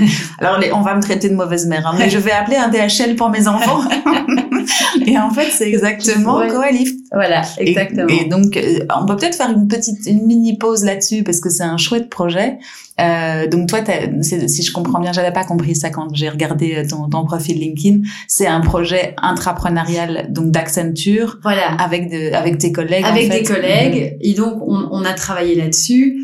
alors 0.38 0.58
les- 0.58 0.72
on 0.72 0.80
va 0.82 0.94
me 0.94 1.02
traiter 1.02 1.28
de 1.28 1.34
mauvaise 1.34 1.66
mère, 1.66 1.86
hein, 1.86 1.94
mais 1.98 2.10
je 2.10 2.18
vais 2.18 2.32
appeler 2.32 2.56
un 2.56 2.68
DHL 2.68 3.16
pour 3.16 3.30
mes 3.30 3.48
enfants. 3.48 3.80
et 5.06 5.18
en 5.18 5.30
fait, 5.30 5.50
c'est 5.50 5.68
exactement 5.68 6.38
Ouais. 6.38 6.48
Coalift. 6.48 6.96
Voilà, 7.12 7.42
exactement. 7.58 8.08
Et, 8.08 8.24
donc, 8.24 8.56
euh, 8.56 8.80
on 9.00 9.06
peut 9.06 9.16
peut-être 9.16 9.36
faire 9.36 9.50
une 9.50 9.68
petite, 9.68 10.06
une 10.06 10.26
mini 10.26 10.58
pause 10.58 10.84
là-dessus 10.84 11.22
parce 11.22 11.40
que 11.40 11.48
c'est 11.50 11.62
un 11.62 11.76
chouette 11.76 12.10
projet. 12.10 12.58
Euh, 13.00 13.46
donc 13.46 13.68
toi, 13.68 13.80
si 14.22 14.62
je 14.62 14.72
comprends 14.72 15.00
bien, 15.00 15.12
j'avais 15.12 15.32
pas 15.32 15.44
compris 15.44 15.76
ça 15.76 15.90
quand 15.90 16.08
j'ai 16.14 16.28
regardé 16.30 16.76
euh, 16.76 16.88
ton, 16.88 17.08
ton 17.08 17.24
profil 17.26 17.58
LinkedIn. 17.58 18.00
C'est 18.26 18.46
un 18.46 18.60
projet 18.60 19.14
intrapreneurial 19.20 20.26
donc 20.30 20.50
d'Accenture 20.50 21.38
voilà, 21.42 21.72
avec 21.78 22.10
de, 22.10 22.32
avec 22.34 22.58
tes 22.58 22.72
collègues. 22.72 23.04
en 23.04 23.08
avec 23.08 23.30
fait. 23.32 23.40
des 23.40 23.44
collègues 23.44 24.16
et 24.20 24.34
donc 24.34 24.62
on, 24.66 24.88
on 24.90 25.04
a 25.04 25.12
travaillé 25.12 25.54
là-dessus. 25.54 26.22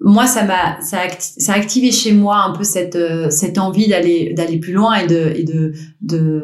Moi, 0.00 0.26
ça 0.26 0.44
m'a 0.44 0.80
ça 0.82 0.98
a, 1.00 1.06
acti- 1.06 1.34
ça 1.40 1.54
a 1.54 1.56
activé 1.56 1.90
chez 1.90 2.12
moi 2.12 2.36
un 2.44 2.52
peu 2.52 2.64
cette 2.64 2.96
euh, 2.96 3.30
cette 3.30 3.56
envie 3.58 3.88
d'aller 3.88 4.34
d'aller 4.34 4.58
plus 4.58 4.72
loin 4.74 4.94
et 4.96 5.06
de 5.06 5.32
et 5.34 5.42
de 5.44 5.72
de 6.02 6.42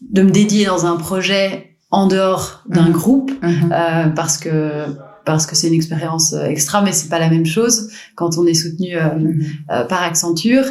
de 0.00 0.22
me 0.22 0.30
dédier 0.30 0.64
dans 0.66 0.86
un 0.86 0.96
projet 0.96 1.76
en 1.90 2.06
dehors 2.06 2.62
d'un 2.68 2.86
Mhm. 2.86 2.92
groupe 2.92 3.30
Mhm. 3.42 3.72
euh, 3.72 4.06
parce 4.08 4.38
que 4.38 4.84
parce 5.24 5.46
que 5.46 5.56
c'est 5.56 5.68
une 5.68 5.74
expérience 5.74 6.34
euh, 6.34 6.44
extra, 6.46 6.82
mais 6.82 6.92
c'est 6.92 7.08
pas 7.08 7.18
la 7.18 7.30
même 7.30 7.46
chose 7.46 7.88
quand 8.14 8.36
on 8.38 8.46
est 8.46 8.54
soutenu 8.54 8.96
euh, 8.96 9.08
Mhm. 9.16 9.86
par 9.88 10.02
Accenture. 10.02 10.64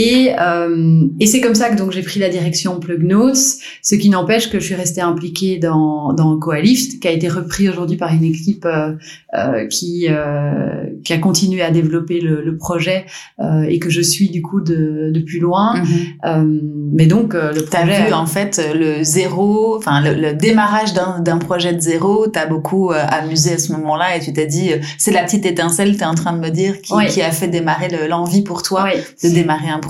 Et, 0.00 0.32
euh, 0.40 1.02
et 1.18 1.26
c'est 1.26 1.40
comme 1.40 1.56
ça 1.56 1.70
que 1.70 1.76
donc 1.76 1.90
j'ai 1.90 2.02
pris 2.02 2.20
la 2.20 2.28
direction 2.28 2.78
Plug 2.78 3.02
Notes, 3.02 3.36
ce 3.82 3.94
qui 3.96 4.08
n'empêche 4.10 4.48
que 4.48 4.60
je 4.60 4.64
suis 4.64 4.76
restée 4.76 5.00
impliquée 5.00 5.58
dans, 5.58 6.12
dans 6.12 6.38
Coalift, 6.38 7.00
qui 7.00 7.08
a 7.08 7.10
été 7.10 7.26
repris 7.28 7.68
aujourd'hui 7.68 7.96
par 7.96 8.12
une 8.14 8.22
équipe 8.22 8.64
euh, 8.64 8.92
euh, 9.36 9.66
qui, 9.66 10.06
euh, 10.08 10.84
qui 11.04 11.12
a 11.12 11.18
continué 11.18 11.62
à 11.62 11.70
développer 11.72 12.20
le, 12.20 12.42
le 12.44 12.56
projet 12.56 13.06
euh, 13.40 13.62
et 13.68 13.80
que 13.80 13.90
je 13.90 14.00
suis 14.00 14.28
du 14.30 14.40
coup 14.40 14.60
de, 14.60 15.10
de 15.12 15.20
plus 15.20 15.40
loin. 15.40 15.82
Euh, 16.24 16.44
mais 16.92 17.06
donc 17.06 17.34
euh, 17.34 17.52
le 17.52 17.62
T'as 17.64 17.84
vu 18.06 18.12
en 18.12 18.26
fait 18.26 18.60
le 18.74 19.02
zéro, 19.02 19.76
enfin 19.78 20.00
le, 20.00 20.14
le 20.14 20.32
démarrage 20.34 20.94
d'un 20.94 21.38
projet 21.38 21.72
de 21.74 21.80
zéro, 21.80 22.28
t'as 22.28 22.46
beaucoup 22.46 22.92
euh, 22.92 23.02
amusé 23.08 23.54
à 23.54 23.58
ce 23.58 23.72
moment-là 23.72 24.16
et 24.16 24.20
tu 24.20 24.32
t'es 24.32 24.46
dit 24.46 24.70
c'est 24.96 25.10
la 25.12 25.24
petite 25.24 25.44
étincelle, 25.44 25.96
t'es 25.96 26.04
en 26.04 26.14
train 26.14 26.32
de 26.32 26.38
me 26.40 26.50
dire 26.50 26.80
qui, 26.82 26.92
qui 27.08 27.20
a 27.20 27.32
fait 27.32 27.48
démarrer 27.48 27.88
le- 27.88 28.06
l'envie 28.06 28.42
pour 28.42 28.62
toi 28.62 28.82
de 29.24 29.28
démarrer 29.34 29.68
un 29.68 29.80
projet 29.80 29.87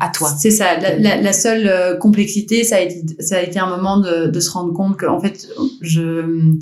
à 0.00 0.08
toi. 0.08 0.30
C'est 0.38 0.50
ça. 0.50 0.76
La, 0.98 1.32
seule 1.32 1.98
complexité, 1.98 2.64
ça 2.64 2.76
a 2.76 2.80
été, 2.80 3.22
ça 3.22 3.38
a 3.38 3.40
été 3.40 3.58
un 3.58 3.68
moment 3.68 3.98
de, 3.98 4.26
de 4.26 4.40
se 4.40 4.50
rendre 4.50 4.72
compte 4.72 4.96
que, 4.96 5.06
en 5.06 5.20
fait, 5.20 5.48
je 5.80 6.58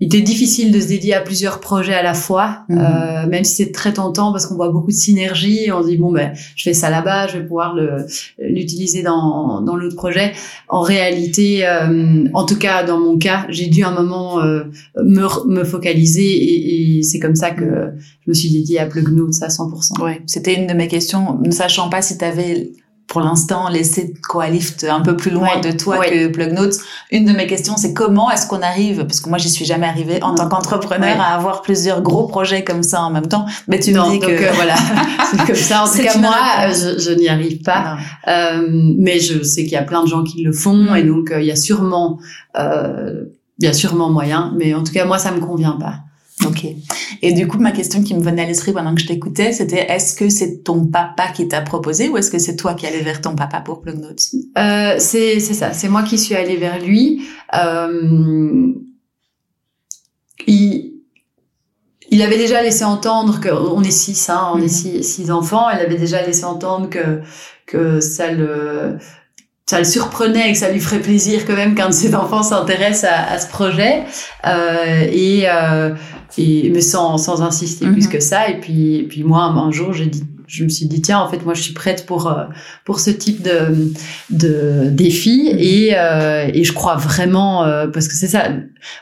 il 0.00 0.06
était 0.06 0.22
difficile 0.22 0.72
de 0.72 0.80
se 0.80 0.88
dédier 0.88 1.12
à 1.12 1.20
plusieurs 1.20 1.60
projets 1.60 1.92
à 1.92 2.02
la 2.02 2.14
fois, 2.14 2.64
mhm. 2.70 2.78
euh, 2.78 3.26
même 3.28 3.44
si 3.44 3.62
c'est 3.62 3.70
très 3.70 3.92
tentant 3.92 4.32
parce 4.32 4.46
qu'on 4.46 4.54
voit 4.54 4.70
beaucoup 4.70 4.90
de 4.90 4.96
synergie. 4.96 5.70
On 5.72 5.82
se 5.82 5.88
dit 5.88 5.98
bon 5.98 6.10
ben 6.10 6.32
je 6.56 6.62
fais 6.62 6.72
ça 6.72 6.88
là-bas, 6.88 7.26
je 7.26 7.36
vais 7.36 7.44
pouvoir 7.44 7.74
le 7.74 8.06
l'utiliser 8.38 9.02
dans 9.02 9.60
dans 9.60 9.76
l'autre 9.76 9.96
projet. 9.96 10.32
En 10.68 10.80
réalité, 10.80 11.66
euh, 11.66 12.24
en 12.32 12.46
tout 12.46 12.56
cas 12.56 12.82
dans 12.82 12.98
mon 12.98 13.18
cas, 13.18 13.44
j'ai 13.50 13.66
dû 13.66 13.84
un 13.84 13.90
moment 13.90 14.40
euh, 14.40 14.64
me 14.96 15.26
me 15.46 15.64
focaliser 15.64 16.30
et, 16.30 16.98
et 16.98 17.02
c'est 17.02 17.18
comme 17.18 17.36
ça 17.36 17.50
que 17.50 17.92
je 18.24 18.30
me 18.30 18.34
suis 18.34 18.50
dédiée 18.50 18.78
à 18.78 18.86
Plug 18.86 19.10
Notes 19.10 19.42
à 19.42 19.48
100%. 19.48 20.02
Ouais, 20.02 20.22
c'était 20.26 20.54
une 20.54 20.66
de 20.66 20.72
mes 20.72 20.88
questions, 20.88 21.38
ne 21.44 21.50
sachant 21.50 21.90
pas 21.90 22.00
si 22.00 22.16
tu 22.16 22.24
avais 22.24 22.72
pour 23.10 23.20
l'instant 23.20 23.68
laisser 23.68 24.14
Coalift 24.22 24.84
un 24.84 25.00
peu 25.00 25.16
plus 25.16 25.32
loin 25.32 25.60
de 25.60 25.72
toi 25.72 25.98
que 25.98 26.28
Plug 26.28 26.52
Notes. 26.52 26.76
Une 27.10 27.24
de 27.24 27.32
mes 27.32 27.48
questions, 27.48 27.76
c'est 27.76 27.92
comment 27.92 28.30
est-ce 28.30 28.46
qu'on 28.46 28.62
arrive, 28.62 29.04
parce 29.04 29.20
que 29.20 29.28
moi 29.28 29.36
j'y 29.36 29.50
suis 29.50 29.64
jamais 29.64 29.88
arrivée 29.88 30.22
en 30.22 30.36
tant 30.36 30.48
qu'entrepreneur 30.48 31.20
à 31.20 31.34
avoir 31.34 31.62
plusieurs 31.62 32.02
gros 32.02 32.28
projets 32.28 32.62
comme 32.62 32.84
ça 32.84 33.02
en 33.02 33.10
même 33.10 33.26
temps. 33.26 33.46
Mais 33.66 33.80
tu 33.80 33.92
me 33.92 34.10
dis 34.12 34.20
que 34.20 34.30
euh, 34.30 34.52
voilà, 34.54 34.76
c'est 35.28 35.38
comme 35.46 35.56
ça. 35.56 35.82
En 35.82 35.88
tout 35.88 35.98
cas 35.98 36.16
moi, 36.18 36.36
euh, 36.60 36.72
je, 36.72 37.00
je 37.00 37.10
n'y 37.10 37.28
arrive 37.28 37.62
pas. 37.62 37.98
Euh, 38.28 38.68
mais 38.70 39.18
je 39.18 39.42
sais 39.42 39.64
qu'il 39.64 39.72
y 39.72 39.76
a 39.76 39.82
plein 39.82 40.04
de 40.04 40.08
gens 40.08 40.22
qui 40.22 40.44
le 40.44 40.52
font 40.52 40.94
et 40.94 41.02
donc 41.02 41.32
euh, 41.32 41.40
il 41.40 41.46
y 41.48 41.52
a 41.52 41.56
sûrement, 41.56 42.20
il 42.56 43.26
y 43.58 43.66
a 43.66 43.72
sûrement 43.72 44.08
moyen. 44.08 44.54
Mais 44.56 44.72
en 44.72 44.84
tout 44.84 44.92
cas 44.92 45.04
moi 45.04 45.18
ça 45.18 45.32
me 45.32 45.40
convient 45.40 45.76
pas. 45.80 45.96
Ok. 46.46 46.66
Et 47.22 47.32
du 47.32 47.46
coup, 47.46 47.58
ma 47.58 47.72
question 47.72 48.02
qui 48.02 48.14
me 48.14 48.22
venait 48.22 48.42
à 48.42 48.46
l'esprit 48.46 48.72
pendant 48.72 48.94
que 48.94 49.00
je 49.00 49.06
t'écoutais, 49.06 49.52
c'était 49.52 49.90
est-ce 49.90 50.14
que 50.14 50.28
c'est 50.30 50.62
ton 50.62 50.86
papa 50.86 51.28
qui 51.28 51.48
t'a 51.48 51.60
proposé 51.60 52.08
ou 52.08 52.16
est-ce 52.16 52.30
que 52.30 52.38
c'est 52.38 52.56
toi 52.56 52.74
qui 52.74 52.86
allais 52.86 53.02
vers 53.02 53.20
ton 53.20 53.34
papa 53.34 53.60
pour 53.60 53.80
Plug 53.80 53.98
Notes 53.98 54.22
euh, 54.58 54.96
C'est 54.98 55.40
c'est 55.40 55.54
ça. 55.54 55.72
C'est 55.72 55.88
moi 55.88 56.02
qui 56.02 56.18
suis 56.18 56.34
allée 56.34 56.56
vers 56.56 56.82
lui. 56.82 57.26
Euh, 57.54 58.72
il 60.46 60.90
il 62.12 62.22
avait 62.22 62.38
déjà 62.38 62.60
laissé 62.62 62.84
entendre 62.84 63.40
que 63.40 63.50
on 63.50 63.82
est 63.82 63.92
six, 63.92 64.30
hein, 64.30 64.50
on 64.52 64.58
est 64.58 64.62
mhm. 64.62 64.68
six, 64.68 65.04
six 65.04 65.30
enfants. 65.30 65.70
Il 65.70 65.78
avait 65.78 65.98
déjà 65.98 66.22
laissé 66.22 66.44
entendre 66.44 66.88
que 66.88 67.20
que 67.66 68.00
ça 68.00 68.32
le 68.32 68.98
ça 69.70 69.78
le 69.78 69.84
surprenait 69.84 70.50
et 70.50 70.52
que 70.52 70.58
ça 70.58 70.68
lui 70.68 70.80
ferait 70.80 70.98
plaisir 70.98 71.46
quand 71.46 71.54
même 71.54 71.76
qu'un 71.76 71.90
de 71.90 71.94
ses 71.94 72.16
enfants 72.16 72.42
s'intéresse 72.42 73.04
à, 73.04 73.30
à, 73.30 73.38
ce 73.38 73.48
projet. 73.48 74.02
Euh, 74.44 75.06
et, 75.12 75.44
euh, 75.48 75.94
et 76.36 76.70
mais 76.70 76.80
sans, 76.80 77.18
sans 77.18 77.40
insister 77.40 77.86
plus 77.86 78.06
mhm. 78.06 78.12
que 78.12 78.18
ça. 78.18 78.48
Et 78.48 78.58
puis, 78.58 78.96
et 78.96 79.02
puis 79.04 79.22
moi, 79.22 79.44
un 79.44 79.70
jour, 79.70 79.92
j'ai 79.92 80.06
dit, 80.06 80.24
je 80.48 80.64
me 80.64 80.68
suis 80.68 80.86
dit 80.86 81.00
tiens, 81.00 81.20
en 81.20 81.28
fait, 81.28 81.44
moi, 81.44 81.54
je 81.54 81.62
suis 81.62 81.72
prête 81.72 82.04
pour 82.04 82.26
euh, 82.26 82.46
pour 82.84 82.98
ce 82.98 83.10
type 83.10 83.42
de 83.42 83.92
de 84.30 84.88
défi. 84.90 85.50
Mhm. 85.52 85.58
Et 85.60 85.90
euh, 85.94 86.50
et 86.52 86.64
je 86.64 86.72
crois 86.72 86.96
vraiment 86.96 87.62
euh, 87.62 87.86
parce 87.86 88.08
que 88.08 88.14
c'est 88.14 88.26
ça, 88.26 88.48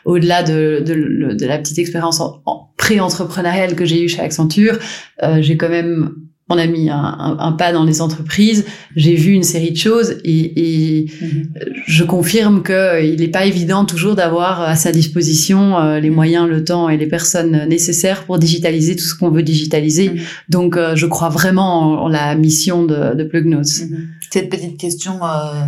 au-delà 0.05 0.43
de, 0.43 0.83
de, 0.85 1.33
de 1.33 1.47
la 1.47 1.57
petite 1.57 1.79
expérience 1.79 2.21
en, 2.21 2.43
en 2.45 2.69
pré-entrepreneuriale 2.77 3.75
que 3.75 3.87
j'ai 3.87 4.05
eue 4.05 4.09
chez 4.11 4.21
Accenture, 4.21 4.79
euh, 5.23 5.39
j'ai 5.41 5.57
quand 5.57 5.71
même 5.71 6.13
on 6.49 6.57
a 6.57 6.67
mis 6.67 6.89
un, 6.89 7.37
un, 7.39 7.53
pas 7.53 7.73
dans 7.73 7.85
les 7.85 8.01
entreprises. 8.01 8.65
J'ai 8.97 9.15
vu 9.15 9.33
une 9.33 9.43
série 9.43 9.71
de 9.71 9.77
choses 9.77 10.17
et, 10.25 11.01
et 11.01 11.07
mhm. 11.21 11.51
je 11.87 12.05
confirme 12.05 12.63
que 12.63 13.05
il 13.05 13.21
n'est 13.21 13.29
pas 13.29 13.45
évident 13.45 13.85
toujours 13.85 14.15
d'avoir 14.15 14.63
à 14.63 14.75
sa 14.77 14.91
disposition 14.91 15.79
euh, 15.79 16.01
les 16.01 16.11
moyens, 16.11 16.49
le 16.49 16.65
temps 16.65 16.89
et 16.89 16.97
les 16.97 17.07
personnes 17.07 17.67
nécessaires 17.69 18.25
pour 18.25 18.39
digitaliser 18.39 18.97
tout 18.97 19.05
ce 19.05 19.15
qu'on 19.15 19.31
veut 19.31 19.43
digitaliser. 19.43 20.11
Mhm. 20.11 20.19
Donc, 20.49 20.77
euh, 20.77 20.97
je 20.97 21.07
crois 21.07 21.29
vraiment 21.29 22.05
en, 22.05 22.09
la 22.09 22.35
mission 22.35 22.85
de, 22.85 23.15
de. 23.15 23.29
Mhm. 23.39 24.09
Cette 24.31 24.51
petite 24.51 24.79
question 24.79 25.21
euh, 25.23 25.65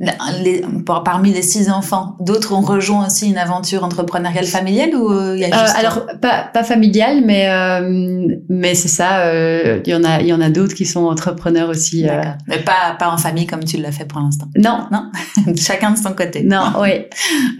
les, 0.00 0.62
parmi 1.04 1.32
les 1.32 1.42
six 1.42 1.70
enfants, 1.70 2.16
d'autres 2.20 2.52
ont 2.52 2.60
rejoint 2.60 3.06
aussi 3.06 3.28
une 3.28 3.36
aventure 3.36 3.82
entrepreneuriale 3.82 4.46
familiale 4.46 4.94
ou 4.94 5.10
euh, 5.10 5.34
il 5.34 5.40
y 5.40 5.44
a 5.44 5.48
juste 5.48 5.74
euh, 5.74 5.78
alors 5.80 6.06
pas 6.22 6.44
pas 6.44 6.62
familiale 6.62 7.22
mais 7.24 7.48
euh, 7.50 8.36
mais 8.48 8.76
c'est 8.76 8.86
ça 8.88 9.22
euh, 9.22 9.80
il 9.84 9.90
y 9.90 9.96
en 9.96 10.04
a 10.04 10.20
il 10.20 10.28
y 10.28 10.32
en 10.32 10.40
a 10.40 10.50
d'autres 10.50 10.74
qui 10.74 10.86
sont 10.86 11.06
entrepreneurs 11.06 11.68
aussi 11.68 12.06
mais 12.46 12.58
pas 12.60 12.94
pas 12.96 13.10
en 13.10 13.18
famille 13.18 13.46
comme 13.46 13.64
tu 13.64 13.76
l'as 13.76 13.90
fait 13.90 14.04
pour 14.04 14.20
l'instant? 14.20 14.46
Non. 14.56 14.86
Non? 14.92 15.10
Chacun 15.56 15.90
de 15.90 15.98
son 15.98 16.12
côté. 16.12 16.44
Non 16.44 16.74
oui. 16.80 17.06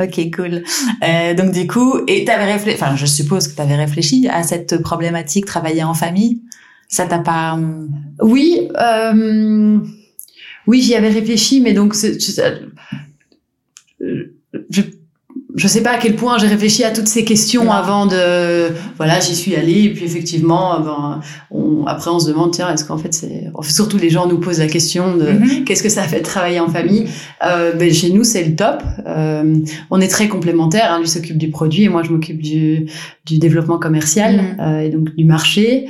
Ok 0.00 0.30
cool. 0.36 0.62
Donc 1.36 1.50
du 1.50 1.66
coup 1.66 1.98
et 2.06 2.24
t'avais 2.24 2.52
réfléchi 2.52 2.78
enfin 2.80 2.94
je 2.94 3.06
suppose 3.06 3.48
que 3.48 3.56
tu 3.56 3.62
avais 3.62 3.76
réfléchi 3.76 4.28
à 4.28 4.44
cette 4.44 4.80
problématique 4.80 5.44
travailler 5.44 5.82
en 5.82 5.94
famille? 5.94 6.42
Ça 6.86 7.06
t'a 7.06 7.18
pas 7.18 7.58
oui 8.20 8.68
euh 8.80 9.78
oui, 10.68 10.82
j'y 10.82 10.94
avais 10.94 11.08
réfléchi, 11.08 11.60
mais 11.62 11.72
donc 11.72 11.94
je, 14.70 14.82
je 15.58 15.66
sais 15.66 15.82
pas 15.82 15.92
à 15.92 15.98
quel 15.98 16.14
point 16.14 16.38
j'ai 16.38 16.46
réfléchi 16.46 16.84
à 16.84 16.90
toutes 16.90 17.08
ces 17.08 17.24
questions 17.24 17.72
avant 17.72 18.06
de 18.06 18.68
voilà 18.96 19.18
j'y 19.18 19.34
suis 19.34 19.56
allée 19.56 19.84
et 19.84 19.92
puis 19.92 20.04
effectivement 20.04 20.78
ben, 20.80 21.20
on, 21.50 21.86
après 21.86 22.10
on 22.10 22.18
se 22.20 22.28
demande 22.28 22.52
tiens 22.52 22.72
est-ce 22.72 22.84
qu'en 22.84 22.98
fait 22.98 23.12
c'est 23.12 23.50
surtout 23.62 23.98
les 23.98 24.10
gens 24.10 24.26
nous 24.26 24.38
posent 24.38 24.60
la 24.60 24.66
question 24.66 25.16
de 25.16 25.24
mm-hmm. 25.24 25.64
qu'est-ce 25.64 25.82
que 25.82 25.88
ça 25.88 26.02
fait 26.02 26.18
de 26.18 26.24
travailler 26.24 26.60
en 26.60 26.68
famille. 26.68 27.06
Euh, 27.44 27.72
ben, 27.72 27.92
chez 27.92 28.10
nous 28.10 28.24
c'est 28.24 28.44
le 28.44 28.54
top. 28.54 28.82
Euh, 29.06 29.56
on 29.90 30.00
est 30.00 30.08
très 30.08 30.28
complémentaires 30.28 30.92
hein, 30.92 31.00
lui 31.00 31.08
s'occupe 31.08 31.38
du 31.38 31.50
produit 31.50 31.84
et 31.84 31.88
moi 31.88 32.02
je 32.02 32.10
m'occupe 32.10 32.40
du, 32.40 32.86
du 33.24 33.38
développement 33.38 33.78
commercial 33.78 34.36
mm-hmm. 34.36 34.60
euh, 34.60 34.80
et 34.80 34.90
donc 34.90 35.14
du 35.16 35.24
marché. 35.24 35.88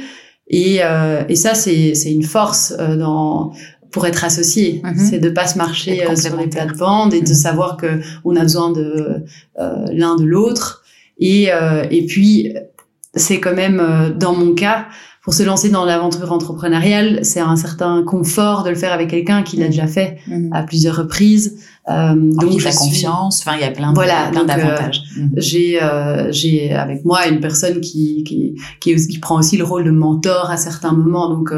Et, 0.50 0.78
euh, 0.82 1.24
et 1.28 1.36
ça 1.36 1.54
c'est 1.54 1.94
c'est 1.94 2.10
une 2.10 2.22
force 2.22 2.74
euh, 2.78 2.96
dans 2.96 3.52
pour 3.90 4.06
être 4.06 4.24
associé, 4.24 4.80
mhm. 4.84 4.96
c'est 4.96 5.18
de 5.18 5.30
pas 5.30 5.46
se 5.46 5.56
marcher 5.56 6.06
euh, 6.06 6.16
sur 6.16 6.36
les 6.36 6.46
plates-bandes 6.46 7.14
et 7.14 7.20
de 7.20 7.28
mhm. 7.28 7.34
savoir 7.34 7.76
que 7.76 8.00
on 8.24 8.36
a 8.36 8.42
besoin 8.42 8.70
de 8.70 9.24
euh, 9.58 9.86
l'un 9.92 10.16
de 10.16 10.24
l'autre. 10.24 10.82
Et 11.18 11.52
euh, 11.52 11.84
et 11.90 12.06
puis 12.06 12.54
c'est 13.14 13.40
quand 13.40 13.54
même 13.54 13.82
dans 14.16 14.34
mon 14.34 14.54
cas 14.54 14.86
pour 15.22 15.34
se 15.34 15.42
lancer 15.42 15.68
dans 15.68 15.84
l'aventure 15.84 16.32
entrepreneuriale, 16.32 17.20
c'est 17.22 17.40
un 17.40 17.56
certain 17.56 18.02
confort 18.02 18.62
de 18.62 18.70
le 18.70 18.76
faire 18.76 18.94
avec 18.94 19.10
quelqu'un 19.10 19.42
qui 19.42 19.58
l'a 19.58 19.66
déjà 19.66 19.86
fait 19.86 20.18
mhm. 20.26 20.50
à 20.52 20.62
plusieurs 20.62 20.96
reprises. 20.96 21.58
Euh, 21.90 22.14
donc 22.14 22.62
la 22.62 22.72
confiance, 22.72 23.40
enfin 23.40 23.56
il 23.56 23.60
y 23.60 23.64
a 23.64 23.70
plein 23.70 23.90
de, 23.90 23.94
voilà, 23.94 24.28
plein 24.30 24.44
d'avantages. 24.44 25.02
J'ai 25.36 25.80
j'ai 26.30 26.72
avec 26.72 27.04
moi 27.04 27.26
une 27.26 27.40
personne 27.40 27.80
qui 27.80 28.22
qui 28.24 28.54
qui, 28.80 28.94
qui, 28.94 29.18
prend 29.18 29.38
aussi 29.38 29.56
le 29.56 29.64
rôle 29.64 29.84
de 29.84 29.90
mentor 29.90 30.50
à 30.50 30.56
certains 30.56 30.92
moments, 30.92 31.30
donc 31.30 31.52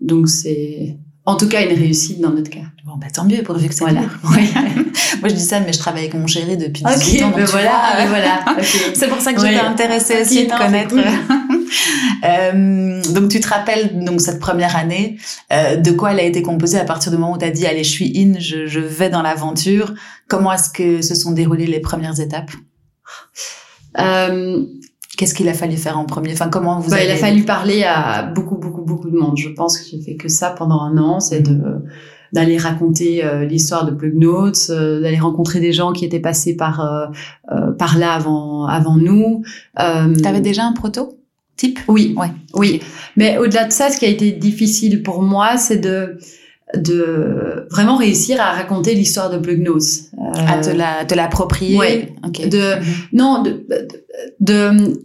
donc 0.00 0.28
c'est 0.28 0.98
en 1.28 1.36
tout 1.36 1.46
cas 1.46 1.62
une 1.62 1.78
réussite 1.78 2.22
dans 2.22 2.30
notre 2.30 2.48
cas. 2.48 2.64
Bon, 2.86 2.96
bah, 2.96 3.08
tant 3.12 3.24
mieux, 3.24 3.42
pourvu 3.42 3.68
que 3.68 3.74
ça 3.74 3.84
voilà. 3.84 4.00
Moi, 4.22 5.28
je 5.28 5.34
dis 5.34 5.44
ça, 5.44 5.60
mais 5.60 5.74
je 5.74 5.78
travaille 5.78 6.04
avec 6.04 6.14
mon 6.14 6.26
chéri 6.26 6.56
depuis 6.56 6.82
18 6.82 7.22
ans. 7.22 7.30
Donc 7.30 7.40
voilà, 7.50 8.06
voilà. 8.08 8.40
C'est 8.94 9.08
pour 9.08 9.20
ça 9.20 9.34
que 9.34 9.40
j'étais 9.40 9.60
intéressée 9.60 10.22
aussi 10.22 10.46
de 10.46 10.52
connaître. 10.52 10.94
euh, 12.24 13.02
donc, 13.12 13.28
tu 13.30 13.40
te 13.40 13.48
rappelles 13.48 14.02
donc 14.02 14.22
cette 14.22 14.40
première 14.40 14.74
année, 14.74 15.18
euh, 15.52 15.76
de 15.76 15.90
quoi 15.90 16.12
elle 16.12 16.20
a 16.20 16.22
été 16.22 16.40
composée 16.40 16.78
à 16.78 16.84
partir 16.86 17.12
du 17.12 17.18
moment 17.18 17.34
où 17.34 17.38
tu 17.38 17.44
as 17.44 17.50
dit, 17.50 17.66
allez, 17.66 17.84
je 17.84 17.90
suis 17.90 18.10
in, 18.16 18.38
je, 18.38 18.66
je 18.66 18.80
vais 18.80 19.10
dans 19.10 19.20
l'aventure. 19.20 19.92
Comment 20.28 20.54
est-ce 20.54 20.70
que 20.70 21.02
se 21.02 21.14
sont 21.14 21.32
déroulées 21.32 21.66
les 21.66 21.80
premières 21.80 22.18
étapes? 22.20 22.52
Euh, 23.98 24.64
Qu'est-ce 25.18 25.34
qu'il 25.34 25.48
a 25.48 25.52
fallu 25.52 25.76
faire 25.76 25.98
en 25.98 26.04
premier? 26.04 26.32
Enfin, 26.32 26.48
comment 26.48 26.78
vous 26.78 26.90
bah, 26.90 27.02
Il 27.02 27.10
a 27.10 27.16
fallu 27.16 27.42
parler 27.42 27.82
à 27.82 28.22
beaucoup, 28.22 28.54
beaucoup, 28.54 28.77
beaucoup 28.98 29.10
de 29.10 29.16
monde. 29.18 29.36
Je 29.36 29.48
pense 29.48 29.78
que 29.78 29.84
j'ai 29.90 30.00
fait 30.00 30.16
que 30.16 30.28
ça 30.28 30.50
pendant 30.50 30.80
un 30.80 30.98
an, 30.98 31.20
c'est 31.20 31.40
de 31.40 31.58
d'aller 32.30 32.58
raconter 32.58 33.24
euh, 33.24 33.46
l'histoire 33.46 33.86
de 33.86 33.90
Plug 33.90 34.14
Notes, 34.14 34.66
euh, 34.68 35.00
d'aller 35.00 35.18
rencontrer 35.18 35.60
des 35.60 35.72
gens 35.72 35.92
qui 35.92 36.04
étaient 36.04 36.20
passés 36.20 36.56
par 36.56 36.80
euh, 36.80 37.72
par 37.72 37.96
là 37.96 38.12
avant 38.12 38.66
avant 38.66 38.96
nous. 38.96 39.42
Euh, 39.80 40.14
T'avais 40.22 40.42
déjà 40.42 40.64
un 40.64 40.72
proto 40.72 41.18
type? 41.56 41.78
Oui, 41.88 42.14
ouais, 42.18 42.30
oui. 42.54 42.80
Mais 43.16 43.38
au-delà 43.38 43.64
de 43.64 43.72
ça, 43.72 43.90
ce 43.90 43.98
qui 43.98 44.04
a 44.04 44.08
été 44.08 44.32
difficile 44.32 45.02
pour 45.02 45.22
moi, 45.22 45.56
c'est 45.56 45.78
de 45.78 46.18
de 46.76 47.66
vraiment 47.70 47.96
réussir 47.96 48.38
à 48.42 48.52
raconter 48.52 48.94
l'histoire 48.94 49.30
de 49.30 49.38
Plug 49.38 49.62
Notes. 49.62 50.12
à 50.34 50.58
te 50.58 50.68
la 50.68 51.06
te 51.06 51.14
l'approprier? 51.14 51.78
Ouais. 51.78 52.14
De 52.46 52.78
mhm. 52.78 52.84
non 53.14 53.42
de, 53.42 53.64
de 53.70 53.88
de, 54.40 55.00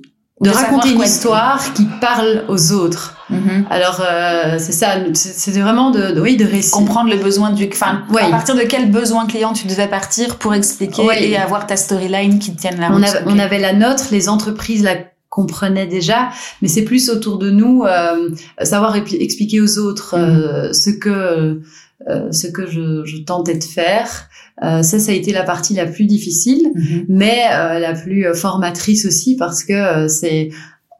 raconter 0.49 0.91
une 0.91 1.01
histoire 1.01 1.73
qui 1.73 1.85
parle 2.01 2.43
aux 2.47 2.71
autres. 2.71 3.15
Mm-hmm. 3.31 3.67
Alors 3.69 4.01
euh, 4.01 4.55
c'est 4.59 4.71
ça, 4.71 4.95
c'est 5.13 5.59
vraiment 5.59 5.91
de, 5.91 6.19
oui 6.19 6.35
de 6.35 6.45
réciter. 6.45 6.77
comprendre 6.77 7.09
le 7.09 7.17
besoin 7.17 7.51
du, 7.51 7.69
enfin 7.71 8.03
à 8.21 8.29
partir 8.29 8.55
de 8.55 8.61
quel 8.61 8.91
besoin 8.91 9.25
client 9.25 9.53
tu 9.53 9.67
devais 9.67 9.87
partir 9.87 10.37
pour 10.37 10.53
expliquer 10.53 11.03
et 11.19 11.37
avoir 11.37 11.65
ta 11.65 11.77
storyline 11.77 12.39
qui 12.39 12.55
tienne 12.55 12.79
la 12.79 12.89
route. 12.89 12.99
On, 12.99 13.03
avait, 13.03 13.23
on 13.25 13.39
avait 13.39 13.59
la 13.59 13.73
nôtre, 13.73 14.07
les 14.11 14.29
entreprises 14.29 14.83
la 14.83 14.95
comprenaient 15.29 15.87
déjà, 15.87 16.29
mais 16.61 16.67
c'est 16.67 16.83
plus 16.83 17.09
autour 17.09 17.39
de 17.39 17.49
nous 17.49 17.83
euh, 17.85 18.29
savoir 18.61 18.95
expliquer 18.95 19.61
aux 19.61 19.79
autres 19.79 20.13
euh, 20.15 20.69
mm-hmm. 20.69 20.73
ce 20.73 20.89
que 20.91 21.61
euh, 22.09 22.31
ce 22.31 22.47
que 22.47 22.65
je, 22.65 23.03
je 23.05 23.17
tentais 23.17 23.57
de 23.57 23.63
faire. 23.63 24.29
Euh, 24.63 24.83
ça, 24.83 24.99
ça 24.99 25.11
a 25.11 25.15
été 25.15 25.31
la 25.31 25.43
partie 25.43 25.73
la 25.73 25.85
plus 25.85 26.05
difficile, 26.05 26.71
mm-hmm. 26.75 27.05
mais 27.09 27.43
euh, 27.51 27.79
la 27.79 27.93
plus 27.93 28.25
formatrice 28.35 29.05
aussi 29.05 29.35
parce 29.35 29.63
que 29.63 30.07
c'est 30.07 30.49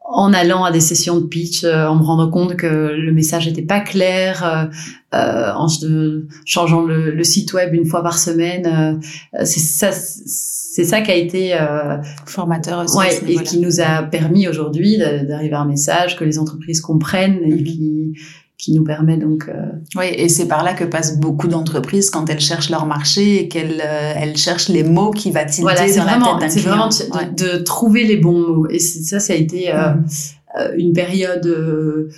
en 0.06 0.32
allant 0.34 0.64
à 0.64 0.70
des 0.70 0.80
sessions 0.80 1.18
de 1.18 1.26
pitch, 1.26 1.64
en 1.64 1.96
me 1.96 2.02
rendant 2.02 2.30
compte 2.30 2.56
que 2.56 2.66
le 2.66 3.12
message 3.12 3.46
n'était 3.48 3.62
pas 3.62 3.80
clair, 3.80 4.70
en 5.12 5.66
changeant 6.44 6.82
le, 6.82 7.10
le, 7.10 7.24
site 7.24 7.54
web 7.54 7.72
une 7.74 7.86
fois 7.86 8.02
par 8.02 8.18
semaine. 8.18 9.00
c'est 9.44 9.60
ça 9.60 9.92
c'est 10.74 10.82
ça 10.82 11.02
qui 11.02 11.12
a 11.12 11.14
été 11.14 11.54
euh, 11.54 11.98
formateur 12.26 12.82
aussi 12.82 12.98
ouais, 12.98 13.20
et 13.28 13.36
qui 13.44 13.60
nous 13.60 13.80
a 13.80 14.02
permis 14.02 14.48
aujourd'hui 14.48 14.98
d'arriver 14.98 15.54
à 15.54 15.60
un 15.60 15.66
message 15.66 16.16
que 16.16 16.24
les 16.24 16.36
entreprises 16.36 16.80
comprennent 16.80 17.38
et 17.44 17.54
mhm. 17.54 17.62
qui 17.62 18.18
qui 18.58 18.72
nous 18.72 18.84
permet 18.84 19.16
donc. 19.16 19.48
Euh... 19.48 19.66
Oui, 19.96 20.06
et 20.12 20.28
c'est 20.28 20.46
par 20.46 20.62
là 20.62 20.74
que 20.74 20.84
passent 20.84 21.18
beaucoup 21.18 21.48
d'entreprises 21.48 22.10
quand 22.10 22.28
elles 22.30 22.40
cherchent 22.40 22.70
leur 22.70 22.86
marché 22.86 23.40
et 23.40 23.48
qu'elles 23.48 23.82
euh, 23.84 24.14
elles 24.16 24.36
cherchent 24.36 24.68
les 24.68 24.84
mots 24.84 25.10
qui 25.10 25.30
va 25.30 25.44
tilter 25.44 25.62
voilà, 25.62 25.86
dans 25.86 26.02
vraiment, 26.02 26.34
la 26.34 26.40
tête 26.40 26.52
C'est 26.52 26.60
vraiment 26.60 26.88
de, 26.88 27.58
de, 27.58 27.62
trouver 27.62 28.04
les 28.04 28.16
bons 28.16 28.38
mots. 28.38 28.66
Et 28.68 28.78
ça, 28.78 29.18
ça 29.18 29.32
a 29.32 29.36
été 29.36 29.74
euh, 29.74 29.94
euh 30.58 30.72
une 30.76 30.92
période 30.92 31.44
euh, 31.46 32.10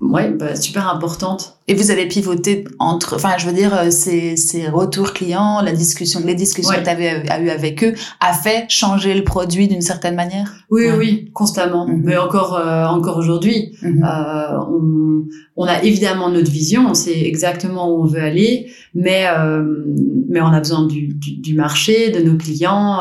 ouais, 0.00 0.30
bah, 0.30 0.56
super 0.56 0.88
importante. 0.88 1.58
Et 1.68 1.74
vous 1.74 1.90
avez 1.90 2.08
pivoté 2.08 2.64
entre, 2.78 3.16
enfin, 3.16 3.36
je 3.38 3.46
veux 3.46 3.52
dire, 3.52 3.92
ces, 3.92 4.36
ces 4.36 4.68
retours 4.68 5.12
clients, 5.12 5.60
la 5.60 5.72
discussion, 5.72 6.20
les 6.24 6.34
discussions 6.34 6.76
que 6.76 6.82
tu 6.82 6.88
avais 6.88 7.22
eu 7.42 7.50
avec 7.50 7.84
eux, 7.84 7.94
a 8.20 8.32
fait 8.32 8.64
changer 8.68 9.14
le 9.14 9.22
produit 9.22 9.68
d'une 9.68 9.82
certaine 9.82 10.14
manière? 10.14 10.59
Oui, 10.70 10.84
oui, 10.96 11.30
constamment. 11.34 11.86
Mhm. 11.86 12.02
Mais 12.04 12.16
encore, 12.16 12.56
euh, 12.56 12.86
encore 12.86 13.18
aujourd'hui, 13.18 13.76
mhm. 13.82 14.04
euh, 14.04 14.58
on, 14.68 15.24
on, 15.56 15.64
a 15.64 15.82
évidemment 15.82 16.30
notre 16.30 16.50
vision, 16.50 16.86
on 16.88 16.94
sait 16.94 17.26
exactement 17.26 17.90
où 17.90 18.02
on 18.02 18.06
veut 18.06 18.22
aller, 18.22 18.70
mais 18.94 19.24
euh, 19.26 19.64
mais 20.28 20.40
on 20.40 20.46
a 20.46 20.60
besoin 20.60 20.86
du, 20.86 21.08
du, 21.08 21.36
du 21.38 21.54
marché, 21.54 22.10
de 22.10 22.20
nos 22.20 22.36
clients 22.36 23.00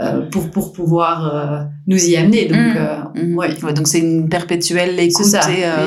euh, 0.00 0.20
pour 0.30 0.50
pour 0.50 0.72
pouvoir 0.72 1.68
nous 1.86 2.04
y 2.08 2.16
amener. 2.16 2.46
Donc, 2.46 2.76
mhm. 3.16 3.36
ouais. 3.36 3.72
donc 3.74 3.88
c'est 3.88 4.00
une 4.00 4.28
perpétuelle 4.28 4.98
écoute 5.00 5.34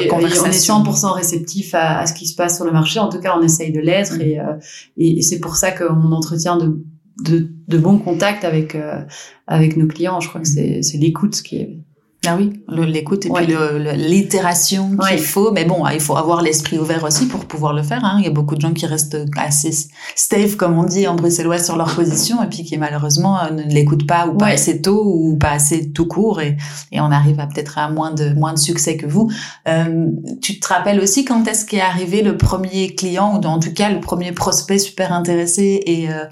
et, 0.02 0.08
conversation. 0.08 0.76
on 0.78 0.84
est 0.84 0.90
100% 0.90 1.14
réceptif 1.14 1.76
à 1.76 1.94
à 2.00 2.06
ce 2.06 2.14
qui 2.14 2.28
se 2.28 2.36
passe 2.36 2.58
sur 2.58 2.66
le 2.66 2.72
marché. 2.72 3.00
En 3.00 3.10
tout 3.10 3.20
cas, 3.20 3.36
on 3.38 3.42
essaye 3.42 3.72
de 3.72 3.80
l'être 3.80 4.20
et, 4.20 4.40
euh, 4.40 4.54
et, 4.98 5.22
c'est 5.22 5.40
pour 5.40 5.56
ça 5.56 5.72
qu'on 5.72 6.12
entretient 6.12 6.58
de, 6.58 6.84
de, 7.24 7.50
de, 7.68 7.78
bons 7.78 7.98
contacts 7.98 8.44
avec 8.44 8.76
euh, 8.76 9.02
avec 9.48 9.78
nos 9.78 9.88
clients. 9.88 10.20
Je 10.20 10.30
crois 10.30 10.42
que 10.42 10.48
c'est 10.48 10.82
l'écoute 10.98 11.42
qui 11.42 11.58
est 11.58 11.78
ah 12.26 12.38
oui, 12.38 12.54
l'écoute 12.70 13.26
et 13.26 13.30
puis 13.30 13.54
l'itération 13.96 14.96
qu'il 15.10 15.20
faut. 15.20 15.52
Mais 15.52 15.66
bon, 15.66 15.86
il 15.90 16.00
faut 16.00 16.16
avoir 16.16 16.42
l'esprit 16.42 16.80
ouvert 16.80 17.04
aussi 17.04 17.28
pour 17.28 17.46
pouvoir 17.46 17.74
le 17.74 17.84
faire. 17.84 18.06
Hein. 18.06 18.16
Il 18.20 18.24
y 18.24 18.28
a 18.28 18.32
beaucoup 18.32 18.56
de 18.56 18.62
gens 18.62 18.72
qui 18.72 18.86
restent 18.86 19.18
assez 19.36 19.90
stave, 20.16 20.56
comme 20.56 20.78
on 20.78 20.84
dit 20.84 21.06
en 21.06 21.16
bruxellois, 21.16 21.60
sur 21.60 21.76
leur 21.76 21.94
position 21.94 22.42
et 22.42 22.48
puis 22.48 22.64
qui 22.64 22.78
malheureusement 22.78 23.44
euh, 23.44 23.50
ne 23.50 23.64
l'écoutent 23.64 24.08
pas 24.08 24.28
ou 24.28 24.38
pas 24.38 24.48
assez 24.48 24.82
tôt 24.82 25.04
ou 25.06 25.36
pas 25.38 25.52
assez 25.52 25.92
tout 25.92 26.08
court 26.08 26.40
et, 26.40 26.56
et 26.94 27.02
on 27.02 27.12
arrive 27.12 27.42
à 27.42 27.48
peut-être 27.48 27.78
à 27.78 27.90
moins 27.90 28.12
de 28.12 28.30
moins 28.34 28.54
de 28.54 28.60
succès 28.60 28.96
que 28.96 29.06
vous. 29.06 29.30
Euh, 29.68 30.08
tu 30.42 30.62
te 30.62 30.68
rappelles 30.68 31.02
aussi 31.02 31.26
quand 31.26 31.46
est-ce 31.46 31.66
qu'est 31.66 31.82
arrivé 31.82 32.22
le 32.22 32.38
premier 32.38 32.96
client 32.96 33.42
ou 33.42 33.46
en 33.46 33.60
tout 33.60 33.74
cas 33.74 33.90
le 33.90 34.00
premier 34.00 34.32
prospect 34.32 34.80
super 34.80 35.12
intéressé 35.12 35.82
et 35.86 36.10
euh, 36.10 36.24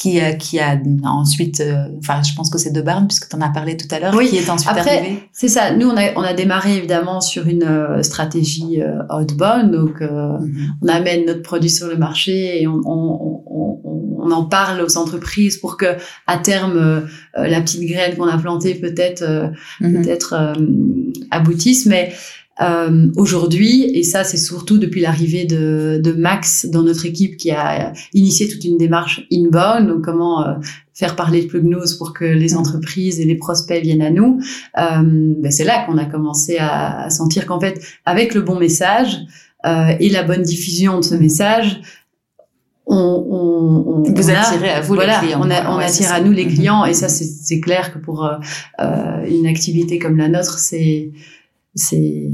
qui, 0.00 0.18
qui 0.38 0.58
a 0.58 0.80
ensuite, 1.04 1.60
euh, 1.60 1.88
enfin 1.98 2.22
je 2.22 2.34
pense 2.34 2.48
que 2.48 2.56
c'est 2.56 2.72
de 2.72 2.80
Barnes 2.80 3.06
puisque 3.06 3.28
tu 3.28 3.36
en 3.36 3.42
as 3.42 3.50
parlé 3.50 3.76
tout 3.76 3.86
à 3.90 3.98
l'heure, 3.98 4.18
qui 4.18 4.38
est 4.38 4.48
ensuite 4.48 4.74
arrivé. 4.74 5.28
C'est 5.30 5.48
ça. 5.48 5.76
Nous, 5.76 5.86
on 5.86 5.96
a, 5.96 6.14
on 6.16 6.22
a 6.22 6.32
démarré 6.32 6.74
évidemment 6.74 7.20
sur 7.20 7.46
une 7.46 7.64
euh, 7.64 8.02
stratégie 8.02 8.80
euh, 8.80 9.02
outbound. 9.14 9.70
Donc, 9.70 10.00
euh, 10.00 10.38
mhm. 10.38 10.74
on 10.80 10.88
amène 10.88 11.26
notre 11.26 11.42
produit 11.42 11.68
sur 11.68 11.86
le 11.86 11.98
marché 11.98 12.62
et 12.62 12.66
on, 12.66 12.80
on, 12.86 13.42
on, 13.46 13.80
on, 14.22 14.30
en 14.30 14.44
parle 14.44 14.80
aux 14.80 14.96
entreprises 14.96 15.58
pour 15.58 15.76
que, 15.76 15.96
à 16.26 16.38
terme, 16.38 17.06
la 17.34 17.60
petite 17.60 17.86
graine 17.86 18.16
qu'on 18.16 18.28
a 18.28 18.38
plantée 18.38 18.76
peut-être 18.76 19.52
mhm. 19.82 20.02
peut-être 20.02 20.54
aboutisse. 21.30 21.84
Mais 21.84 22.14
euh, 22.60 23.08
aujourd'hui, 23.16 23.84
et 23.94 24.02
ça 24.02 24.24
c'est 24.24 24.36
surtout 24.36 24.78
depuis 24.78 25.00
l'arrivée 25.00 25.44
de, 25.44 26.00
de, 26.02 26.12
Max 26.12 26.66
dans 26.66 26.82
notre 26.82 27.06
équipe 27.06 27.36
qui 27.36 27.50
a 27.50 27.92
initié 28.12 28.48
toute 28.48 28.64
une 28.64 28.76
démarche 28.76 29.26
inbound, 29.32 29.88
donc 29.88 30.04
comment 30.04 30.46
euh, 30.46 30.54
faire 30.92 31.16
parler 31.16 31.42
de 31.42 31.46
Plugnose 31.46 31.94
pour 31.96 32.12
que 32.12 32.24
les 32.24 32.54
entreprises 32.54 33.18
et 33.20 33.24
les 33.24 33.36
prospects 33.36 33.82
viennent 33.82 34.02
à 34.02 34.10
nous. 34.10 34.40
Euh, 34.78 35.34
ben 35.38 35.50
c'est 35.50 35.64
là 35.64 35.84
qu'on 35.86 35.96
a 35.96 36.04
commencé 36.04 36.58
à, 36.58 37.04
à 37.04 37.10
sentir 37.10 37.46
qu'en 37.46 37.58
fait, 37.58 37.80
avec 38.04 38.34
le 38.34 38.42
bon 38.42 38.58
message 38.58 39.18
euh, 39.64 39.94
et 39.98 40.10
la 40.10 40.22
bonne 40.22 40.42
diffusion 40.42 41.00
de 41.00 41.04
ce 41.04 41.14
message, 41.14 41.80
on, 42.86 42.96
on, 42.96 43.92
on 43.92 44.02
vous 44.02 44.30
attirez 44.30 44.70
à 44.70 44.80
vous 44.80 44.94
voilà, 44.94 45.20
les 45.20 45.28
clients. 45.28 45.40
On, 45.42 45.50
a, 45.50 45.70
on 45.70 45.78
attire 45.78 46.12
à 46.12 46.20
nous 46.20 46.32
les 46.32 46.46
clients 46.46 46.84
et 46.84 46.92
ça 46.92 47.08
c'est 47.08 47.60
clair 47.60 47.92
que 47.94 47.98
pour 47.98 48.24
euh, 48.24 49.24
une 49.28 49.46
activité 49.46 49.98
comme 49.98 50.16
la 50.16 50.28
nôtre 50.28 50.58
c'est 50.58 51.12
c'est 51.74 52.28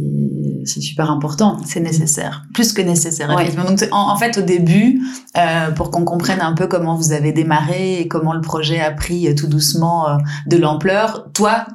c'est 0.64 0.80
super 0.80 1.10
important. 1.10 1.58
C'est 1.64 1.80
nécessaire, 1.80 2.44
plus 2.54 2.72
que 2.72 2.82
nécessaire. 2.82 3.28
Donc 3.28 3.88
en, 3.92 4.16
fait 4.16 4.38
au 4.38 4.42
début, 4.42 5.00
euh, 5.36 5.70
pour 5.70 5.90
qu'on 5.90 6.04
comprenne 6.04 6.40
un 6.40 6.54
peu 6.54 6.66
comment 6.66 6.96
vous 6.96 7.12
avez 7.12 7.32
démarré 7.32 8.00
et 8.00 8.08
comment 8.08 8.32
le 8.32 8.40
projet 8.40 8.80
a 8.80 8.90
pris 8.90 9.28
euh, 9.28 9.34
tout 9.34 9.46
doucement 9.46 10.08
euh, 10.08 10.16
de 10.46 10.56
l'ampleur, 10.56 11.28
toi 11.32 11.66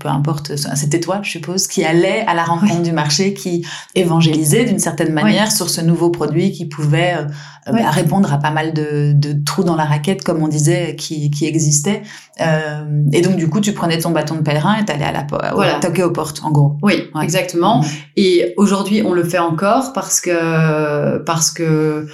peu 0.00 0.08
importe, 0.08 0.56
c'était 0.56 0.98
toi, 0.98 1.20
je 1.22 1.30
suppose, 1.30 1.66
qui 1.66 1.84
allait 1.84 2.24
à 2.26 2.34
la 2.34 2.42
rencontre 2.42 2.82
du 2.82 2.92
marché, 2.92 3.34
qui 3.34 3.64
évangélisait 3.94 4.64
d'une 4.64 4.78
certaine 4.78 5.12
manière 5.12 5.52
sur 5.52 5.68
ce 5.68 5.80
nouveau 5.80 6.10
produit 6.10 6.50
qui 6.52 6.64
pouvait 6.64 7.18
euh, 7.18 7.72
bah, 7.72 7.90
répondre 7.90 8.32
à 8.32 8.38
pas 8.38 8.50
mal 8.50 8.72
de, 8.72 9.12
de, 9.12 9.36
trous 9.44 9.62
dans 9.62 9.76
la 9.76 9.84
raquette, 9.84 10.24
comme 10.24 10.42
on 10.42 10.48
disait, 10.48 10.96
qui, 10.96 11.30
qui 11.30 11.46
existaient. 11.46 12.02
Euh, 12.40 13.04
et 13.12 13.20
donc, 13.20 13.36
du 13.36 13.48
coup, 13.48 13.60
tu 13.60 13.72
prenais 13.72 13.98
ton 13.98 14.10
bâton 14.10 14.36
de 14.36 14.40
pèlerin 14.40 14.78
et 14.78 14.84
t'allais 14.86 15.04
à 15.04 15.12
la 15.12 15.26
voilà. 15.52 15.74
toquer 15.74 16.02
aux 16.02 16.12
portes, 16.12 16.40
en 16.42 16.50
gros. 16.50 16.78
Oui, 16.82 17.04
exactement. 17.22 17.82
Mmh. 17.82 17.86
Et 18.16 18.54
aujourd'hui, 18.56 19.02
on 19.04 19.12
le 19.12 19.22
fait 19.22 19.38
encore 19.38 19.92
parce 19.92 20.20
que 20.20 21.18
parce 21.18 21.50
que 21.50 22.06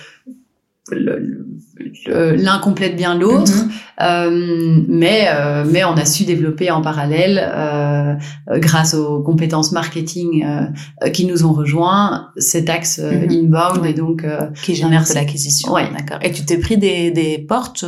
l'un 0.92 2.59
complète 2.59 2.96
bien 2.96 3.18
l'autre, 3.18 3.53
mhm. 3.53 3.70
euh, 4.03 4.83
mais 4.88 5.27
euh, 5.29 5.64
mais 5.68 5.85
on 5.85 5.94
a 5.94 6.05
su 6.05 6.25
développer 6.25 6.70
en 6.70 6.81
parallèle 6.81 7.40
euh, 7.42 8.14
grâce 8.59 8.94
aux 8.94 9.20
compétences 9.20 9.72
marketing 9.72 10.44
euh, 10.44 11.11
qui 11.11 11.27
nous 11.27 11.44
ont 11.44 11.53
rejoint 11.53 12.29
cet 12.37 12.70
axe 12.70 13.01
euh, 13.03 13.27
mhm. 13.27 13.31
inbound 13.31 13.87
et 13.87 13.94
donc 13.94 14.25
qui 14.62 14.75
génère 14.75 15.05
de 15.09 15.14
l'acquisition. 15.14 15.72
Ouais. 15.72 15.88
D'accord. 15.96 16.18
Et 16.22 16.31
tu 16.31 16.44
t'es 16.44 16.59
pris 16.59 16.77
des, 16.77 17.11
des 17.11 17.38
portes 17.38 17.85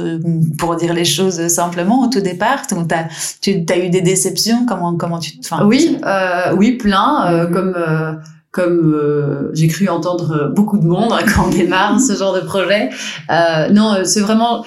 pour 0.58 0.76
dire 0.76 0.92
les 0.92 1.04
choses 1.04 1.46
simplement 1.48 2.02
au 2.02 2.08
tout 2.08 2.20
départ? 2.20 2.62
Donc 2.70 2.88
t'as 2.88 3.04
tu 3.40 3.64
as 3.68 3.78
eu 3.78 3.90
des 3.90 4.00
déceptions? 4.00 4.66
Comment 4.66 4.96
comment 4.96 5.18
tu 5.18 5.32
enfin, 5.40 5.64
Oui 5.66 5.98
oui 6.56 6.72
plein 6.72 7.44
mhm. 7.44 7.52
comme 7.52 7.74
comme 8.50 8.94
euh, 8.94 9.50
j'ai 9.54 9.68
cru 9.68 9.88
entendre 9.88 10.50
beaucoup 10.54 10.78
de 10.78 10.86
monde 10.86 11.12
quand 11.34 11.46
on 11.46 11.50
démarre 11.50 12.00
ce 12.00 12.14
genre 12.14 12.34
de 12.34 12.40
projet. 12.40 12.90
Euh, 13.30 13.68
non, 13.70 13.94
euh, 13.94 14.04
c'est 14.04 14.20
vraiment 14.20 14.64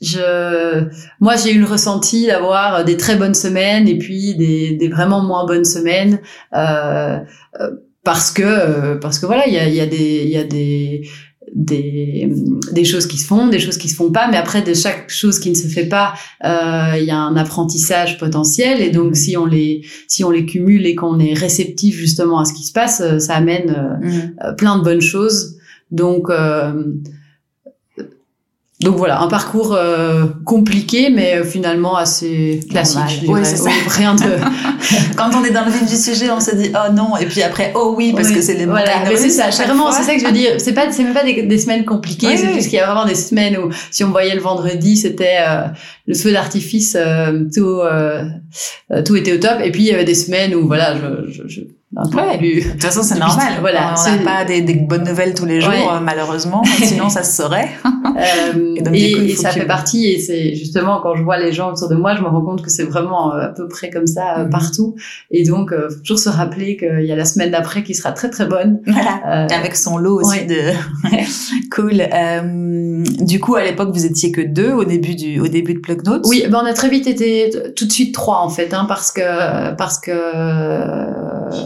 je, 0.00 0.88
moi 1.20 1.36
j'ai 1.36 1.52
eu 1.52 1.58
le 1.58 1.66
ressenti 1.66 2.26
d'avoir 2.26 2.84
des 2.84 2.96
très 2.96 3.16
bonnes 3.16 3.34
semaines 3.34 3.88
et 3.88 3.98
puis 3.98 4.34
des, 4.36 4.76
des 4.76 4.88
vraiment 4.88 5.22
moins 5.22 5.44
bonnes 5.44 5.64
semaines 5.64 6.20
euh, 6.54 7.18
parce 8.04 8.30
que 8.30 8.94
parce 8.94 9.18
que 9.18 9.26
voilà 9.26 9.46
il 9.46 9.52
y 9.52 9.58
a, 9.58 9.68
y 9.68 9.80
a 9.80 9.86
des 9.86 10.22
il 10.24 10.30
y 10.30 10.36
a 10.36 10.44
des 10.44 11.02
des, 11.54 12.30
des 12.72 12.84
choses 12.84 13.06
qui 13.06 13.18
se 13.18 13.26
font, 13.26 13.48
des 13.48 13.58
choses 13.58 13.78
qui 13.78 13.88
se 13.88 13.96
font 13.96 14.10
pas, 14.10 14.28
mais 14.30 14.36
après 14.36 14.62
de 14.62 14.74
chaque 14.74 15.10
chose 15.10 15.38
qui 15.38 15.50
ne 15.50 15.54
se 15.54 15.66
fait 15.66 15.86
pas, 15.86 16.14
euh, 16.44 16.98
il 16.98 17.04
y 17.04 17.10
a 17.10 17.18
un 17.18 17.36
apprentissage 17.36 18.18
potentiel 18.18 18.80
et 18.80 18.90
donc 18.90 19.16
si 19.16 19.36
on 19.36 19.46
les 19.46 19.82
si 20.06 20.24
on 20.24 20.30
les 20.30 20.46
cumule 20.46 20.86
et 20.86 20.94
qu'on 20.94 21.18
est 21.18 21.34
réceptif 21.34 21.96
justement 21.96 22.40
à 22.40 22.44
ce 22.44 22.52
qui 22.52 22.64
se 22.64 22.72
passe, 22.72 23.00
euh, 23.00 23.18
ça 23.18 23.34
amène 23.34 23.98
euh, 24.02 24.50
mmh. 24.50 24.56
plein 24.56 24.78
de 24.78 24.84
bonnes 24.84 25.00
choses. 25.00 25.56
Donc 25.90 26.28
donc 28.80 28.94
voilà, 28.94 29.20
un 29.20 29.26
parcours 29.26 29.74
euh, 29.74 30.26
compliqué, 30.44 31.10
mais 31.10 31.38
euh, 31.38 31.44
finalement 31.44 31.96
assez 31.96 32.60
classique. 32.70 33.24
Oui, 33.26 33.40
c'est 33.42 33.56
ça. 33.56 33.70
Rien 33.88 34.14
de. 34.14 34.22
Quand 35.16 35.30
on 35.34 35.42
est 35.42 35.50
dans 35.50 35.64
le 35.64 35.72
vif 35.72 35.84
du 35.84 35.96
sujet, 35.96 36.30
on 36.30 36.38
se 36.38 36.54
dit 36.54 36.70
oh 36.72 36.92
non, 36.92 37.16
et 37.16 37.26
puis 37.26 37.42
après 37.42 37.72
oh 37.74 37.94
oui 37.96 38.12
parce 38.14 38.30
que 38.30 38.40
c'est 38.40 38.54
les 38.54 38.66
voilà. 38.66 39.02
Mais 39.08 39.16
c'est 39.16 39.30
ça, 39.30 39.50
vraiment, 39.64 39.90
c'est 39.90 40.04
ça 40.04 40.14
que 40.14 40.20
je 40.20 40.26
veux 40.26 40.32
dire. 40.32 40.52
C'est 40.58 40.74
pas, 40.74 40.92
c'est 40.92 41.02
même 41.02 41.12
pas 41.12 41.24
des, 41.24 41.58
semaines 41.58 41.84
compliquées. 41.84 42.36
c'est 42.36 42.54
juste 42.54 42.68
qu'il 42.68 42.78
y 42.78 42.80
a 42.80 42.86
vraiment 42.86 43.04
des 43.04 43.16
semaines 43.16 43.56
où 43.56 43.70
si 43.90 44.04
on 44.04 44.10
voyait 44.10 44.36
le 44.36 44.40
vendredi, 44.40 44.96
c'était 44.96 45.38
euh, 45.40 45.62
le 46.06 46.14
feu 46.14 46.30
d'artifice, 46.30 46.96
tout, 47.52 47.80
tout 49.04 49.16
était 49.16 49.32
au 49.32 49.38
top. 49.38 49.58
Et 49.64 49.72
puis 49.72 49.82
il 49.82 49.86
y 49.86 49.92
avait 49.92 50.04
des 50.04 50.14
semaines 50.14 50.54
où 50.54 50.68
voilà, 50.68 50.94
je, 50.94 51.32
je, 51.32 51.48
je 51.48 51.60
Ouais, 51.96 52.36
de 52.36 52.70
toute 52.72 52.82
façon, 52.82 53.02
c'est 53.02 53.18
normal. 53.18 53.54
Voilà, 53.60 53.94
on 53.96 54.16
n'a 54.16 54.22
pas 54.22 54.44
des, 54.44 54.60
des, 54.60 54.74
bonnes 54.74 55.04
nouvelles 55.04 55.32
tous 55.32 55.46
les 55.46 55.62
jours, 55.62 55.72
euh, 55.72 56.00
malheureusement. 56.00 56.62
Sinon, 56.82 57.08
ça 57.08 57.22
se 57.22 57.42
saurait. 57.42 57.68
Euh, 58.18 58.74
et, 58.94 59.36
ça 59.36 59.50
fait 59.50 59.64
partie. 59.64 60.06
Et 60.06 60.18
c'est 60.18 60.56
justement 60.56 60.98
quand 61.00 61.14
je 61.14 61.22
vois 61.22 61.38
les 61.38 61.52
gens 61.52 61.72
autour 61.72 61.88
de 61.88 61.94
moi, 61.94 62.16
je 62.16 62.20
me 62.20 62.26
rends 62.26 62.40
compte 62.40 62.62
que 62.62 62.70
c'est 62.70 62.82
vraiment 62.82 63.32
euh, 63.32 63.42
à 63.42 63.48
peu 63.48 63.68
près 63.68 63.90
comme 63.90 64.08
ça 64.08 64.38
mhm. 64.38 64.50
partout. 64.50 64.96
Et 65.30 65.44
donc, 65.44 65.72
faut 65.72 66.00
toujours 66.00 66.18
se 66.18 66.28
rappeler 66.28 66.76
qu'il 66.76 67.04
y 67.04 67.12
a 67.12 67.16
la 67.16 67.24
semaine 67.24 67.52
d'après 67.52 67.84
qui 67.84 67.94
sera 67.94 68.10
très 68.10 68.28
très 68.28 68.46
bonne. 68.46 68.80
Voilà. 68.86 69.46
Avec 69.54 69.76
son 69.76 69.98
lot 69.98 70.20
aussi 70.20 70.46
de. 70.46 70.72
cool. 71.70 72.02
du 73.24 73.38
coup, 73.38 73.54
à 73.54 73.62
l'époque, 73.62 73.90
vous 73.92 74.04
étiez 74.04 74.32
que 74.32 74.40
deux 74.40 74.72
au 74.72 74.84
début 74.84 75.14
du 75.14 75.38
au 75.38 75.46
début 75.46 75.74
de 75.74 75.80
Plug 75.80 76.04
Notes. 76.04 76.26
Oui, 76.26 76.44
ben 76.50 76.60
on 76.60 76.66
a 76.66 76.72
très 76.72 76.88
vite 76.88 77.06
été 77.06 77.52
tout 77.76 77.86
de 77.86 77.92
suite 77.92 78.12
trois 78.12 78.40
en 78.40 78.48
fait, 78.48 78.74
hein, 78.74 78.86
parce 78.88 79.12
que 79.12 79.74
parce 79.76 80.00
que 80.00 80.10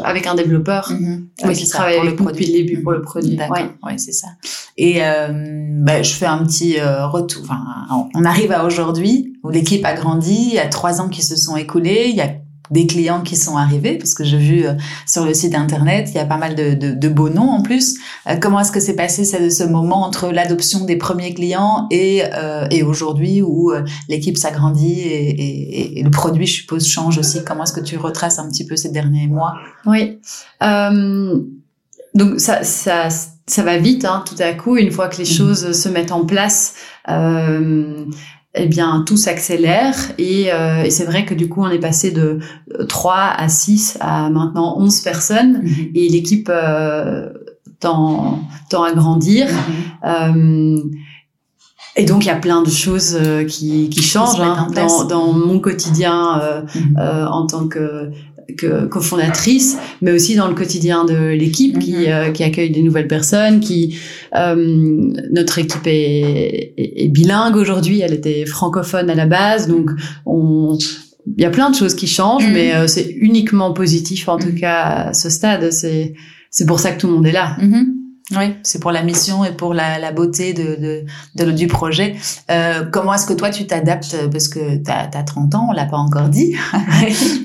avec 0.04 0.26
un 0.26 0.34
développeur 0.34 0.90
mm-hmm. 0.92 1.54
qui 1.54 1.68
travaille 1.68 2.00
depuis 2.16 2.46
le 2.46 2.52
début 2.52 2.82
pour 2.82 2.92
le 2.92 3.02
produit. 3.02 3.36
D'accord. 3.36 3.58
Ouais, 3.82 3.98
c'est 3.98 4.12
ça. 4.12 4.28
Et 4.76 5.04
euh, 5.04 5.28
bah, 5.80 6.02
je 6.02 6.12
fais 6.12 6.26
un 6.26 6.38
petit 6.38 6.78
euh, 6.78 7.06
retour. 7.06 7.42
Enfin, 7.44 8.08
on 8.14 8.24
arrive 8.24 8.52
à 8.52 8.64
aujourd'hui 8.64 9.34
où 9.42 9.50
l'équipe 9.50 9.84
a 9.84 9.94
grandi. 9.94 10.48
Il 10.48 10.54
y 10.54 10.58
a 10.58 10.68
trois 10.68 11.00
ans 11.00 11.08
qui 11.08 11.22
se 11.22 11.36
sont 11.36 11.56
écoulés. 11.56 12.06
Il 12.08 12.16
y 12.16 12.20
a 12.20 12.30
des 12.72 12.87
clients 12.87 13.20
qui 13.20 13.37
sont 13.37 13.56
arrivés, 13.56 13.98
parce 13.98 14.14
que 14.14 14.24
j'ai 14.24 14.38
vu 14.38 14.66
euh, 14.66 14.72
sur 15.06 15.24
le 15.24 15.35
site 15.35 15.54
internet, 15.54 16.08
il 16.11 16.16
y 16.16 16.20
a 16.20 16.24
pas 16.24 16.38
mal 16.38 16.54
de, 16.54 16.74
de, 16.74 16.92
de 16.92 17.08
beaux 17.08 17.28
noms 17.28 17.50
en 17.50 17.62
plus. 17.62 17.96
Euh, 18.26 18.37
comment 18.40 18.61
est-ce 18.61 18.72
que 18.72 18.80
c'est 18.80 18.96
passé 18.96 19.24
ce, 19.24 19.50
ce 19.50 19.64
moment 19.64 20.02
entre 20.02 20.32
l'adoption 20.32 20.85
des 20.85 20.96
premiers 20.96 21.35
clients 21.35 21.87
et, 21.90 22.22
euh, 22.35 22.66
et 22.70 22.82
aujourd'hui 22.82 23.42
où 23.42 23.72
l'équipe 24.08 24.38
s'agrandit 24.38 25.00
et, 25.00 25.30
et, 25.30 25.98
et, 26.00 26.02
le 26.02 26.11
produit, 26.11 26.46
je 26.46 26.54
suppose, 26.54 26.87
change 26.87 27.18
aussi? 27.18 27.44
Comment 27.44 27.64
est-ce 27.64 27.74
que 27.74 27.80
tu 27.80 27.98
retraces 27.98 28.38
un 28.38 28.48
petit 28.48 28.66
peu 28.66 28.76
ces 28.76 28.88
derniers 28.90 29.28
mois? 29.28 29.54
Oui. 29.87 30.18
donc 32.14 32.40
ça, 32.40 32.64
ça, 32.64 33.08
ça 33.46 33.62
va 33.62 33.76
vite, 33.76 34.04
hein, 34.04 34.24
tout 34.26 34.40
à 34.42 34.52
coup, 34.54 34.76
une 34.76 34.90
fois 34.90 35.08
que 35.08 35.18
les 35.18 35.24
mmh. 35.24 35.37
choses 35.37 35.72
se 35.72 35.88
mettent 35.88 36.12
en 36.12 36.24
place. 36.24 36.74
Euh, 37.08 38.04
eh 38.54 38.66
bien 38.66 39.02
tout 39.06 39.16
s'accélère 39.16 39.96
et, 40.18 40.52
euh, 40.52 40.82
et 40.82 40.90
c'est 40.90 41.04
vrai 41.04 41.24
que 41.24 41.34
du 41.34 41.48
coup 41.48 41.62
on 41.62 41.70
est 41.70 41.78
passé 41.78 42.10
de 42.10 42.38
3 42.88 43.14
à 43.14 43.48
6 43.48 43.96
à 44.00 44.28
maintenant 44.28 44.76
11 44.78 45.00
personnes 45.00 45.62
mhm. 45.62 45.90
et 45.94 46.08
l'équipe 46.08 46.50
euh, 46.52 47.30
tend, 47.80 48.40
tend 48.68 48.82
à 48.82 48.92
grandir. 48.92 49.46
Mhm. 49.46 49.56
Euh, 50.04 50.82
et 51.94 52.04
donc 52.04 52.24
il 52.24 52.28
y 52.28 52.30
a 52.30 52.36
plein 52.36 52.62
de 52.62 52.70
choses 52.70 53.18
euh, 53.20 53.44
qui, 53.44 53.90
qui 53.90 54.02
changent 54.02 54.40
hein, 54.40 54.68
dans, 54.74 55.04
dans, 55.04 55.32
mon 55.32 55.60
quotidien 55.60 56.40
euh, 56.40 56.62
mhm. 56.74 56.96
euh, 56.98 57.26
en 57.26 57.46
tant 57.46 57.68
que 57.68 58.10
que 58.57 58.87
cofondatrice, 58.87 59.78
mais 60.00 60.12
aussi 60.12 60.35
dans 60.35 60.48
le 60.48 60.55
quotidien 60.55 61.05
de 61.05 61.31
l'équipe 61.31 61.78
qui, 61.78 61.92
mhm. 61.92 62.07
euh, 62.09 62.31
qui 62.31 62.44
accueille 62.44 62.70
des 62.70 62.83
nouvelles 62.83 63.09
personnes. 63.09 63.61
Qui 63.61 63.96
euh, 64.35 64.55
notre 65.31 65.59
équipe 65.59 65.87
est, 65.87 66.74
est, 66.76 67.09
bilingue 67.09 67.57
aujourd'hui. 67.57 68.00
Elle 68.00 68.14
était 68.14 68.46
francophone 68.46 69.11
à 69.11 69.14
la 69.14 69.26
base, 69.26 69.68
donc 69.68 69.90
on 70.26 70.78
il 71.37 71.40
y 71.40 71.46
a 71.46 71.50
plein 71.50 71.70
de 71.70 71.76
choses 71.76 71.94
qui 71.94 72.09
changent, 72.09 72.46
mhm. 72.46 72.52
mais 72.52 72.74
euh, 72.74 72.87
c'est 72.87 73.09
uniquement 73.09 73.72
positif 73.72 74.28
en 74.28 74.38
tout 74.38 74.48
mhm. 74.48 74.61
cas 74.61 74.83
à 74.83 75.12
ce 75.12 75.31
stade. 75.31 75.70
C'est 75.70 76.14
c'est 76.50 76.66
pour 76.66 76.81
ça 76.81 76.92
que 76.92 77.00
tout 77.00 77.07
le 77.07 77.14
monde 77.14 77.26
est 77.26 77.33
là. 77.33 77.57
Oui, 78.36 78.54
c'est 78.62 78.80
pour 78.80 78.92
la 78.92 79.02
mission 79.02 79.44
et 79.44 79.52
pour 79.52 79.74
la, 79.74 79.98
la 79.98 80.12
beauté 80.12 80.52
de, 80.54 81.04
de, 81.34 81.50
du 81.50 81.66
projet. 81.66 82.16
Euh, 82.50 82.84
comment 82.90 83.14
est-ce 83.14 83.26
que 83.26 83.32
toi 83.34 83.50
tu 83.50 83.66
t'adaptes? 83.66 84.16
Parce 84.30 84.48
que 84.48 84.76
tu 84.76 84.90
as, 84.90 85.22
30 85.22 85.54
ans, 85.54 85.66
on 85.70 85.72
l'a 85.72 85.84
pas 85.84 85.98
encore 85.98 86.28
dit. 86.28 86.56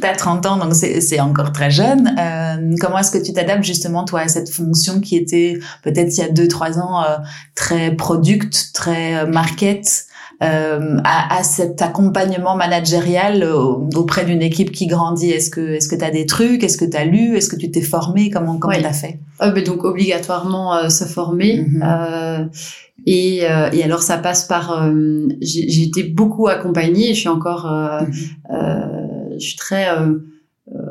tu 0.01 0.07
as 0.07 0.15
30 0.15 0.45
ans, 0.45 0.57
donc 0.57 0.73
c'est 0.73 1.19
encore 1.19 1.51
très 1.51 1.71
jeune. 1.71 2.15
Euh, 2.17 2.75
comment 2.79 2.99
est-ce 2.99 3.11
que 3.11 3.17
tu 3.17 3.33
t'adaptes 3.33 3.63
justement 3.63 4.05
toi 4.05 4.21
à 4.21 4.27
cette 4.27 4.49
fonction 4.49 5.01
qui 5.01 5.17
était 5.17 5.59
peut-être 5.83 6.15
il 6.17 6.19
y 6.19 6.23
a 6.23 6.29
2-3 6.29 6.79
ans 6.79 7.03
euh, 7.03 7.17
très 7.55 7.93
product, 7.95 8.71
très 8.73 9.15
euh, 9.15 9.27
market? 9.27 10.06
Euh, 10.43 10.97
à, 11.03 11.39
à, 11.39 11.41
cet 11.41 11.81
accompagnement 11.81 12.55
managérial 12.55 13.41
euh, 13.41 13.55
auprès 13.95 14.23
d'une 14.23 14.43
équipe 14.43 14.71
qui 14.71 14.85
grandit 14.85 15.31
Est-ce 15.31 15.49
que 15.49 15.75
est-ce 15.75 15.87
que 15.89 15.95
tu 15.95 16.05
as 16.05 16.11
des 16.11 16.27
trucs? 16.27 16.63
Est-ce 16.63 16.77
que 16.77 16.85
tu 16.85 16.95
as 16.95 17.05
lu? 17.05 17.35
Est-ce 17.35 17.49
que 17.49 17.55
tu 17.55 17.71
t'es 17.71 17.81
formé? 17.81 18.29
Comment 18.29 18.59
comment 18.59 18.77
tu 18.77 18.85
as 18.85 18.93
fait? 18.93 19.19
Oh, 19.41 19.47
ben 19.53 19.63
Donc 19.63 19.83
obligatoirement 19.83 20.75
euh, 20.75 20.89
se 20.89 21.05
former. 21.05 21.61
Mm-hmm. 21.61 21.81
euh, 21.83 22.45
et, 23.07 23.37
et, 23.37 23.83
alors 23.83 24.03
ça 24.03 24.17
passe 24.17 24.45
par 24.45 24.91
j'ai 25.41 25.83
été 25.83 26.03
beaucoup 26.03 26.47
accompagnée. 26.47 27.15
Je 27.15 27.19
suis 27.21 27.29
encore 27.29 27.65
mm-hmm. 27.65 29.33
je 29.33 29.39
suis 29.39 29.55
très 29.55 29.87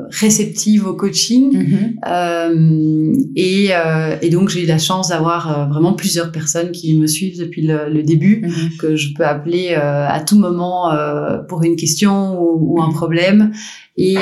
réceptive 0.09 0.87
au 0.87 0.93
coaching 0.93 1.53
mm-hmm. 1.53 1.95
euh, 2.07 3.13
et, 3.35 3.69
euh, 3.71 4.15
et, 4.21 4.29
donc 4.29 4.49
j'ai 4.49 4.63
eu 4.63 4.65
la 4.65 4.77
chance 4.77 5.09
d'avoir 5.09 5.51
euh, 5.51 5.65
vraiment 5.65 5.93
plusieurs 5.93 6.31
personnes 6.31 6.71
qui 6.71 6.97
me 6.97 7.07
suivent 7.07 7.37
depuis 7.37 7.61
le, 7.61 7.89
le 7.89 8.03
début 8.03 8.41
mm-hmm. 8.41 8.77
que 8.77 8.95
je 8.95 9.13
peux 9.13 9.25
appeler 9.25 9.75
euh, 9.77 10.07
à 10.07 10.19
tout 10.21 10.37
moment 10.37 10.91
euh, 10.91 11.37
pour 11.39 11.63
une 11.63 11.75
question 11.75 12.41
ou, 12.41 12.75
ou 12.77 12.81
un 12.81 12.89
mm-hmm. 12.89 12.93
problème 12.93 13.51
et 13.97 14.17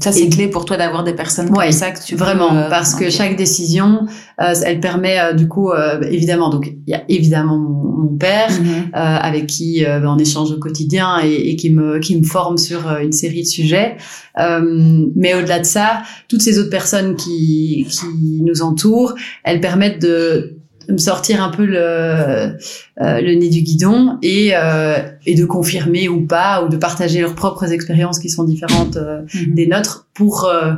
ça, 0.00 0.10
c'est 0.10 0.28
clé 0.28 0.48
pour 0.48 0.64
toi 0.64 0.76
d'avoir 0.78 1.04
des 1.04 1.12
personnes 1.12 1.50
comme 1.50 1.72
ça 1.72 1.90
que 1.90 2.02
tu 2.02 2.16
vraiment 2.16 2.56
euh, 2.56 2.70
parce 2.70 2.94
que 2.94 3.10
chaque 3.10 3.36
décision, 3.36 4.06
euh, 4.40 4.54
elle 4.64 4.80
permet 4.80 5.20
euh, 5.20 5.32
du 5.34 5.48
coup 5.48 5.70
évidemment 6.08 6.48
donc 6.48 6.72
il 6.86 6.90
y 6.90 6.94
a 6.94 7.02
évidemment 7.08 7.58
mon, 7.58 8.04
mon 8.04 8.16
père 8.16 8.50
mm-hmm. 8.50 8.92
avec 8.94 9.46
qui 9.46 9.84
on 9.86 10.18
échange 10.18 10.50
au 10.50 10.58
quotidien 10.58 11.20
et, 11.22 11.50
et, 11.50 11.56
qui 11.56 11.70
me 11.70 11.98
qui 11.98 12.16
me 12.16 12.24
forme 12.24 12.56
sur 12.56 12.88
une 13.02 13.12
série 13.12 13.42
de 13.42 13.48
sujets. 13.48 13.96
mais 14.38 15.34
au-delà 15.34 15.58
de 15.58 15.66
ça, 15.66 16.02
toutes 16.28 16.42
ces 16.42 16.58
autres 16.58 16.70
personnes 16.70 17.14
qui 17.16 17.86
qui 17.90 18.42
nous 18.42 18.62
entourent, 18.62 19.14
elles 19.44 19.60
permettent 19.60 20.00
de 20.00 20.61
me 20.88 20.98
sortir 20.98 21.42
un 21.42 21.50
peu 21.50 21.64
le, 21.64 21.78
euh, 21.78 22.54
le 22.96 23.34
nez 23.34 23.48
du 23.48 23.62
guidon 23.62 24.18
et, 24.22 24.50
euh, 24.54 24.98
et 25.26 25.34
de 25.34 25.44
confirmer 25.44 26.08
ou 26.08 26.26
pas 26.26 26.64
ou 26.64 26.68
de 26.68 26.76
partager 26.76 27.20
leurs 27.20 27.34
propres 27.34 27.72
expériences 27.72 28.18
qui 28.18 28.28
sont 28.28 28.44
différentes 28.44 28.96
euh, 28.96 29.22
mhm. 29.34 29.54
des 29.54 29.66
nôtres 29.66 30.06
pour 30.14 30.44
euh, 30.44 30.74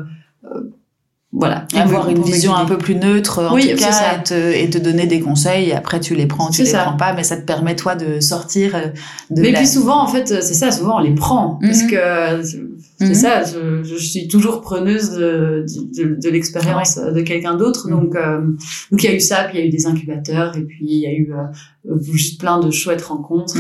voilà. 1.36 1.66
Avoir 1.74 2.08
une 2.08 2.22
vision 2.22 2.54
un 2.54 2.64
peu 2.64 2.78
plus 2.78 2.94
neutre 2.94 3.42
en 3.42 3.58
tout 3.58 3.76
cas 3.76 4.18
et 4.18 4.22
te, 4.22 4.34
et 4.34 4.70
te, 4.70 4.78
donner 4.78 5.06
des 5.06 5.20
conseils. 5.20 5.70
Et 5.70 5.74
après 5.74 5.98
tu 5.98 6.14
les 6.14 6.26
prends 6.26 6.48
tu 6.48 6.62
les 6.62 6.72
prends 6.72 6.96
pas 6.96 7.12
mais 7.12 7.24
ça 7.24 7.36
te 7.36 7.44
permet 7.44 7.74
toi 7.74 7.96
de 7.96 8.20
sortir 8.20 8.72
de 9.30 9.42
mais 9.42 9.52
puis 9.52 9.66
souvent 9.66 10.00
en 10.00 10.06
fait 10.06 10.28
c'est 10.28 10.54
ça 10.54 10.70
souvent 10.70 10.98
on 10.98 11.02
les 11.02 11.14
prend. 11.14 11.58
Parce 11.60 11.82
mhm. 11.82 11.90
que 11.90 12.42
c'est 12.98 13.06
mhm. 13.08 13.14
ça 13.14 13.42
je, 13.42 13.82
je, 13.82 13.96
suis 13.96 14.28
toujours 14.28 14.60
preneuse 14.60 15.10
de, 15.10 15.66
de, 15.96 16.16
de 16.20 16.30
l'expérience 16.30 16.96
de 16.98 17.20
quelqu'un 17.22 17.56
d'autre. 17.56 17.88
Mhm. 17.88 17.94
donc 17.94 18.14
euh, 18.14 18.40
donc 18.92 19.02
il 19.02 19.04
y 19.04 19.08
a 19.08 19.14
eu 19.14 19.20
ça 19.20 19.44
puis 19.44 19.58
il 19.58 19.60
y 19.60 19.64
a 19.64 19.66
eu 19.66 19.70
des 19.70 19.86
incubateurs 19.86 20.56
et 20.56 20.62
puis 20.62 20.86
il 20.86 21.00
y 21.00 21.06
a 21.06 21.12
eu 21.12 21.32
euh, 21.32 21.98
juste 22.12 22.40
plein 22.40 22.60
de 22.60 22.70
chouettes 22.70 23.02
rencontres 23.02 23.56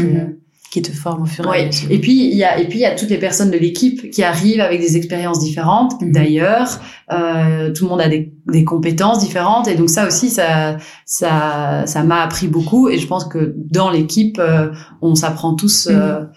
qui 0.74 0.82
te 0.82 0.90
forment 0.90 1.22
au 1.22 1.26
fur 1.26 1.54
et 1.54 1.62
à 1.62 1.66
mesure. 1.66 1.88
Et 1.88 2.00
puis 2.00 2.26
il 2.26 2.36
y 2.36 2.42
a 2.42 2.58
et 2.58 2.66
puis 2.66 2.80
il 2.80 2.82
y 2.82 2.84
a 2.84 2.96
toutes 2.96 3.10
les 3.10 3.18
personnes 3.18 3.52
de 3.52 3.56
l'équipe 3.56 4.10
qui 4.10 4.24
arrivent 4.24 4.60
avec 4.60 4.80
des 4.80 4.96
expériences 4.96 5.38
différentes. 5.38 6.00
Mhm. 6.02 6.10
D'ailleurs, 6.10 6.80
euh, 7.12 7.72
tout 7.72 7.84
le 7.84 7.90
monde 7.90 8.00
a 8.00 8.08
des, 8.08 8.32
des, 8.48 8.64
compétences 8.64 9.20
différentes 9.20 9.68
et 9.68 9.76
donc 9.76 9.88
ça 9.88 10.04
aussi 10.04 10.30
ça 10.30 10.78
ça 11.06 11.84
ça 11.86 12.02
m'a 12.02 12.22
appris 12.22 12.48
beaucoup 12.48 12.88
et 12.88 12.98
je 12.98 13.06
pense 13.06 13.24
que 13.24 13.54
dans 13.56 13.88
l'équipe 13.88 14.38
euh, 14.40 14.72
on 15.00 15.14
s'apprend 15.14 15.54
tous. 15.54 15.86
Euh, 15.86 16.22
mhm. 16.22 16.28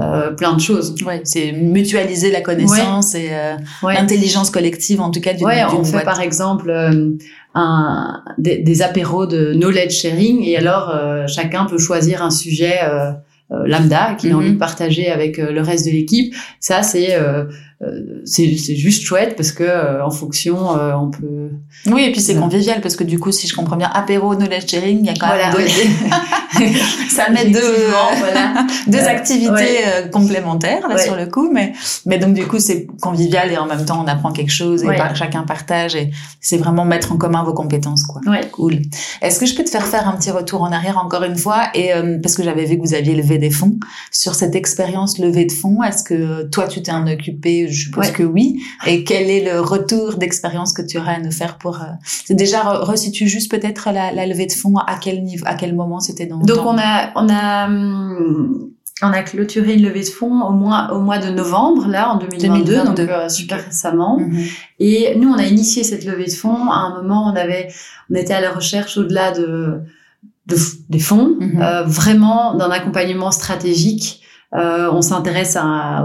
euh, 0.00 0.30
plein 0.30 0.54
de 0.54 0.60
choses. 0.60 0.94
Ouais, 1.04 1.20
c'est 1.24 1.52
mutualiser 1.52 2.30
la 2.30 2.40
connaissance 2.40 3.14
et 3.14 3.28
euh, 3.32 3.56
l'intelligence 3.82 4.48
collective 4.48 5.02
en 5.02 5.10
tout 5.10 5.20
cas 5.20 5.34
d'une 5.34 5.44
Ouais, 5.44 5.62
on 5.70 5.84
fait 5.84 6.02
par 6.02 6.22
exemple 6.22 6.70
euh, 6.70 7.10
un 7.54 8.22
des, 8.38 8.56
des, 8.56 8.80
apéros 8.80 9.26
de 9.26 9.52
knowledge 9.52 9.92
sharing 9.92 10.42
et 10.44 10.56
alors 10.56 10.94
chacun 11.28 11.66
peut 11.66 11.76
choisir 11.76 12.22
un 12.22 12.30
sujet 12.30 12.78
euh, 12.84 13.12
lambda 13.66 14.14
qu'il 14.14 14.32
a 14.32 14.36
envie 14.36 14.48
de 14.48 14.52
mhm. 14.52 14.58
partager 14.58 15.10
avec 15.10 15.38
euh, 15.38 15.52
le 15.52 15.60
reste 15.60 15.86
de 15.86 15.90
l'équipe. 15.90 16.34
Ça, 16.60 16.82
c'est 16.82 17.14
euh, 17.14 17.44
c'est 18.24 18.76
juste 18.76 19.02
chouette 19.02 19.34
parce 19.36 19.50
que 19.50 20.00
en 20.00 20.10
fonction, 20.10 20.56
on 20.70 21.10
peut. 21.10 21.50
Oui, 21.86 22.04
et 22.04 22.12
puis 22.12 22.20
c'est 22.20 22.36
convivial 22.36 22.80
parce 22.80 22.94
que 22.94 23.02
du 23.02 23.18
coup, 23.18 23.32
si 23.32 23.48
je 23.48 23.56
comprends 23.56 23.74
bien, 23.74 23.90
apéro 23.92 24.36
knowledge 24.36 24.70
sharing, 24.70 25.00
il 25.00 25.06
y 25.06 25.08
a 25.08 25.14
quand 25.14 25.26
même 25.26 25.52
deux... 25.52 26.68
ça 27.10 27.28
met 27.30 27.46
deux 27.46 27.74
voilà. 28.18 28.66
deux 28.86 29.00
activités 29.00 29.80
complémentaires 30.12 30.86
là 30.88 30.96
sur 30.96 31.16
le 31.16 31.26
coup, 31.26 31.50
mais 31.52 31.72
mais 32.06 32.18
donc 32.18 32.34
du 32.34 32.46
coup, 32.46 32.60
c'est 32.60 32.86
convivial 33.00 33.50
et 33.50 33.58
en 33.58 33.66
même 33.66 33.84
temps, 33.84 34.00
on 34.00 34.06
apprend 34.06 34.30
quelque 34.30 34.52
chose 34.52 34.84
et 34.84 34.96
chacun 35.14 35.42
partage 35.42 35.96
et 35.96 36.12
c'est 36.40 36.58
vraiment 36.58 36.84
mettre 36.84 37.10
en 37.10 37.16
commun 37.16 37.42
vos 37.42 37.52
compétences 37.52 38.04
quoi. 38.04 38.20
Cool. 38.52 38.82
Est-ce 39.22 39.40
que 39.40 39.46
je 39.46 39.56
peux 39.56 39.64
te 39.64 39.70
faire 39.70 39.86
faire 39.86 40.06
un 40.08 40.12
petit 40.12 40.30
retour 40.30 40.62
en 40.62 40.70
arrière 40.70 40.98
encore 40.98 41.24
une 41.24 41.36
fois 41.36 41.64
et 41.74 41.90
parce 42.22 42.36
que 42.36 42.44
j'avais 42.44 42.64
vu 42.64 42.76
que 42.76 42.82
vous 42.82 42.94
aviez 42.94 43.16
levé 43.16 43.38
des 43.42 43.50
fonds. 43.50 43.78
Sur 44.10 44.34
cette 44.34 44.54
expérience 44.54 45.18
levée 45.18 45.44
de 45.44 45.52
fonds, 45.52 45.82
est-ce 45.82 46.02
que 46.02 46.44
toi, 46.44 46.66
tu 46.66 46.82
t'es 46.82 46.92
en 46.92 47.06
occupé? 47.06 47.68
Je 47.68 47.84
suppose 47.84 48.10
que 48.10 48.22
oui. 48.22 48.62
Et 48.86 49.04
quel 49.04 49.28
est 49.28 49.44
le 49.44 49.60
retour 49.60 50.16
d'expérience 50.16 50.72
que 50.72 50.82
tu 50.82 50.98
aurais 50.98 51.16
à 51.16 51.20
nous 51.20 51.32
faire 51.32 51.58
pour... 51.58 51.76
Euh... 51.76 51.86
Déjà, 52.30 52.62
resitue 52.62 53.28
juste 53.28 53.50
peut-être 53.50 53.90
la, 53.92 54.12
la, 54.12 54.26
levée 54.26 54.46
de 54.46 54.52
fonds, 54.52 54.78
à 54.78 54.96
quel 54.96 55.22
niveau, 55.22 55.44
à 55.46 55.54
quel 55.54 55.74
moment 55.74 56.00
c'était 56.00 56.26
dans 56.26 56.38
Donc, 56.38 56.64
on 56.64 56.78
a... 56.78 57.12
On 57.16 57.28
a 57.28 57.66
hum, 57.66 58.70
on 59.04 59.12
a 59.12 59.22
clôturé 59.22 59.74
une 59.74 59.82
levée 59.82 60.02
de 60.02 60.08
fonds 60.08 60.42
au 60.42 60.52
mois, 60.52 60.90
au 60.92 61.00
mois 61.00 61.18
de 61.18 61.28
novembre, 61.28 61.88
là, 61.88 62.12
en 62.12 62.18
2022, 62.18 62.64
2022. 62.64 62.84
donc 62.84 63.10
euh, 63.10 63.28
super 63.28 63.64
récemment. 63.64 64.18
Mhm. 64.20 64.44
Et 64.78 65.16
nous, 65.16 65.28
on 65.28 65.38
a 65.38 65.44
initié 65.44 65.82
cette 65.82 66.04
levée 66.04 66.26
de 66.26 66.30
fonds. 66.30 66.70
À 66.70 66.76
un 66.76 67.02
moment, 67.02 67.32
on 67.32 67.34
avait, 67.34 67.68
on 68.10 68.14
était 68.14 68.34
à 68.34 68.40
la 68.40 68.52
recherche 68.52 68.96
au-delà 68.96 69.32
de, 69.32 69.80
de, 70.46 70.56
des 70.88 70.98
fonds, 70.98 71.36
mhm. 71.40 71.60
euh, 71.60 71.82
vraiment 71.84 72.54
d'un 72.54 72.70
accompagnement 72.70 73.30
stratégique. 73.30 74.20
Euh, 74.54 74.90
on 74.92 75.00
s'intéresse 75.00 75.56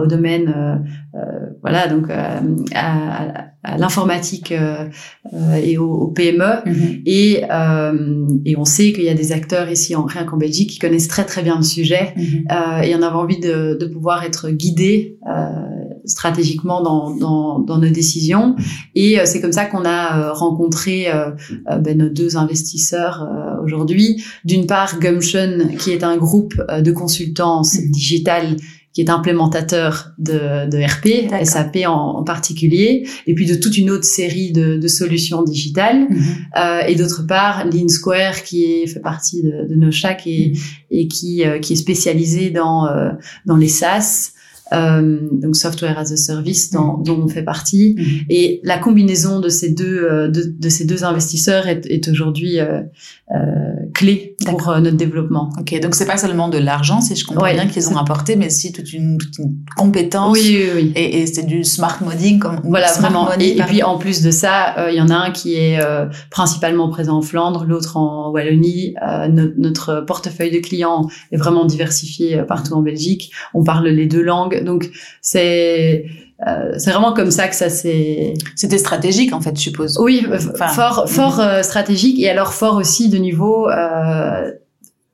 au 0.01 0.05
domaine, 0.05 0.53
euh, 0.55 1.19
euh, 1.19 1.49
voilà, 1.61 1.89
donc 1.89 2.09
à, 2.09 2.39
à, 2.73 3.77
l'informatique 3.77 4.53
et 4.53 5.77
au, 5.77 6.07
PME, 6.07 6.61
mhm. 6.65 7.01
et, 7.05 7.43
et 8.45 8.55
on 8.57 8.63
sait 8.63 8.93
qu'il 8.93 9.03
y 9.03 9.09
a 9.09 9.13
des 9.13 9.33
acteurs 9.33 9.69
ici, 9.69 9.95
en, 9.95 10.03
rien 10.05 10.23
qu'en 10.23 10.38
Belgique, 10.38 10.69
qui 10.69 10.79
connaissent 10.79 11.09
très 11.09 11.25
très 11.25 11.43
bien 11.43 11.57
le 11.57 11.63
sujet, 11.63 12.13
et 12.17 12.95
on 12.95 13.01
avait 13.01 13.15
envie 13.17 13.39
de, 13.41 13.77
de 13.77 13.85
pouvoir 13.85 14.23
être 14.23 14.49
guidés 14.49 15.17
stratégiquement 16.08 16.82
dans, 16.82 17.16
dans, 17.16 17.60
dans, 17.60 17.78
nos 17.78 17.89
décisions. 17.89 18.55
Et 18.95 19.20
euh, 19.20 19.24
c'est 19.26 19.41
comme 19.41 19.51
ça 19.51 19.66
qu'on 19.66 19.86
a 19.86 20.30
euh, 20.30 20.34
rencontré 20.34 21.08
euh, 21.12 21.32
ben, 21.80 21.97
nos 21.97 22.10
deux 22.10 22.38
investisseurs 22.38 23.28
aujourd'hui. 23.64 24.24
D'une 24.45 24.66
part, 24.66 24.99
Gumption, 24.99 25.70
qui 25.78 25.91
est 25.91 26.03
un 26.03 26.18
groupe 26.18 26.55
de 26.80 26.91
consultance 26.91 27.78
digitale 27.78 28.58
qui 28.97 29.01
est 29.01 29.12
implémentateur 29.12 30.12
de, 30.18 30.68
de 30.68 30.84
RP, 30.84 31.32
SAP 31.45 31.86
en, 31.86 32.24
particulier, 32.24 33.08
et 33.28 33.36
puis 33.36 33.45
de 33.45 33.53
toute 33.53 33.78
une 33.78 33.91
autre 33.91 34.05
série 34.05 34.51
de, 34.51 34.78
de 34.78 34.88
solutions 34.88 35.43
digitales. 35.43 36.08
Mhm. 36.10 36.18
euh, 36.58 36.80
et 36.88 36.95
d'autre 36.95 37.28
part, 37.28 37.66
Lean 37.68 37.89
Square, 37.89 38.41
qui 38.41 38.64
est, 38.64 38.88
fait 38.88 38.99
partie 38.99 39.43
de, 39.43 39.68
de 39.70 39.76
nos 39.76 39.91
et, 39.91 40.49
mhm. 40.49 40.60
et 40.89 41.08
qui, 41.08 41.43
qui 41.62 41.74
est 41.74 41.76
spécialisé 41.76 42.49
dans, 42.49 42.88
dans 43.45 43.55
les 43.55 43.68
SaaS, 43.68 44.32
euh, 44.74 45.20
donc 45.32 45.55
software 45.55 45.97
as 45.97 46.11
a 46.11 46.18
service 46.18 46.72
dont, 46.72 46.97
mm. 46.97 47.03
dont 47.03 47.22
on 47.24 47.28
fait 47.28 47.43
partie. 47.43 47.95
Mm. 47.97 48.03
Et 48.30 48.61
la 48.63 48.78
combinaison 48.78 49.39
de 49.39 49.49
ces 49.49 49.70
deux 49.70 50.03
euh, 50.03 50.28
de, 50.28 50.43
de, 50.57 50.70
ces 50.70 50.86
deux 50.86 51.03
investisseurs 51.03 51.68
est, 51.68 51.86
est 51.86 52.07
aujourd'hui 52.07 52.59
euh, 52.59 52.82
euh 53.32 53.45
clé 53.93 54.36
pour 54.45 54.70
euh, 54.70 54.80
notre 54.80 54.97
développement. 54.97 55.49
Ok, 55.59 55.80
donc 55.80 55.95
c'est 55.95 56.05
pas 56.05 56.18
seulement 56.18 56.49
de 56.49 56.57
l'argent, 56.57 57.01
si 57.01 57.15
je 57.15 57.26
comprends 57.26 57.51
bien 57.51 57.68
qu'ils 57.68 57.89
ont 57.89 57.97
apporté, 57.97 58.36
mais 58.36 58.47
aussi 58.47 58.72
toute 58.72 58.93
une, 58.93 59.18
toute 59.18 59.38
une 59.39 59.55
compétence. 59.76 60.38
Oui, 60.38 60.59
oui, 60.59 60.70
oui. 60.76 60.91
Et, 60.95 61.22
et 61.22 61.28
c'est 61.28 61.45
du 61.45 61.63
smart 61.63 61.97
modding, 62.03 62.39
comme 62.39 62.59
voilà 62.63 62.91
vraiment. 62.93 63.32
et, 63.39 63.55
puis 63.68 63.82
en 63.82 63.97
plus 63.97 64.22
de 64.22 64.30
ça, 64.30 64.89
il 64.91 64.95
y 64.95 65.01
en 65.01 65.09
a 65.09 65.15
un 65.15 65.32
qui 65.32 65.55
est 65.55 65.80
principalement 66.30 66.89
présent 66.89 67.18
en 67.18 67.22
Flandre, 67.22 67.65
l'autre 67.65 67.97
en 67.97 68.30
Wallonie. 68.32 68.95
notre 69.57 70.01
portefeuille 70.01 70.51
de 70.51 70.59
clients 70.59 71.07
est 71.32 71.38
vraiment 71.38 71.65
diversifié 71.65 72.43
partout 72.47 72.74
en 72.74 72.82
Belgique. 72.82 73.32
On 73.53 73.63
parle 73.63 73.88
les 73.88 74.05
deux 74.05 74.24
langues 74.24 74.57
donc 74.64 74.89
c'est 75.22 76.05
euh, 76.45 76.74
c'est 76.78 76.91
vraiment 76.91 77.14
comme 77.14 77.32
ça 77.32 77.47
que 77.47 77.55
ça 77.55 77.70
s'est. 77.70 78.34
C'était 78.55 78.78
stratégique 78.78 79.34
en 79.34 79.41
fait, 79.41 79.55
je 79.55 79.62
suppose. 79.62 79.97
Oui, 79.99 80.26
euh, 80.30 80.38
fort, 80.39 81.05
mhm. 81.05 81.08
fort 81.08 81.39
euh, 81.39 81.64
stratégique 81.64 82.20
et 82.20 82.30
alors 82.30 82.53
fort 82.53 82.76
aussi 82.76 83.10
de 83.10 83.18
niveau. 83.18 83.68
Euh, 83.70 84.51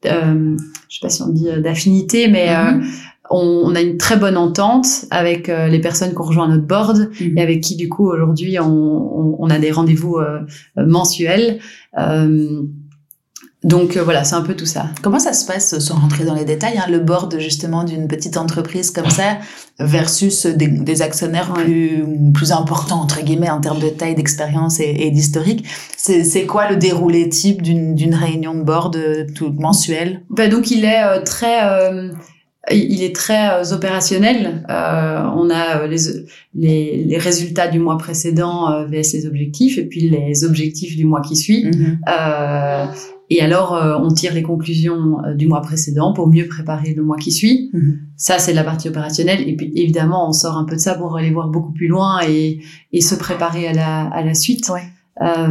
euh, 0.06 0.58
je 0.89 0.96
sais 0.96 1.02
pas 1.02 1.10
si 1.10 1.22
on 1.22 1.30
dit 1.30 1.48
d'affinité, 1.62 2.28
mais 2.28 2.54
mhm. 2.54 2.84
on, 3.30 3.64
on, 3.66 3.76
a 3.76 3.82
une 3.82 3.98
très 3.98 4.18
bonne 4.18 4.36
entente 4.36 4.86
avec 5.12 5.48
les 5.48 5.80
personnes 5.80 6.12
qui 6.12 6.18
ont 6.18 6.24
rejoint 6.24 6.50
notre 6.50 6.68
board 6.68 7.10
mhm. 7.22 7.38
et 7.38 7.41
avec 7.41 7.62
qui 7.62 7.78
du 7.78 7.88
coup 7.88 8.12
aujourd'hui 8.12 8.60
on, 8.60 8.66
on, 8.66 9.36
on, 9.39 9.50
a 9.50 9.60
des 9.60 9.72
rendez-vous 9.72 10.18
mensuels. 10.76 11.60
Donc 13.64 13.95
euh, 13.95 14.03
voilà, 14.03 14.24
c'est 14.24 14.36
un 14.36 14.41
peu 14.41 14.55
tout 14.55 14.66
ça. 14.66 14.88
Comment 15.01 15.20
ça 15.20 15.34
se 15.34 15.45
passe, 15.45 15.78
sans 15.80 15.95
rentrer 15.95 16.26
dans 16.26 16.34
les 16.34 16.45
détails, 16.45 16.78
hein, 16.78 16.89
le 16.89 16.99
board 16.99 17.39
justement 17.39 17.84
d'une 17.84 18.07
petite 18.07 18.38
entreprise 18.38 18.91
comme 18.91 19.09
ça 19.09 19.38
versus 19.80 20.45
des, 20.45 20.68
des 20.68 21.01
actionnaires 21.01 21.53
plus, 21.53 22.03
plus 22.34 22.51
importants, 22.51 23.01
entre 23.01 23.24
guillemets, 23.24 23.49
en 23.49 23.61
termes 23.61 23.80
de 23.80 23.89
taille, 23.89 24.16
d'expérience 24.16 24.80
et, 24.80 24.95
et 24.99 25.11
d'historique? 25.11 25.66
C'est 25.95 26.45
quoi 26.45 26.70
le 26.70 26.76
déroulé 26.76 27.30
type 27.30 27.61
d'une 27.61 28.16
réunion 28.16 28.53
de 28.53 28.64
board 28.64 28.95
euh, 28.97 29.26
tout, 29.34 29.53
mensuelle? 29.57 30.22
Bah 30.30 30.47
Donc 30.47 30.70
il 30.72 30.84
est 30.84 31.03
euh, 31.03 31.22
très... 31.22 31.64
Euh, 31.64 32.09
il 32.72 33.03
est 33.03 33.14
très 33.14 33.74
opérationnel. 33.74 34.64
Euh, 34.70 35.22
on 35.36 35.49
a 35.49 35.86
les, 35.86 35.97
les, 36.55 37.03
les, 37.03 37.18
résultats 37.18 37.68
du 37.68 37.80
mois 37.80 37.97
précédent 37.97 38.72
euh, 38.72 38.86
vs 38.86 39.14
les 39.14 39.26
objectifs 39.26 39.78
et 39.78 39.84
puis 39.84 40.09
les 40.09 40.45
objectifs 40.45 40.95
du 40.95 41.05
mois 41.05 41.22
qui 41.22 41.36
suit. 41.36 41.66
Mm-hmm. 41.66 41.97
euh, 42.07 42.86
et 43.30 43.41
alors, 43.41 43.74
euh, 43.76 43.97
on 43.97 44.09
tire 44.09 44.34
les 44.34 44.43
conclusions 44.43 45.24
euh, 45.24 45.34
du 45.34 45.47
mois 45.47 45.61
précédent 45.61 46.13
pour 46.13 46.28
mieux 46.28 46.47
préparer 46.47 46.93
le 46.93 47.03
mois 47.03 47.17
qui 47.17 47.32
suit. 47.32 47.69
Mhm. 47.74 47.99
Ça, 48.17 48.38
c'est 48.38 48.53
la 48.53 48.63
partie 48.63 48.89
opérationnelle. 48.89 49.47
Et 49.47 49.55
puis, 49.55 49.71
évidemment, 49.76 50.28
on 50.28 50.34
sort 50.34 50.57
un 50.57 50.65
peu 50.65 50.76
de 50.76 50.82
ça 50.82 50.95
pour 50.95 51.17
aller 51.17 51.32
voir 51.32 51.47
beaucoup 51.47 51.71
plus 51.71 51.88
loin 51.88 52.19
et, 52.28 52.61
et 52.91 53.01
se 53.01 53.15
préparer 53.15 53.67
à 53.67 53.74
la, 53.74 54.01
à 54.07 54.24
la 54.24 54.34
suite. 54.34 54.69
Ouais. 54.69 54.84
Euh, 55.24 55.47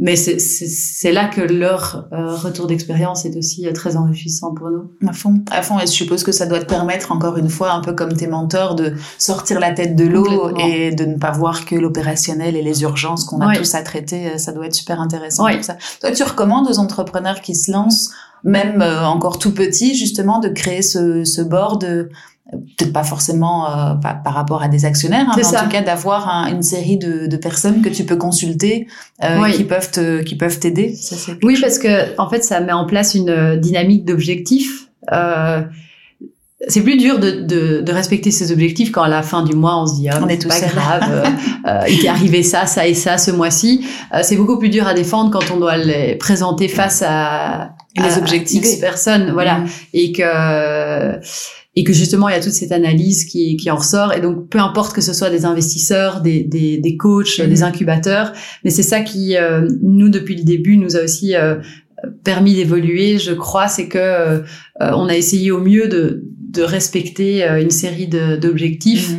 mais 0.00 0.16
c'est 0.16 1.12
là 1.12 1.26
que 1.26 1.40
leur 1.40 2.06
euh, 2.12 2.36
retour 2.36 2.66
d'expérience 2.66 3.24
est 3.24 3.36
aussi 3.36 3.66
euh, 3.66 3.72
très 3.72 3.96
enrichissant 3.96 4.54
pour 4.54 4.70
nous. 4.70 4.90
À 5.06 5.12
fond, 5.12 5.42
à 5.50 5.62
fond. 5.62 5.78
Et 5.78 5.86
je 5.86 5.92
suppose 5.92 6.22
que 6.22 6.32
ça 6.32 6.46
doit 6.46 6.60
te 6.60 6.66
permettre, 6.66 7.12
encore 7.12 7.36
une 7.36 7.48
fois, 7.48 7.72
un 7.72 7.80
peu 7.80 7.92
comme 7.92 8.12
tes 8.12 8.26
mentors, 8.26 8.74
de 8.74 8.94
sortir 9.18 9.58
la 9.58 9.72
tête 9.72 9.96
de 9.96 10.04
l'eau 10.04 10.56
et 10.58 10.94
de 10.94 11.04
ne 11.04 11.16
pas 11.16 11.32
voir 11.32 11.64
que 11.64 11.74
l'opérationnel 11.74 12.56
et 12.56 12.62
les 12.62 12.82
urgences 12.82 13.24
qu'on 13.24 13.40
a 13.40 13.56
tous 13.56 13.74
à 13.74 13.82
traiter. 13.82 14.38
Ça 14.38 14.52
doit 14.52 14.66
être 14.66 14.74
super 14.74 15.00
intéressant. 15.00 15.46
ça. 15.62 15.76
Toi, 16.00 16.12
tu 16.12 16.22
recommandes 16.22 16.68
aux 16.68 16.78
entrepreneurs 16.78 17.40
qui 17.40 17.54
se 17.54 17.72
lancent, 17.72 18.10
même 18.44 18.82
encore 18.82 19.38
tout 19.38 19.52
petits, 19.52 19.96
justement, 19.96 20.40
de 20.40 20.48
créer 20.48 20.82
ce, 20.82 21.24
ce 21.24 21.42
board 21.42 22.08
peut-être 22.50 22.92
pas 22.92 23.02
forcément 23.02 23.68
euh, 23.68 23.94
par, 23.94 24.34
rapport 24.34 24.62
à 24.62 24.68
des 24.68 24.84
actionnaires, 24.84 25.26
hein, 25.28 25.34
mais 25.36 25.44
en 25.44 25.64
tout 25.64 25.68
cas 25.68 25.82
d'avoir 25.82 26.28
une 26.48 26.62
série 26.62 26.96
de, 26.96 27.26
de, 27.26 27.36
personnes 27.36 27.82
que 27.82 27.88
tu 27.88 28.04
peux 28.04 28.16
consulter 28.16 28.86
euh, 29.24 29.48
qui 29.50 29.64
peuvent 29.64 29.90
te, 29.90 30.22
qui 30.22 30.36
peuvent 30.36 30.58
t'aider. 30.58 30.94
Oui, 31.42 31.58
parce 31.60 31.78
que 31.78 32.18
en 32.20 32.28
fait, 32.28 32.44
ça 32.44 32.60
met 32.60 32.72
en 32.72 32.86
place 32.86 33.14
une 33.14 33.30
euh, 33.30 33.56
dynamique 33.56 34.04
d'objectifs. 34.04 34.88
Euh, 35.12 35.62
c'est 36.68 36.80
plus 36.80 36.96
dur 36.96 37.18
de, 37.18 37.42
de, 37.42 37.80
de, 37.80 37.92
respecter 37.92 38.30
ces 38.30 38.50
objectifs 38.50 38.90
quand 38.90 39.02
à 39.02 39.08
la 39.08 39.22
fin 39.22 39.42
du 39.42 39.54
mois 39.54 39.80
on 39.82 39.86
se 39.86 39.96
dit 39.96 40.08
ah, 40.08 40.20
on 40.22 40.28
est 40.28 40.40
tout 40.40 40.48
pas 40.48 40.58
grave, 40.58 41.24
euh, 41.66 41.82
il 41.88 41.98
t'est 42.00 42.08
arrivé 42.08 42.42
ça, 42.42 42.66
ça 42.66 42.86
et 42.86 42.94
ça 42.94 43.18
ce 43.18 43.30
mois-ci. 43.30 43.86
c'est 44.22 44.36
beaucoup 44.36 44.58
plus 44.58 44.70
dur 44.70 44.86
à 44.86 44.94
défendre 44.94 45.30
quand 45.30 45.54
on 45.54 45.58
doit 45.58 45.76
les 45.76 46.16
présenter 46.16 46.68
face 46.68 47.04
à 47.06 47.75
les 48.02 48.18
objectifs 48.18 48.64
X 48.64 48.76
personnes, 48.76 49.32
voilà, 49.32 49.58
mmh. 49.58 49.68
et 49.94 50.12
que 50.12 51.20
et 51.76 51.84
que 51.84 51.92
justement 51.92 52.28
il 52.28 52.32
y 52.32 52.36
a 52.36 52.40
toute 52.40 52.52
cette 52.52 52.72
analyse 52.72 53.26
qui, 53.26 53.56
qui 53.56 53.70
en 53.70 53.76
ressort 53.76 54.14
et 54.14 54.20
donc 54.20 54.48
peu 54.48 54.58
importe 54.58 54.94
que 54.94 55.02
ce 55.02 55.12
soit 55.12 55.30
des 55.30 55.44
investisseurs, 55.44 56.22
des, 56.22 56.42
des, 56.42 56.78
des 56.78 56.96
coachs, 56.96 57.40
des 57.40 57.58
mhm. 57.58 57.62
incubateurs, 57.62 58.32
mais 58.64 58.70
c'est 58.70 58.82
ça 58.82 59.00
qui 59.00 59.36
euh, 59.36 59.68
nous 59.82 60.08
depuis 60.08 60.34
le 60.34 60.42
début 60.42 60.78
nous 60.78 60.96
a 60.96 61.02
aussi 61.02 61.36
euh, 61.36 61.56
permis 62.24 62.54
d'évoluer, 62.54 63.18
je 63.18 63.32
crois, 63.32 63.68
c'est 63.68 63.88
que 63.88 63.98
euh, 63.98 64.40
on 64.80 65.06
a 65.08 65.14
essayé 65.14 65.50
au 65.50 65.60
mieux 65.60 65.88
de, 65.88 66.24
de 66.50 66.62
respecter 66.62 67.44
une 67.44 67.70
série 67.70 68.06
d'objectifs. 68.06 69.10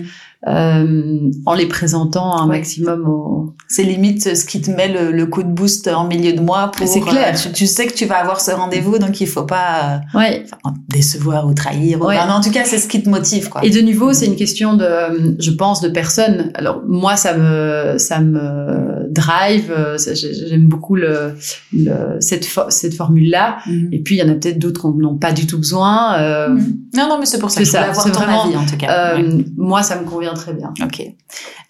Euh, 0.45 1.31
en 1.47 1.55
les 1.55 1.65
présentant 1.65 2.37
un 2.37 2.45
maximum 2.45 3.09
au... 3.09 3.55
C'est 3.67 3.83
limite 3.83 4.35
ce 4.35 4.45
qui 4.45 4.61
te 4.61 4.69
met 4.69 4.87
le, 4.87 5.11
le, 5.11 5.25
coup 5.25 5.41
de 5.41 5.49
boost 5.49 5.87
en 5.87 6.05
milieu 6.05 6.31
de 6.33 6.41
mois 6.41 6.69
pour... 6.71 6.87
C'est 6.87 7.01
clair. 7.01 7.33
Euh, 7.33 7.51
tu, 7.53 7.65
sais 7.65 7.87
que 7.87 7.93
tu 7.93 8.05
vas 8.05 8.17
avoir 8.17 8.39
ce 8.39 8.51
rendez-vous, 8.51 8.99
donc 8.99 9.19
il 9.19 9.27
faut 9.27 9.45
pas 9.45 9.99
euh, 10.13 10.19
ouais. 10.19 10.45
décevoir 10.87 11.47
ou 11.47 11.53
trahir. 11.55 11.99
Ouais. 12.01 12.19
en 12.19 12.39
tout 12.39 12.51
cas, 12.51 12.65
c'est 12.65 12.77
ce 12.77 12.87
qui 12.87 13.01
te 13.01 13.09
motive. 13.09 13.49
Quoi. 13.49 13.65
Et 13.65 13.71
de 13.71 13.81
nouveau, 13.81 14.13
c'est 14.13 14.27
une 14.27 14.35
question 14.35 14.75
de, 14.75 15.35
je 15.39 15.51
pense, 15.51 15.81
de 15.81 15.89
personne. 15.89 16.51
Alors 16.53 16.83
moi, 16.87 17.17
ça 17.17 17.35
me, 17.35 17.95
ça 17.97 18.19
me 18.19 19.06
drive. 19.17 19.71
Euh, 19.71 19.97
j'aime 19.97 20.67
beaucoup 20.67 20.95
le, 20.95 21.35
le 21.73 22.17
cette, 22.19 22.47
cette 22.69 22.93
formule-là. 22.93 23.57
Mhm. 23.65 23.89
Et 23.91 23.99
puis, 23.99 24.15
il 24.15 24.19
y 24.19 24.23
en 24.23 24.29
a 24.29 24.35
peut-être 24.35 24.59
d'autres 24.59 24.91
qui 24.91 24.97
n'ont 24.97 25.17
pas 25.17 25.33
du 25.33 25.47
tout 25.47 25.57
besoin. 25.57 26.17
Euh, 26.19 26.49
mhm. 26.49 26.77
Non, 26.95 27.09
non, 27.09 27.17
mais 27.19 27.25
c'est 27.25 27.39
pour 27.39 27.51
ça 27.51 27.61
que 27.61 27.67
ça. 27.67 27.93
C'est 27.93 28.09
vraiment, 28.09 28.45
avis, 28.45 28.55
en 28.55 28.65
tout 28.65 28.77
cas. 28.77 29.17
Moi, 29.57 29.83
ça 29.83 29.99
me 29.99 30.05
convient 30.05 30.33
très 30.33 30.53
bien. 30.53 30.73
Ok. 30.83 31.03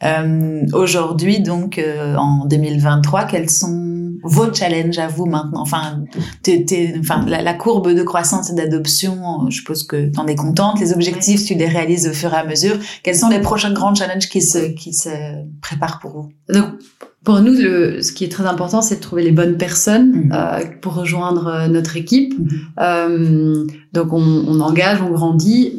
Euh, 0.04 0.66
Aujourd'hui, 0.74 1.40
donc, 1.40 1.78
euh, 1.78 2.16
en 2.16 2.46
2023, 2.46 3.26
quels 3.26 3.50
sont 3.50 4.18
vos 4.24 4.54
challenges 4.54 4.98
à 4.98 5.08
vous 5.08 5.26
maintenant? 5.26 5.62
Enfin, 5.62 6.04
enfin 7.00 7.26
la, 7.26 7.54
courbe 7.54 7.94
de 7.94 8.04
croissance 8.04 8.50
et 8.52 8.56
d'adoption, 8.56 9.50
je 9.50 9.56
suppose 9.56 9.84
que 9.84 10.10
tu 10.10 10.20
en 10.20 10.28
es 10.28 10.36
contente. 10.36 10.80
Les 10.80 10.94
objectifs, 10.94 11.46
tu 11.46 11.56
les 11.56 11.68
réalises 11.68 12.08
au 12.08 12.14
fur 12.14 12.34
et 12.34 12.38
à 12.38 12.46
mesure. 12.46 12.78
Quels 13.04 13.16
sont 13.16 13.30
les 13.30 13.40
prochains 13.40 13.74
grands 13.74 13.96
challenges 13.96 14.30
qui 14.30 14.42
se, 14.42 14.74
qui 14.74 14.94
se 14.94 15.10
préparent 15.62 16.00
pour 16.00 16.12
vous? 16.12 16.30
Donc, 16.54 16.66
pour 17.28 17.42
nous, 17.42 17.52
le, 17.52 18.02
ce 18.02 18.14
qui 18.14 18.24
est 18.24 18.32
très 18.32 18.46
important, 18.46 18.82
c'est 18.82 18.96
de 18.96 19.02
trouver 19.02 19.22
les 19.22 19.34
bonnes 19.34 19.58
personnes 19.58 20.12
mhm. 20.12 20.32
euh, 20.34 20.64
pour 20.80 20.94
rejoindre 20.94 21.48
euh, 21.48 21.68
notre 21.68 21.98
équipe. 21.98 22.40
Mhm. 22.40 22.50
Euh, 22.80 23.66
donc, 23.92 24.14
on, 24.14 24.46
on, 24.48 24.62
engage, 24.62 25.02
on 25.02 25.10
grandit, 25.10 25.78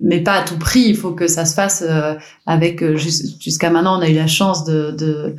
mais 0.00 0.20
pas 0.20 0.32
à 0.32 0.42
tout 0.42 0.56
prix. 0.56 0.84
Il 0.86 0.96
faut 0.96 1.10
que 1.10 1.26
ça 1.26 1.44
se 1.44 1.54
fasse 1.54 1.84
euh, 1.86 2.14
avec. 2.46 2.82
Jusqu'à 2.96 3.68
maintenant, 3.68 3.98
on 3.98 4.00
a 4.00 4.08
eu 4.08 4.14
la 4.14 4.26
chance 4.26 4.64
de, 4.64 4.92
de, 4.92 5.36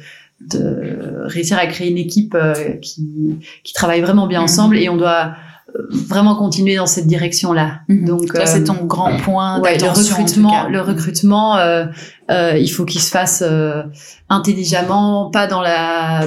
de 0.51 1.23
réussir 1.23 1.57
à 1.57 1.65
créer 1.65 1.89
une 1.89 1.97
équipe 1.97 2.37
qui, 2.83 3.39
qui 3.63 3.73
travaille 3.73 4.01
vraiment 4.01 4.27
bien 4.27 4.41
mhm. 4.41 4.45
ensemble, 4.45 4.77
et 4.77 4.87
on 4.87 4.97
doit 4.97 5.33
vraiment 5.91 6.35
continuer 6.35 6.75
dans 6.75 6.85
cette 6.85 7.07
direction-là. 7.07 7.81
Mhm. 7.87 8.05
Donc, 8.05 8.31
ça 8.33 8.45
c'est 8.45 8.63
ton 8.63 8.85
grand 8.85 9.17
point 9.17 9.59
ouais, 9.61 9.77
le 9.77 9.89
recrutement, 9.89 10.67
le 10.69 10.81
recrutement, 10.81 11.57
il 12.29 12.67
faut 12.69 12.85
qu'il 12.85 13.01
se 13.01 13.09
fasse 13.09 13.43
intelligemment, 14.29 15.29
pas 15.31 15.47
dans 15.47 15.61
la 15.61 16.21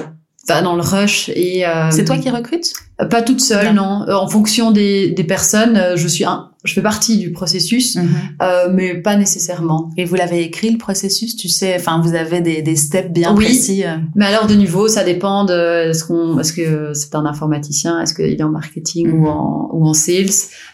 pas 0.49 0.63
dans 0.63 0.77
le 0.77 0.83
rush 0.83 1.29
et 1.31 1.65
c'est 1.91 2.05
toi 2.05 2.19
qui 2.19 2.31
recrutes? 2.31 2.73
pas 3.11 3.23
toute 3.23 3.41
seule, 3.41 3.75
non. 3.75 4.07
En 4.09 4.29
fonction 4.29 4.71
des, 4.71 5.11
des 5.11 5.25
personnes, 5.25 5.97
je 5.97 6.09
suis 6.09 6.25
un, 6.25 6.51
je 6.67 6.75
fais 6.75 6.83
partie 6.83 7.19
du 7.19 7.33
processus, 7.33 7.97
mhm. 7.97 8.09
euh, 8.43 8.69
mais 8.73 8.95
pas 8.95 9.17
nécessairement. 9.17 9.91
Et 9.97 10.05
vous 10.05 10.15
l'avez 10.15 10.43
écrit 10.43 10.71
le 10.71 10.79
processus, 10.79 11.37
tu 11.37 11.49
sais, 11.49 11.75
enfin 11.77 12.01
vous 12.01 12.15
avez 12.15 12.41
des, 12.41 12.63
des 12.63 12.77
steps 12.77 13.11
bien 13.11 13.35
précis. 13.35 13.85
Euh. 13.85 13.97
Mais 14.15 14.27
alors 14.27 14.47
de 14.47 14.55
niveau, 14.55 14.89
ça 14.89 15.05
dépend 15.05 15.45
de 15.45 15.91
est-ce 15.91 16.05
qu'on, 16.05 16.39
est-ce 16.39 16.53
que 16.53 16.93
c'est 16.95 17.15
un 17.15 17.25
informaticien, 17.25 18.01
est-ce 18.01 18.15
qu'il 18.15 18.27
est 18.27 18.43
en 18.43 18.51
marketing 18.51 19.11
ou 19.13 19.21
mhm. 19.21 19.27
en 19.27 19.71
ou 19.73 19.87
en 19.87 19.95
sales. 19.95 20.27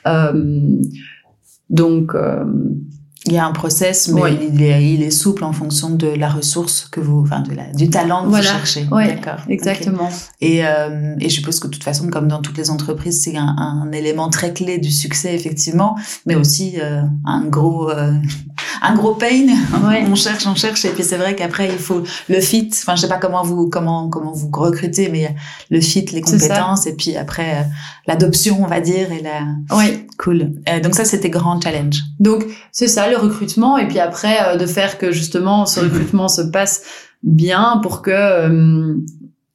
Euh, 0.06 0.32
donc 1.70 2.14
euh, 2.14 2.44
il 3.26 3.32
y 3.34 3.38
a 3.38 3.46
un 3.46 3.52
process, 3.52 4.08
mais 4.08 4.34
il, 4.34 4.62
est, 4.62 4.84
il, 4.84 5.02
est, 5.02 5.12
souple 5.12 5.44
en 5.44 5.52
fonction 5.52 5.90
de 5.90 6.08
la 6.08 6.28
ressource 6.28 6.88
que 6.90 6.98
vous, 6.98 7.20
enfin 7.20 7.40
de 7.40 7.54
la, 7.54 7.72
du 7.72 7.88
talent 7.88 8.24
que 8.24 8.34
vous 8.34 8.42
cherchez. 8.42 8.84
D'accord. 8.90 9.38
Exactement. 9.48 10.10
Et, 10.40 10.66
euh, 10.66 11.14
et 11.20 11.28
je 11.28 11.34
suppose 11.34 11.60
que 11.60 11.68
de 11.68 11.72
toute 11.72 11.84
façon, 11.84 12.08
comme 12.08 12.26
dans 12.26 12.40
toutes 12.40 12.58
les 12.58 12.70
entreprises, 12.70 13.22
c'est 13.22 13.36
un, 13.36 13.54
un, 13.56 13.92
élément 13.92 14.28
très 14.28 14.52
clé 14.52 14.78
du 14.78 14.90
succès 14.90 15.34
effectivement, 15.36 15.96
mais 16.26 16.34
aussi 16.34 16.80
euh, 16.80 17.02
un 17.24 17.44
gros, 17.44 17.90
euh, 17.90 18.12
un 18.82 18.94
gros 18.96 19.14
pain. 19.14 19.46
on 19.72 20.14
cherche, 20.16 20.46
on 20.48 20.56
cherche, 20.56 20.84
et 20.84 20.90
puis 20.90 21.04
c'est 21.04 21.18
vrai 21.18 21.36
qu'après 21.36 21.68
il 21.68 21.78
faut 21.78 22.02
le 22.28 22.40
fit. 22.40 22.70
Enfin, 22.72 22.96
je 22.96 23.02
sais 23.02 23.08
pas 23.08 23.18
comment 23.18 23.44
vous, 23.44 23.68
comment, 23.68 24.08
comment 24.08 24.32
vous 24.32 24.50
recrutez, 24.52 25.08
mais 25.08 25.32
le 25.70 25.80
fit, 25.80 26.04
les 26.06 26.22
compétences, 26.22 26.88
et 26.88 26.96
puis 26.96 27.16
après 27.16 27.60
euh, 27.60 27.62
l'adoption, 28.06 28.58
on 28.62 28.66
va 28.66 28.80
dire, 28.80 29.12
et 29.12 29.22
la. 29.22 29.42
Oui. 29.76 30.06
Cool. 30.22 30.52
Euh, 30.68 30.80
donc 30.80 30.94
ça, 30.94 31.04
c'était 31.04 31.30
grand 31.30 31.60
challenge. 31.60 32.00
Donc 32.20 32.44
c'est 32.70 32.86
ça 32.86 33.10
le 33.10 33.16
recrutement 33.16 33.76
et 33.76 33.88
puis 33.88 33.98
après 33.98 34.36
euh, 34.46 34.56
de 34.56 34.66
faire 34.66 34.98
que 34.98 35.10
justement 35.10 35.66
ce 35.66 35.80
recrutement 35.80 36.28
se 36.28 36.42
passe 36.42 36.82
bien 37.24 37.80
pour 37.82 38.02
que 38.02 38.10
euh, 38.12 38.94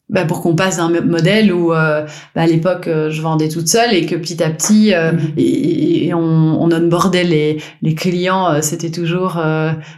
bah, 0.09 0.25
pour 0.25 0.41
qu'on 0.41 0.55
passe 0.55 0.77
d'un 0.77 0.89
modèle 1.01 1.53
où 1.53 1.69
bah, 1.69 2.05
à 2.35 2.47
l'époque 2.47 2.87
je 2.87 3.21
vendais 3.21 3.49
toute 3.49 3.67
seule 3.67 3.93
et 3.93 4.05
que 4.05 4.15
petit 4.15 4.41
à 4.41 4.49
petit 4.49 4.91
mm-hmm. 4.91 5.33
et, 5.37 6.13
on, 6.13 6.61
on 6.61 6.71
onboardait 6.71 7.25
les, 7.25 7.61
les 7.81 7.93
clients 7.93 8.61
c'était 8.61 8.91
toujours 8.91 9.37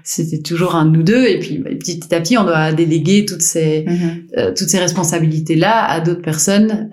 c'était 0.04 0.42
toujours 0.42 0.74
un 0.74 0.86
de 0.86 0.98
nous 0.98 1.04
deux 1.04 1.28
et 1.28 1.38
puis 1.38 1.60
bah, 1.60 1.70
petit 1.80 2.00
à 2.14 2.20
petit 2.22 2.40
on 2.40 2.44
doit 2.44 2.72
déléguer 2.74 3.26
toutes 3.26 3.44
ces 3.44 3.86
mm-hmm. 3.86 4.54
toutes 4.56 4.70
ces 4.70 4.80
responsabilités 4.80 5.56
là 5.56 5.86
à 5.86 6.00
d'autres 6.00 6.24
personnes 6.24 6.90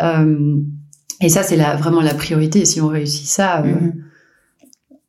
et 1.20 1.28
ça 1.28 1.42
c'est 1.42 1.56
la, 1.56 1.76
vraiment 1.76 2.00
la 2.00 2.14
priorité 2.14 2.64
si 2.64 2.80
on 2.80 2.88
réussit 2.88 3.26
ça 3.26 3.62
mm-hmm. 3.62 3.92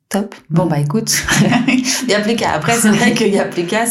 Top. 0.08 0.34
Bon 0.48 0.64
bah 0.64 0.78
écoute, 0.78 1.22
il 1.68 2.08
y 2.08 2.14
a 2.14 2.20
plus 2.20 2.34
qu'à. 2.34 2.52
Après 2.52 2.72
c'est 2.72 2.88
vrai 2.88 3.12
qu'il 3.12 3.28
y 3.28 3.38
a 3.38 3.44
plus 3.44 3.66
qu'à. 3.66 3.84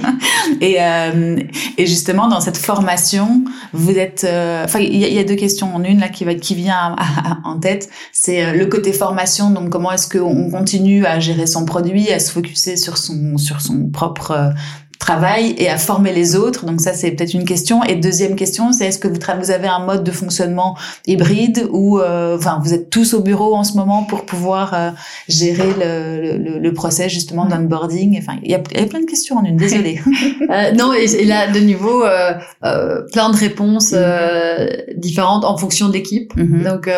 et 0.62 0.76
euh, 0.80 1.38
et 1.76 1.86
justement 1.86 2.26
dans 2.26 2.40
cette 2.40 2.56
formation, 2.56 3.44
vous 3.74 3.90
êtes. 3.90 4.24
Euh, 4.24 4.64
enfin 4.64 4.78
il 4.78 4.96
y, 4.96 5.18
a 5.18 5.24
deux 5.24 5.34
questions 5.34 5.74
en 5.74 5.84
une 5.84 6.00
là 6.00 6.08
qui 6.08 6.24
va 6.24 6.34
qui 6.36 6.54
vient 6.54 6.96
en 7.44 7.58
tête. 7.58 7.90
C'est 8.12 8.46
euh, 8.46 8.52
le 8.54 8.64
côté 8.64 8.94
formation. 8.94 9.50
Donc 9.50 9.68
comment 9.68 9.92
est-ce 9.92 10.08
qu'on 10.08 10.50
continue 10.50 11.04
à 11.04 11.20
gérer 11.20 11.46
son 11.46 11.66
produit, 11.66 12.10
à 12.10 12.18
se 12.18 12.32
focuser 12.32 12.78
sur 12.78 12.96
son 12.96 13.36
sur 13.36 13.60
son 13.60 13.90
propre 13.90 14.54
travail 14.98 15.54
et 15.58 15.68
à 15.68 15.78
former 15.78 16.12
les 16.12 16.36
autres. 16.36 16.66
Donc 16.66 16.80
ça, 16.80 16.92
c'est 16.92 17.12
peut-être 17.12 17.34
une 17.34 17.44
question. 17.44 17.82
Et 17.84 17.94
deuxième 17.94 18.34
question, 18.36 18.72
c'est 18.72 18.86
est-ce 18.86 18.98
que 18.98 19.08
vous, 19.08 19.18
vous 19.38 19.50
avez 19.50 19.68
un 19.68 19.80
mode 19.80 20.04
de 20.04 20.10
fonctionnement 20.10 20.76
hybride 21.06 21.68
ou 21.70 21.98
euh, 21.98 22.36
enfin 22.36 22.60
vous 22.62 22.74
êtes 22.74 22.90
tous 22.90 23.14
au 23.14 23.20
bureau 23.20 23.54
en 23.54 23.64
ce 23.64 23.76
moment 23.76 24.04
pour 24.04 24.26
pouvoir 24.26 24.74
euh, 24.74 24.90
gérer 25.28 25.68
le, 25.78 26.38
le, 26.38 26.58
le, 26.58 26.72
process 26.72 27.12
justement 27.12 27.46
d'onboarding? 27.46 28.18
Enfin, 28.18 28.38
il 28.42 28.50
y, 28.50 28.54
a, 28.54 28.60
il 28.72 28.80
y 28.80 28.82
a 28.82 28.86
plein 28.86 29.00
de 29.00 29.06
questions 29.06 29.36
en 29.36 29.44
une. 29.44 29.56
Désolée. 29.56 30.00
euh, 30.50 30.72
non, 30.72 30.92
et, 30.92 31.24
là 31.24 31.50
de 31.50 31.60
nouveau 31.60 32.04
euh, 32.04 32.32
euh, 32.64 33.02
plein 33.12 33.30
de 33.30 33.36
réponses 33.36 33.92
mm-hmm. 33.92 34.98
différentes 34.98 35.44
en 35.44 35.56
fonction 35.56 35.88
de 35.88 35.92
l'équipe. 35.92 36.34
Mm-hmm. 36.36 36.64
Donc 36.64 36.90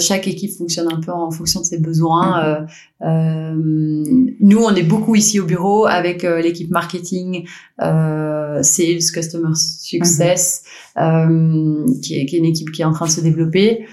chaque 0.00 0.28
équipe 0.28 0.56
fonctionne 0.56 0.88
un 0.92 1.00
peu 1.00 1.12
en 1.12 1.30
fonction 1.30 1.60
de 1.60 1.64
ses 1.64 1.78
besoins. 1.78 2.66
Mm-hmm. 3.00 4.34
nous, 4.40 4.58
on 4.58 4.74
est 4.74 4.82
beaucoup 4.82 5.14
ici 5.14 5.38
au 5.38 5.44
bureau 5.44 5.86
avec 5.86 6.24
l'équipe 6.24 6.70
marketing 6.70 7.46
euh, 7.80 8.62
sales, 8.62 9.12
customer 9.12 9.54
success, 9.54 10.64
euh, 10.96 11.86
qui, 12.02 12.18
est, 12.18 12.26
qui, 12.26 12.36
est, 12.36 12.38
une 12.38 12.44
équipe 12.44 12.70
qui 12.72 12.82
est 12.82 12.84
en 12.84 12.92
train 12.92 13.06
de 13.06 13.10
se 13.10 13.20
développer. 13.20 13.86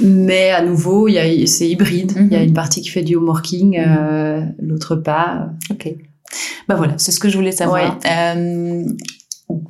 Mais 0.00 0.50
à 0.50 0.62
nouveau, 0.62 1.08
c'est 1.46 1.68
hybride. 1.68 2.12
Il 2.16 2.32
y 2.32 2.36
a 2.36 2.40
mhm. 2.40 2.48
une 2.48 2.54
partie 2.54 2.82
qui 2.82 2.90
fait 2.90 3.02
du 3.02 3.16
home 3.16 3.26
working, 3.26 3.78
euh, 3.78 4.42
l'autre 4.60 4.96
pas. 4.96 5.50
Ok. 5.70 5.94
Bah 6.68 6.74
voilà, 6.74 6.94
c'est 6.98 7.10
ce 7.10 7.20
que 7.20 7.28
je 7.28 7.36
voulais 7.36 7.52
savoir. 7.52 7.98
Euh, 8.04 8.84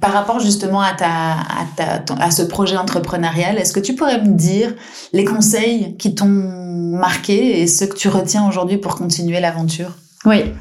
par 0.00 0.12
rapport 0.12 0.40
justement 0.40 0.80
à, 0.80 0.92
ta, 0.92 1.06
à, 1.06 1.66
ta, 2.04 2.14
à 2.14 2.30
ce 2.30 2.42
projet 2.42 2.76
entrepreneurial, 2.76 3.58
est-ce 3.58 3.72
que 3.72 3.80
tu 3.80 3.94
pourrais 3.94 4.20
me 4.22 4.34
dire 4.34 4.74
les 5.12 5.24
conseils 5.24 5.96
qui 5.96 6.14
t'ont 6.14 6.26
marqué 6.26 7.60
et 7.60 7.66
ceux 7.66 7.86
que 7.86 7.96
tu 7.96 8.08
retiens 8.08 8.48
aujourd'hui 8.48 8.78
pour 8.78 8.96
continuer 8.96 9.40
l'aventure? 9.40 9.96
Oui. 10.24 10.52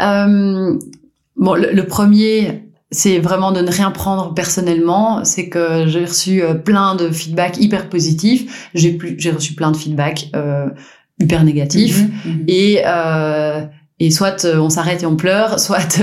Euh, 0.00 0.78
bon, 1.36 1.54
le, 1.54 1.82
premier, 1.82 2.70
c'est 2.90 3.18
vraiment 3.18 3.52
de 3.52 3.60
ne 3.60 3.70
rien 3.70 3.90
prendre 3.90 4.32
personnellement. 4.32 5.24
C'est 5.24 5.48
que 5.50 5.86
j'ai 5.86 6.06
reçu 6.06 6.42
euh, 6.42 6.54
plein 6.54 6.94
de 6.94 7.10
feedback 7.10 7.58
hyper 7.58 7.90
positifs. 7.90 8.70
J'ai 8.74 8.92
plus, 8.92 9.16
j'ai 9.18 9.30
reçu 9.30 9.54
plein 9.54 9.72
de 9.72 9.76
feedback 9.76 10.30
euh, 10.34 10.70
hyper 11.20 11.44
négatifs. 11.44 12.02
Mhm, 12.02 12.32
mhm. 12.32 12.44
Et 12.48 12.82
euh, 12.86 13.66
et 14.00 14.10
soit 14.10 14.44
euh, 14.44 14.58
on 14.58 14.70
s'arrête 14.70 15.02
et 15.02 15.06
on 15.06 15.16
pleure, 15.16 15.58
soit 15.60 16.00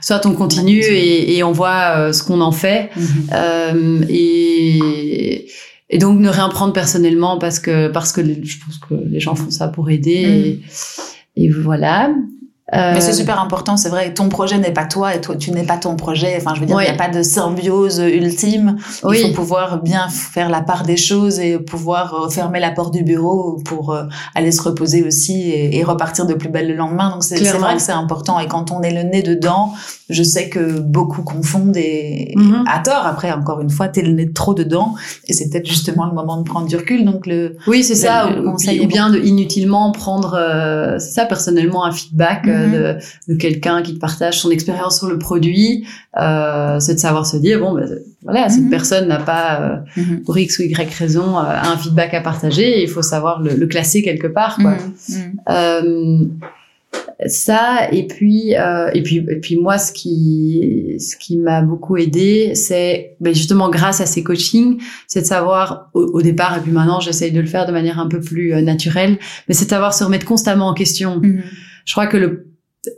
soit 0.00 0.26
on 0.26 0.32
continue 0.32 0.82
et, 0.82 1.36
et 1.36 1.42
on 1.42 1.52
voit 1.52 2.12
ce 2.12 2.22
qu'on 2.22 2.40
en 2.40 2.52
fait. 2.52 2.90
Mhm. 2.96 4.06
et 4.08 5.46
et 5.88 5.98
donc 5.98 6.18
ne 6.18 6.28
rien 6.28 6.48
prendre 6.48 6.72
personnellement 6.72 7.38
parce 7.38 7.60
que 7.60 7.88
parce 7.88 8.12
que 8.12 8.20
je 8.24 8.56
pense 8.64 8.78
que 8.78 8.94
les 9.08 9.20
gens 9.20 9.34
font 9.34 9.50
ça 9.50 9.68
pour 9.68 9.88
aider. 9.90 10.60
Et, 11.36 11.44
et 11.44 11.48
voilà. 11.50 12.12
Mais 12.72 13.00
c'est 13.00 13.10
euh, 13.10 13.14
super 13.14 13.40
important, 13.40 13.76
c'est 13.76 13.90
vrai. 13.90 14.12
Ton 14.12 14.28
projet 14.28 14.58
n'est 14.58 14.72
pas 14.72 14.86
toi 14.86 15.14
et 15.14 15.20
toi, 15.20 15.36
tu 15.36 15.52
n'es 15.52 15.62
pas 15.62 15.76
ton 15.76 15.94
projet. 15.94 16.36
Enfin, 16.36 16.52
je 16.56 16.60
veux 16.60 16.66
dire, 16.66 16.80
il 16.80 16.84
n'y 16.84 16.90
a 16.90 16.96
pas 16.96 17.08
de 17.08 17.22
symbiose 17.22 18.00
ultime. 18.00 18.76
Il 19.08 19.18
faut 19.18 19.32
pouvoir 19.32 19.82
bien 19.82 20.08
faire 20.08 20.48
la 20.48 20.62
part 20.62 20.82
des 20.82 20.96
choses 20.96 21.38
et 21.38 21.58
pouvoir 21.58 22.28
fermer 22.32 22.58
la 22.58 22.72
porte 22.72 22.92
du 22.92 23.04
bureau 23.04 23.60
pour 23.64 23.92
euh, 23.92 24.04
aller 24.34 24.50
se 24.50 24.62
reposer 24.62 25.04
aussi 25.04 25.42
et, 25.42 25.78
et, 25.78 25.84
repartir 25.84 26.26
de 26.26 26.34
plus 26.34 26.48
belle 26.48 26.66
le 26.66 26.74
lendemain. 26.74 27.10
Donc 27.10 27.22
c'est 27.22 27.36
vrai 27.36 27.76
que 27.76 27.82
c'est 27.82 27.92
important. 27.92 28.40
Et 28.40 28.48
quand 28.48 28.72
on 28.72 28.82
est 28.82 28.92
le 28.92 29.04
nez 29.04 29.22
dedans, 29.22 29.72
je 30.08 30.22
sais 30.22 30.48
que 30.48 30.78
beaucoup 30.80 31.22
confondent 31.22 31.76
et, 31.76 32.32
mm-hmm. 32.36 32.64
à 32.68 32.78
tort. 32.80 33.06
Après, 33.06 33.32
encore 33.32 33.60
une 33.60 33.70
fois, 33.70 33.88
t'es 33.88 34.02
le 34.02 34.12
nez 34.12 34.32
trop 34.32 34.54
dedans 34.54 34.94
et 35.26 35.32
c'est 35.32 35.50
peut-être 35.50 35.66
justement 35.66 36.06
le 36.06 36.12
moment 36.12 36.36
de 36.36 36.42
prendre 36.42 36.66
du 36.66 36.76
recul. 36.76 37.04
Donc 37.04 37.26
le 37.26 37.56
oui, 37.66 37.82
c'est 37.82 37.94
ça. 37.94 38.28
ou, 38.28 38.56
bien 38.86 39.10
de 39.10 39.18
inutilement 39.18 39.90
prendre, 39.92 40.34
euh, 40.34 40.98
c'est 40.98 41.12
ça 41.12 41.26
personnellement 41.26 41.84
un 41.84 41.92
feedback. 41.92 42.46
Mm-hmm. 42.56 43.28
de, 43.28 43.34
quelqu'un 43.34 43.82
qui 43.82 43.94
te 43.94 43.98
partage 43.98 44.40
son 44.40 44.50
expérience 44.50 44.98
sur 44.98 45.08
le 45.08 45.18
produit, 45.18 45.86
euh, 46.20 46.80
c'est 46.80 46.94
de 46.94 47.00
savoir 47.00 47.26
se 47.26 47.36
dire 47.36 47.60
bon 47.60 47.74
ben 47.74 47.88
voilà 48.22 48.48
cette 48.48 48.64
mm-hmm. 48.64 48.70
personne 48.70 49.08
n'a 49.08 49.18
pas 49.18 49.60
euh, 49.60 49.76
mm-hmm. 50.00 50.22
pour 50.24 50.38
x 50.38 50.58
ou 50.58 50.62
y 50.62 50.74
raison 50.74 51.38
euh, 51.38 51.42
un 51.42 51.76
feedback 51.76 52.14
à 52.14 52.20
partager, 52.20 52.82
il 52.82 52.88
faut 52.88 53.02
savoir 53.02 53.42
le, 53.42 53.66
classer 53.66 54.02
quelque 54.02 54.26
part 54.26 54.58
quoi. 54.58 54.76
Euh, 55.48 56.24
ça 57.26 57.88
et 57.92 58.06
puis 58.06 58.54
euh, 58.56 58.90
et 58.94 59.02
puis 59.02 59.16
et 59.16 59.36
puis 59.36 59.56
moi 59.56 59.78
ce 59.78 59.92
qui 59.92 60.96
ce 60.98 61.16
qui 61.16 61.36
m'a 61.36 61.62
beaucoup 61.62 61.96
aidé 61.96 62.54
c'est 62.54 63.16
ben 63.20 63.34
justement 63.34 63.70
grâce 63.70 64.00
à 64.00 64.06
ces 64.06 64.22
coachings 64.22 64.80
c'est 65.06 65.22
de 65.22 65.26
savoir 65.26 65.90
au, 65.94 66.22
départ 66.22 66.56
et 66.56 66.60
puis 66.60 66.72
maintenant 66.72 67.00
j'essaye 67.00 67.32
de 67.32 67.40
le 67.40 67.46
faire 67.46 67.66
de 67.66 67.72
manière 67.72 67.98
un 67.98 68.06
peu 68.06 68.20
plus 68.20 68.62
naturelle 68.62 69.18
mais 69.48 69.54
c'est 69.54 69.64
de 69.64 69.70
savoir 69.70 69.94
se 69.94 70.04
remettre 70.04 70.26
constamment 70.26 70.68
en 70.68 70.74
question 70.74 71.20
je 71.84 71.92
crois 71.92 72.06
que 72.06 72.16
le 72.16 72.45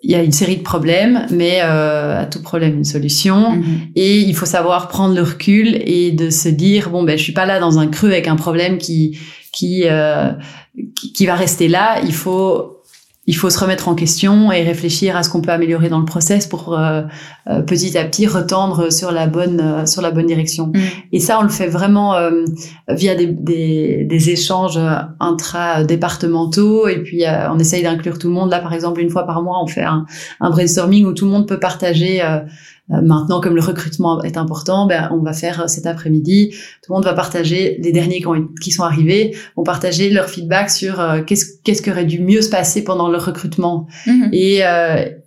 il 0.02 0.10
y 0.10 0.14
a 0.14 0.22
une 0.22 0.32
série 0.32 0.56
de 0.56 0.62
problèmes, 0.62 1.26
mais 1.30 1.60
euh, 1.62 2.22
à 2.22 2.26
tout 2.26 2.42
problème 2.42 2.74
une 2.76 2.84
solution. 2.84 3.52
Mhm. 3.52 3.80
Et 3.96 4.20
il 4.20 4.34
faut 4.34 4.46
savoir 4.46 4.88
prendre 4.88 5.14
le 5.14 5.22
recul 5.22 5.80
et 5.84 6.12
de 6.12 6.30
se 6.30 6.48
dire 6.48 6.90
bon 6.90 7.02
ben 7.02 7.16
je 7.16 7.22
suis 7.22 7.32
pas 7.32 7.46
là 7.46 7.60
dans 7.60 7.78
un 7.78 7.86
creux 7.86 8.10
avec 8.10 8.28
un 8.28 8.36
problème 8.36 8.78
qui 8.78 9.18
qui 9.52 9.82
euh, 9.86 10.30
qui, 10.94 11.12
qui 11.12 11.26
va 11.26 11.34
rester 11.34 11.68
là. 11.68 12.00
Il 12.04 12.14
faut 12.14 12.77
il 13.28 13.36
faut 13.36 13.50
se 13.50 13.58
remettre 13.58 13.88
en 13.88 13.94
question 13.94 14.50
et 14.52 14.62
réfléchir 14.62 15.14
à 15.14 15.22
ce 15.22 15.28
qu'on 15.28 15.42
peut 15.42 15.52
améliorer 15.52 15.90
dans 15.90 15.98
le 15.98 16.06
process 16.06 16.46
pour 16.46 16.72
euh, 16.72 17.02
euh, 17.50 17.60
petit 17.60 17.96
à 17.98 18.04
petit 18.04 18.26
retendre 18.26 18.90
sur 18.90 19.12
la 19.12 19.26
bonne 19.26 19.60
euh, 19.60 19.84
sur 19.84 20.00
la 20.00 20.10
bonne 20.10 20.26
direction. 20.26 20.68
Mm. 20.68 20.78
Et 21.12 21.20
ça, 21.20 21.38
on 21.38 21.42
le 21.42 21.50
fait 21.50 21.66
vraiment 21.66 22.14
via 22.88 23.14
des, 23.14 23.26
des, 23.26 24.04
des 24.04 24.30
échanges 24.30 24.80
intra-départementaux 25.20 26.88
et 26.88 27.02
puis 27.02 27.24
on 27.50 27.58
essaye 27.58 27.82
d'inclure 27.82 28.18
tout 28.18 28.28
le 28.28 28.34
monde. 28.34 28.50
Là, 28.50 28.60
par 28.60 28.72
exemple, 28.72 29.00
une 29.00 29.10
fois 29.10 29.26
par 29.26 29.42
mois, 29.42 29.62
on 29.62 29.66
fait 29.66 29.82
un, 29.82 30.06
un, 30.40 30.50
brainstorming 30.50 31.04
où 31.04 31.12
tout 31.12 31.26
le 31.26 31.30
monde 31.30 31.46
peut 31.46 31.60
partager 31.60 32.22
maintenant, 32.88 33.40
comme 33.40 33.54
le 33.54 33.60
recrutement 33.60 34.22
est 34.22 34.36
important, 34.36 34.86
ben, 34.86 35.08
on 35.12 35.18
va 35.18 35.32
faire 35.32 35.68
cet 35.68 35.86
après-midi. 35.86 36.50
Tout 36.82 36.92
le 36.92 36.94
monde 36.94 37.04
va 37.04 37.14
partager 37.14 37.76
les 37.80 37.92
derniers 37.92 38.20
qui, 38.20 38.26
ont, 38.26 38.48
qui 38.62 38.70
sont 38.70 38.82
arrivés, 38.82 39.36
vont 39.56 39.62
partager 39.62 40.10
leur 40.10 40.28
feedback 40.28 40.70
sur 40.70 41.02
qu'est-ce 41.26 41.58
qu'est-ce 41.64 41.82
qui 41.82 41.90
aurait 41.90 42.06
dû 42.06 42.20
mieux 42.20 42.40
se 42.40 42.48
passer 42.48 42.82
pendant 42.82 43.08
le 43.08 43.18
recrutement. 43.18 43.86
Mhm. 44.06 44.30
Et, 44.32 44.60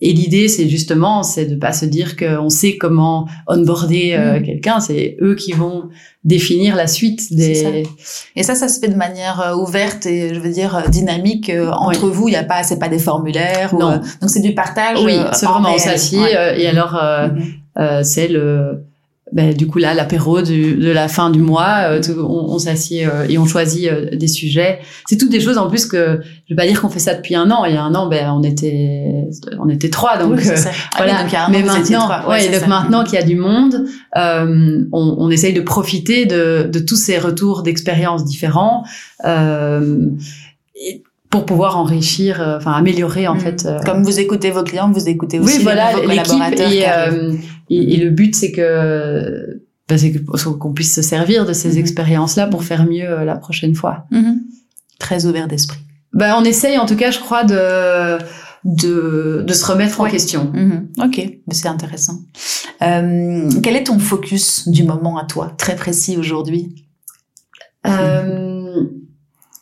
et 0.02 0.14
l'idée, 0.14 0.48
c'est 0.48 0.68
justement, 0.68 1.24
c'est 1.24 1.46
de 1.46 1.56
pas 1.56 1.74
se 1.74 1.86
dire 1.86 2.18
qu'on 2.18 2.50
sait 2.50 2.78
comment 2.78 3.28
onboarder 3.48 4.18
mhm. 4.18 4.44
quelqu'un. 4.44 4.80
C'est 4.80 5.18
eux 5.22 5.36
qui 5.36 5.52
vont 5.52 5.90
définir 6.24 6.76
la 6.76 6.88
suite 6.88 7.34
des. 7.34 7.84
Et 8.36 8.44
ça, 8.44 8.56
ça 8.56 8.68
se 8.68 8.80
fait 8.80 8.88
de 8.88 8.96
manière 8.96 9.42
euh, 9.42 9.56
ouverte 9.56 10.06
et 10.06 10.34
je 10.34 10.40
veux 10.40 10.52
dire 10.52 10.76
euh, 10.76 10.88
dynamique 10.88 11.50
euh, 11.50 11.72
entre 11.72 12.10
vous. 12.10 12.28
Il 12.28 12.34
y 12.34 12.38
a 12.38 12.44
pas, 12.44 12.64
c'est 12.64 12.78
pas 12.78 12.90
des 12.90 13.00
formulaires. 13.00 13.74
Non. 13.74 14.00
donc 14.22 14.30
c'est 14.30 14.42
du 14.42 14.54
partage. 14.54 15.00
Oui, 15.04 15.18
c'est 15.34 15.46
vraiment 15.46 15.78
s'assied 15.78 16.32
et 16.58 16.68
alors 16.68 16.94
mm-hmm. 16.94 18.04
c'est 18.04 18.28
le 18.28 18.86
ben, 19.32 19.54
du 19.54 19.66
coup 19.66 19.80
là 19.80 19.94
l'apéro 19.94 20.42
de 20.42 20.92
la 20.92 21.08
fin 21.08 21.30
du 21.30 21.40
mois 21.40 21.84
euh, 21.86 22.02
on, 22.18 22.54
on 22.54 22.60
s'assied 22.60 23.06
euh, 23.06 23.26
et 23.30 23.38
on 23.38 23.46
choisit 23.46 23.88
euh, 23.88 24.10
des 24.14 24.28
sujets 24.28 24.80
c'est 25.08 25.18
toutes 25.18 25.30
des 25.30 25.40
choses 25.40 25.58
en 25.58 25.70
plus 25.70 25.86
que 25.86 26.20
je 26.22 26.54
vais 26.54 26.56
pas 26.56 26.68
dire 26.68 26.82
qu'on 26.82 26.90
fait 26.90 27.00
ça 27.00 27.14
depuis 27.14 27.36
un 27.36 27.50
an 27.50 27.64
il 27.64 27.74
y 27.74 27.78
a 27.78 27.84
un 27.84 27.96
an 27.96 28.08
ben 28.08 28.30
on 28.32 28.44
était 28.44 29.30
on 29.58 29.70
était 29.70 29.90
trois 29.90 30.18
donc 30.18 30.42
ah 30.46 30.70
voilà 30.98 31.26
mais 31.50 31.64
maintenant 31.64 32.10
ouais, 32.28 32.50
donc 32.50 32.68
maintenant 32.68 33.04
qu'il 33.06 33.14
y 33.14 33.22
a 33.22 33.24
du 33.24 33.36
monde 33.36 33.86
on, 34.16 34.90
on, 34.92 35.32
essaye 35.32 35.54
de 35.54 35.62
profiter 35.62 36.26
de, 36.26 36.70
de 36.72 36.80
tous 36.80 36.98
ces 36.98 37.18
retours 37.18 37.64
d'expériences 37.64 38.26
différents 38.26 38.84
et 39.26 41.04
pour 41.30 41.46
pouvoir 41.46 41.78
enrichir, 41.78 42.44
enfin 42.58 42.74
améliorer 42.74 43.26
en 43.30 43.36
mm. 43.36 43.40
fait. 43.40 43.68
Comme 43.86 44.04
vous 44.04 44.20
écoutez 44.20 44.52
vos 44.52 44.64
clients, 44.64 44.92
vous 44.92 45.08
écoutez 45.08 45.40
aussi 45.40 45.60
oui, 45.60 45.64
voilà, 45.64 45.94
vos 45.94 46.02
collaborateurs. 46.02 46.70
Et, 46.70 46.86
et, 47.72 47.98
le 47.98 48.10
but, 48.10 48.36
c'est 48.36 48.52
que 48.52 49.64
bah, 49.88 49.98
c'est 49.98 50.14
qu'on 50.60 50.74
puisse 50.74 50.94
se 50.94 51.02
servir 51.02 51.46
de 51.46 51.54
ces 51.54 51.74
mhm. 51.74 51.80
expériences-là 51.80 52.48
pour 52.48 52.64
faire 52.64 52.86
mieux 52.86 53.10
euh, 53.10 53.26
la 53.26 53.36
prochaine 53.36 53.76
fois. 53.76 54.06
Mhm. 54.12 54.42
Très 55.00 55.26
ouvert 55.26 55.48
d'esprit. 55.48 55.80
Bah, 56.14 56.36
on 56.38 56.44
essaye, 56.44 56.78
en 56.78 56.86
tout 56.86 56.96
cas, 56.96 57.12
je 57.12 57.20
crois, 57.20 57.44
de 57.44 58.18
de, 58.64 59.44
de 59.48 59.54
se 59.54 59.66
remettre 59.66 60.02
en 60.02 60.06
question. 60.06 60.52
Mhm. 60.54 60.90
Ok, 61.04 61.22
c'est 61.52 61.68
intéressant. 61.68 62.20
Euh, 62.82 63.50
quel 63.64 63.76
est 63.76 63.86
ton 63.86 64.00
focus 64.00 64.68
du 64.68 64.84
moment 64.84 65.18
à 65.18 65.26
toi, 65.26 65.54
très 65.58 65.76
précis 65.76 66.18
aujourd'hui? 66.18 66.76
Euh, 67.88 68.84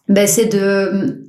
ben 0.10 0.28
c'est 0.28 0.48
de 0.48 1.29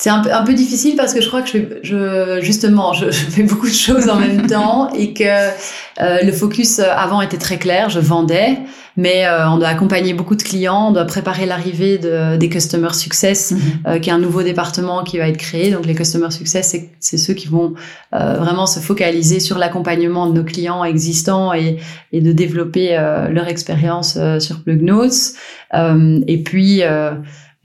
c'est 0.00 0.10
un 0.10 0.20
peu, 0.20 0.32
un 0.32 0.44
peu 0.44 0.54
difficile 0.54 0.94
parce 0.94 1.12
que 1.12 1.20
je 1.20 1.26
crois 1.26 1.42
que 1.42 1.48
je, 1.48 1.58
je 1.82 2.40
justement, 2.40 2.92
je, 2.92 3.06
je, 3.10 3.18
fais 3.18 3.42
beaucoup 3.42 3.66
de 3.66 3.74
choses 3.74 4.08
en 4.08 4.14
même 4.14 4.46
temps 4.46 4.92
et 4.92 5.12
que 5.12 5.24
euh, 5.24 6.22
le 6.22 6.30
focus 6.30 6.78
euh, 6.78 6.84
avant 6.96 7.20
était 7.20 7.36
très 7.36 7.58
clair. 7.58 7.90
Je 7.90 7.98
vendais, 7.98 8.58
mais 8.96 9.26
euh, 9.26 9.50
on 9.50 9.58
doit 9.58 9.66
accompagner 9.66 10.14
beaucoup 10.14 10.36
de 10.36 10.42
clients, 10.44 10.90
on 10.90 10.92
doit 10.92 11.04
préparer 11.04 11.46
l'arrivée 11.46 11.98
de, 11.98 12.36
des 12.36 12.48
Customer 12.48 12.92
Success, 12.92 13.50
mhm. 13.50 13.60
euh, 13.88 13.98
qui 13.98 14.10
est 14.10 14.12
un 14.12 14.20
nouveau 14.20 14.44
département 14.44 15.02
qui 15.02 15.18
va 15.18 15.26
être 15.26 15.36
créé. 15.36 15.72
Donc 15.72 15.84
les 15.84 15.96
Customer 15.96 16.30
Success, 16.30 16.76
c'est 17.00 17.18
ceux 17.18 17.34
qui 17.34 17.48
vont 17.48 17.74
vraiment 18.12 18.66
se 18.66 18.78
focaliser 18.78 19.40
sur 19.40 19.58
l'accompagnement 19.58 20.28
de 20.28 20.32
nos 20.32 20.44
clients 20.44 20.84
existants 20.84 21.52
et, 21.52 21.78
et 22.12 22.20
de 22.20 22.30
développer 22.30 22.90
leur 23.30 23.48
expérience 23.48 24.16
sur 24.38 24.62
Plug 24.62 24.80
Notes. 24.80 25.34
et 25.74 26.42
puis 26.44 26.82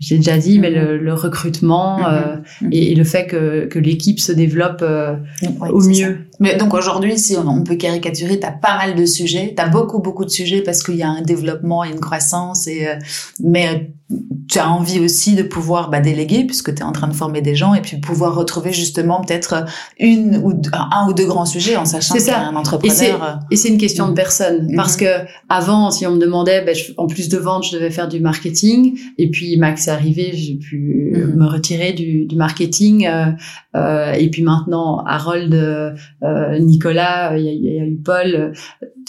j'ai 0.03 0.17
déjà 0.17 0.37
dit, 0.37 0.59
mais 0.59 0.69
le, 0.69 0.97
le 0.97 1.13
recrutement 1.13 1.99
mm-hmm. 1.99 2.13
euh, 2.13 2.35
mm-hmm. 2.61 2.69
et, 2.71 2.95
le 2.95 3.03
fait 3.05 3.25
que, 3.25 3.65
que 3.65 3.79
l'équipe 3.79 4.19
se 4.19 4.33
développe 4.33 4.81
euh, 4.81 5.15
au 5.71 5.81
mieux. 5.81 6.17
Mais 6.43 6.57
donc 6.57 6.73
aujourd'hui, 6.73 7.17
si 7.17 7.37
on, 7.37 7.63
peut 7.63 7.77
caricaturer, 7.77 8.37
tu 8.37 8.45
as 8.45 8.51
pas 8.51 8.75
mal 8.75 8.95
de 8.95 9.05
sujets, 9.05 9.53
tu 9.55 9.63
as 9.63 9.69
beaucoup, 9.69 9.99
beaucoup 9.99 10.25
de 10.25 10.29
sujets 10.29 10.59
parce 10.59 10.83
qu'il 10.83 10.97
y 10.97 11.01
a 11.01 11.07
un 11.07 11.21
développement 11.21 11.85
et 11.85 11.89
une 11.89 12.01
croissance, 12.01 12.67
et, 12.67 12.85
euh, 12.85 12.95
mais 13.41 13.93
tu 14.49 14.59
as 14.59 14.69
envie 14.69 14.99
aussi 14.99 15.35
de 15.35 15.43
pouvoir 15.43 15.89
bah, 15.89 16.01
déléguer 16.01 16.43
puisque 16.43 16.75
tu 16.75 16.81
es 16.81 16.83
en 16.83 16.91
train 16.91 17.07
de 17.07 17.13
former 17.13 17.41
des 17.41 17.55
gens 17.55 17.73
et 17.73 17.81
puis 17.81 17.97
pouvoir 17.97 18.35
retrouver 18.35 18.73
justement 18.73 19.21
peut-être 19.21 19.65
une 19.99 20.37
ou 20.43 20.53
un 20.73 21.07
ou 21.07 21.13
deux 21.13 21.25
grands 21.25 21.45
sujets 21.45 21.77
en 21.77 21.85
sachant 21.85 22.15
qu'il 22.15 22.27
y 22.27 22.29
a 22.29 22.47
un 22.47 22.55
entrepreneur. 22.55 23.39
Et 23.49 23.55
c'est 23.55 23.69
une 23.69 23.77
question 23.77 24.07
de 24.07 24.11
mm-hmm. 24.11 24.15
personne 24.15 24.73
parce 24.75 24.97
que 24.97 25.05
avant, 25.49 25.91
si 25.91 26.05
on 26.05 26.11
me 26.11 26.19
demandait, 26.19 26.61
ben, 26.61 26.75
en 26.97 27.07
plus 27.07 27.29
de 27.29 27.37
vente, 27.37 27.65
je 27.65 27.71
devais 27.71 27.89
faire 27.89 28.07
du 28.07 28.19
marketing. 28.19 28.99
Et 29.17 29.29
puis 29.29 29.57
Max 29.57 29.87
est 29.87 29.91
arrivé, 29.91 30.31
j'ai 30.33 30.55
pu 30.55 31.13
me 31.35 31.45
retirer 31.47 31.93
du, 31.93 32.25
du 32.25 32.35
marketing 32.35 33.07
euh, 33.07 33.31
euh, 33.75 34.11
et 34.13 34.29
puis 34.29 34.43
maintenant 34.43 35.03
Harold, 35.05 35.53
euh, 35.53 35.91
Nicolas, 36.59 37.38
il 37.38 37.45
y, 37.45 37.79
a 37.79 37.86
eu 37.86 37.95
Paul, 37.95 38.53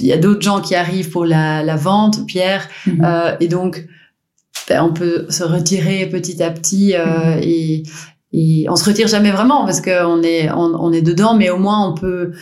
il 0.01 0.07
y 0.07 0.13
a 0.13 0.19
d'autres 0.19 0.43
gens 0.43 0.61
qui 0.61 0.75
arrivent 0.75 1.11
pour 1.11 1.25
la, 1.25 1.63
la 1.63 1.77
vente, 1.77 2.27
Pierre, 2.27 2.69
mm-hmm. 2.87 3.37
et 3.41 3.49
donc 3.49 3.87
ben, 4.69 4.83
on 4.83 4.93
peut 4.93 5.27
se 5.29 5.45
retirer 5.45 6.07
petit 6.07 6.43
à 6.43 6.51
petit 6.51 6.93
mm-hmm. 6.93 7.41
et, 7.43 7.83
et 8.33 8.67
on 8.69 8.77
se 8.77 8.85
retire 8.85 9.09
jamais 9.09 9.31
vraiment 9.31 9.65
parce 9.65 9.81
qu'on 9.81 10.23
est 10.23 10.51
on, 10.51 10.75
on, 10.75 10.93
est 10.93 11.03
dedans, 11.03 11.35
mais 11.37 11.51
au 11.51 11.59
moins 11.59 11.89
on 11.89 11.95
peut 11.95 12.33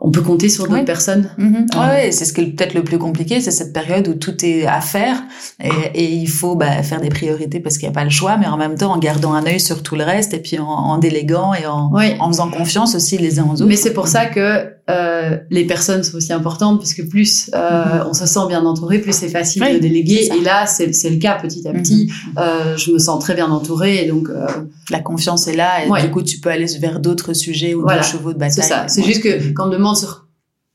on 0.00 0.10
peut 0.10 0.20
compter 0.20 0.48
sur 0.48 0.68
d'autres 0.68 0.84
personnes. 0.84 1.30
Mhm. 1.38 1.66
Ouais, 1.76 2.12
c'est 2.12 2.24
ce 2.24 2.32
qui 2.32 2.42
est 2.42 2.46
peut-être 2.46 2.74
le 2.74 2.84
plus 2.84 2.98
compliqué, 2.98 3.40
c'est 3.40 3.50
cette 3.50 3.72
période 3.72 4.06
où 4.08 4.14
tout 4.14 4.44
est 4.44 4.66
à 4.66 4.80
faire 4.80 5.22
et, 5.62 5.70
et 5.94 6.12
il 6.12 6.28
faut 6.28 6.56
bah, 6.56 6.82
faire 6.82 7.00
des 7.00 7.08
priorités 7.08 7.58
parce 7.60 7.78
qu'il 7.78 7.88
n'y 7.88 7.94
a 7.94 7.98
pas 7.98 8.04
le 8.04 8.10
choix, 8.10 8.36
mais 8.36 8.46
en 8.46 8.58
même 8.58 8.76
temps 8.76 8.92
en 8.92 8.98
gardant 8.98 9.32
un 9.32 9.46
œil 9.46 9.60
sur 9.60 9.82
tout 9.82 9.96
le 9.96 10.04
reste 10.04 10.34
et 10.34 10.40
puis 10.40 10.58
en, 10.58 10.66
en 10.66 10.98
déléguant 10.98 11.54
et 11.54 11.66
en, 11.66 11.90
en 11.92 12.28
faisant 12.28 12.50
confiance 12.50 12.94
aussi 12.94 13.16
les 13.16 13.38
uns 13.38 13.44
aux 13.44 13.54
autres. 13.54 13.66
Mais 13.66 13.76
c'est 13.76 13.94
pour 13.94 14.08
ça 14.08 14.26
que 14.26 14.77
euh, 14.88 15.36
les 15.50 15.66
personnes 15.66 16.02
sont 16.02 16.16
aussi 16.16 16.32
importantes 16.32 16.78
parce 16.78 16.94
que 16.94 17.02
plus 17.02 17.50
euh, 17.54 17.84
mhm. 17.84 18.06
on 18.08 18.14
se 18.14 18.26
sent 18.26 18.46
bien 18.48 18.64
entouré, 18.64 18.98
plus 18.98 19.12
c'est 19.12 19.28
facile 19.28 19.62
de 19.62 19.78
déléguer. 19.78 20.30
Et 20.34 20.40
là, 20.40 20.66
c'est 20.66 21.10
le 21.10 21.18
cas 21.18 21.34
petit 21.34 21.66
à 21.68 21.72
petit. 21.72 22.06
Mhm. 22.06 22.32
Euh, 22.38 22.76
je 22.76 22.92
me 22.92 22.98
sens 22.98 23.22
très 23.22 23.34
bien 23.34 23.50
entourée 23.50 24.04
et 24.04 24.08
donc 24.08 24.28
euh, 24.28 24.46
la 24.90 25.00
confiance 25.00 25.46
est 25.46 25.56
là 25.56 25.84
et 25.84 26.02
du 26.02 26.10
coup 26.10 26.22
tu 26.22 26.40
peux 26.40 26.48
aller 26.48 26.66
vers 26.80 27.00
d'autres 27.00 27.34
sujets 27.34 27.74
ou 27.74 27.82
d'autres 27.82 28.04
chevaux 28.04 28.32
de 28.32 28.38
bataille. 28.38 28.54
C'est 28.54 28.62
ça. 28.62 28.88
C'est 28.88 29.02
juste 29.02 29.22
que 29.22 29.52
quand 29.52 29.66
on 29.66 29.68
me 29.68 29.74
demande 29.74 29.96
sur 29.96 30.26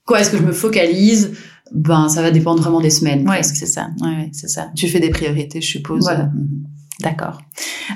quoi 0.06 0.22
est-ce 0.22 0.30
que 0.30 0.38
je 0.38 0.44
me 0.44 0.52
focalise, 0.52 1.32
ben 1.74 2.08
ça 2.08 2.22
va 2.22 2.30
dépendre 2.30 2.62
vraiment 2.62 2.82
des 2.82 2.92
semaines. 2.92 3.28
Ouais, 3.28 3.42
c'est 3.42 3.66
ça. 3.66 3.88
Ouais, 4.02 4.30
c'est 4.32 4.50
ça. 4.50 4.70
Tu 4.76 4.88
fais 4.88 5.00
des 5.00 5.10
priorités, 5.10 5.60
je 5.60 5.68
suppose. 5.68 6.04
Voilà. 6.04 6.26
Mhm. 6.26 6.63
D'accord. 7.04 7.40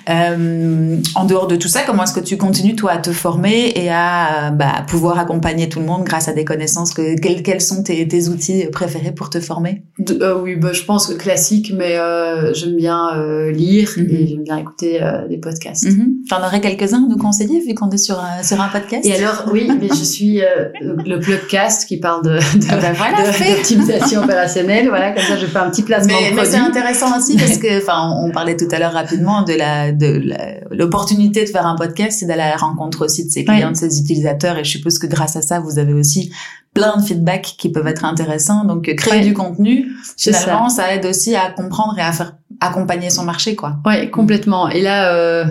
Euh, 0.09 0.97
en 1.15 1.25
dehors 1.25 1.47
de 1.47 1.55
tout 1.55 1.69
ça, 1.69 1.81
comment 1.85 2.03
est-ce 2.03 2.13
que 2.13 2.19
tu 2.19 2.37
continues 2.37 2.75
toi 2.75 2.91
à 2.91 2.97
te 2.97 3.11
former 3.11 3.71
et 3.75 3.89
à 3.89 4.51
bah, 4.51 4.85
pouvoir 4.87 5.17
accompagner 5.17 5.69
tout 5.69 5.79
le 5.79 5.85
monde 5.85 6.03
grâce 6.03 6.27
à 6.27 6.33
des 6.33 6.43
connaissances 6.43 6.93
que, 6.93 7.19
quels, 7.19 7.41
quels 7.41 7.61
sont 7.61 7.83
tes, 7.83 8.05
tes, 8.07 8.27
outils 8.27 8.65
préférés 8.71 9.13
pour 9.13 9.29
te 9.29 9.39
former? 9.39 9.83
Euh, 10.09 10.41
Oui, 10.41 10.55
bah, 10.55 10.73
je 10.73 10.83
pense 10.83 11.07
que 11.07 11.13
classique, 11.13 11.73
mais 11.75 11.97
euh, 11.97 12.53
j'aime 12.53 12.75
bien 12.75 13.11
lire 13.51 13.97
et 13.97 14.01
mhm. 14.01 14.27
j'aime 14.27 14.43
bien 14.43 14.57
écouter 14.57 14.99
des 15.29 15.37
podcasts. 15.37 15.85
Mm 15.85 16.05
T'en 16.29 16.45
aurais 16.45 16.59
quelques-uns 16.59 17.05
à 17.05 17.07
nous 17.07 17.17
conseiller 17.17 17.61
vu 17.61 17.73
qu'on 17.73 17.89
est 17.89 17.97
sur 17.97 18.19
un, 18.19 18.43
sur 18.43 18.59
un 18.59 18.67
podcast? 18.67 19.05
Et 19.05 19.15
alors, 19.15 19.45
oui, 19.53 19.69
mais 19.79 19.87
je 19.87 20.03
suis 20.03 20.41
le 20.81 21.19
podcast 21.19 21.87
qui 21.87 21.97
parle 21.97 22.23
de, 22.23 22.31
de, 22.31 22.65
ah 22.69 22.91
voilà, 22.93 23.31
d'optimisation 23.55 24.23
opérationnelle. 24.23 24.89
Voilà, 24.89 25.11
comme 25.11 25.23
ça, 25.23 25.37
je 25.37 25.45
fais 25.45 25.59
un 25.59 25.69
petit 25.69 25.83
placement 25.83 26.17
mais, 26.21 26.31
mais 26.35 26.45
c'est 26.45 26.57
intéressant 26.57 27.17
aussi 27.17 27.37
parce 27.37 27.57
que, 27.57 27.77
enfin, 27.81 28.13
on 28.21 28.31
parlait 28.31 28.57
tout 28.57 28.67
à 28.71 28.79
l'heure 28.79 28.96
rapidement 28.97 29.43
de 29.43 29.53
la 29.53 29.91
de 29.91 30.21
l'opportunité 30.71 31.45
de 31.45 31.49
faire 31.49 31.65
un 31.65 31.75
podcast, 31.75 32.19
c'est 32.19 32.25
d'aller 32.25 32.41
à 32.41 32.49
la 32.49 32.57
rencontre 32.57 33.05
aussi 33.05 33.25
de 33.25 33.31
ses 33.31 33.45
clients, 33.45 33.71
de 33.71 33.77
ses 33.77 33.99
utilisateurs. 33.99 34.57
Et 34.57 34.63
je 34.63 34.71
suppose 34.71 34.99
que 34.99 35.07
grâce 35.07 35.35
à 35.35 35.41
ça, 35.41 35.59
vous 35.59 35.79
avez 35.79 35.93
aussi 35.93 36.31
plein 36.73 36.97
de 36.97 37.01
feedbacks 37.01 37.55
qui 37.57 37.71
peuvent 37.71 37.87
être 37.87 38.05
intéressants. 38.05 38.65
Donc 38.65 38.83
créer 38.95 39.21
du 39.21 39.33
contenu, 39.33 39.87
finalement, 40.17 40.69
ça. 40.69 40.93
aide 40.93 41.05
aussi 41.05 41.35
à 41.35 41.49
comprendre 41.51 41.97
et 41.97 42.01
à 42.01 42.11
faire 42.11 42.33
accompagner 42.59 43.09
son 43.09 43.23
marché, 43.23 43.55
quoi. 43.55 43.77
Oui, 43.85 44.09
complètement. 44.09 44.69
Et 44.69 44.81
là, 44.81 45.13
euh, 45.13 45.45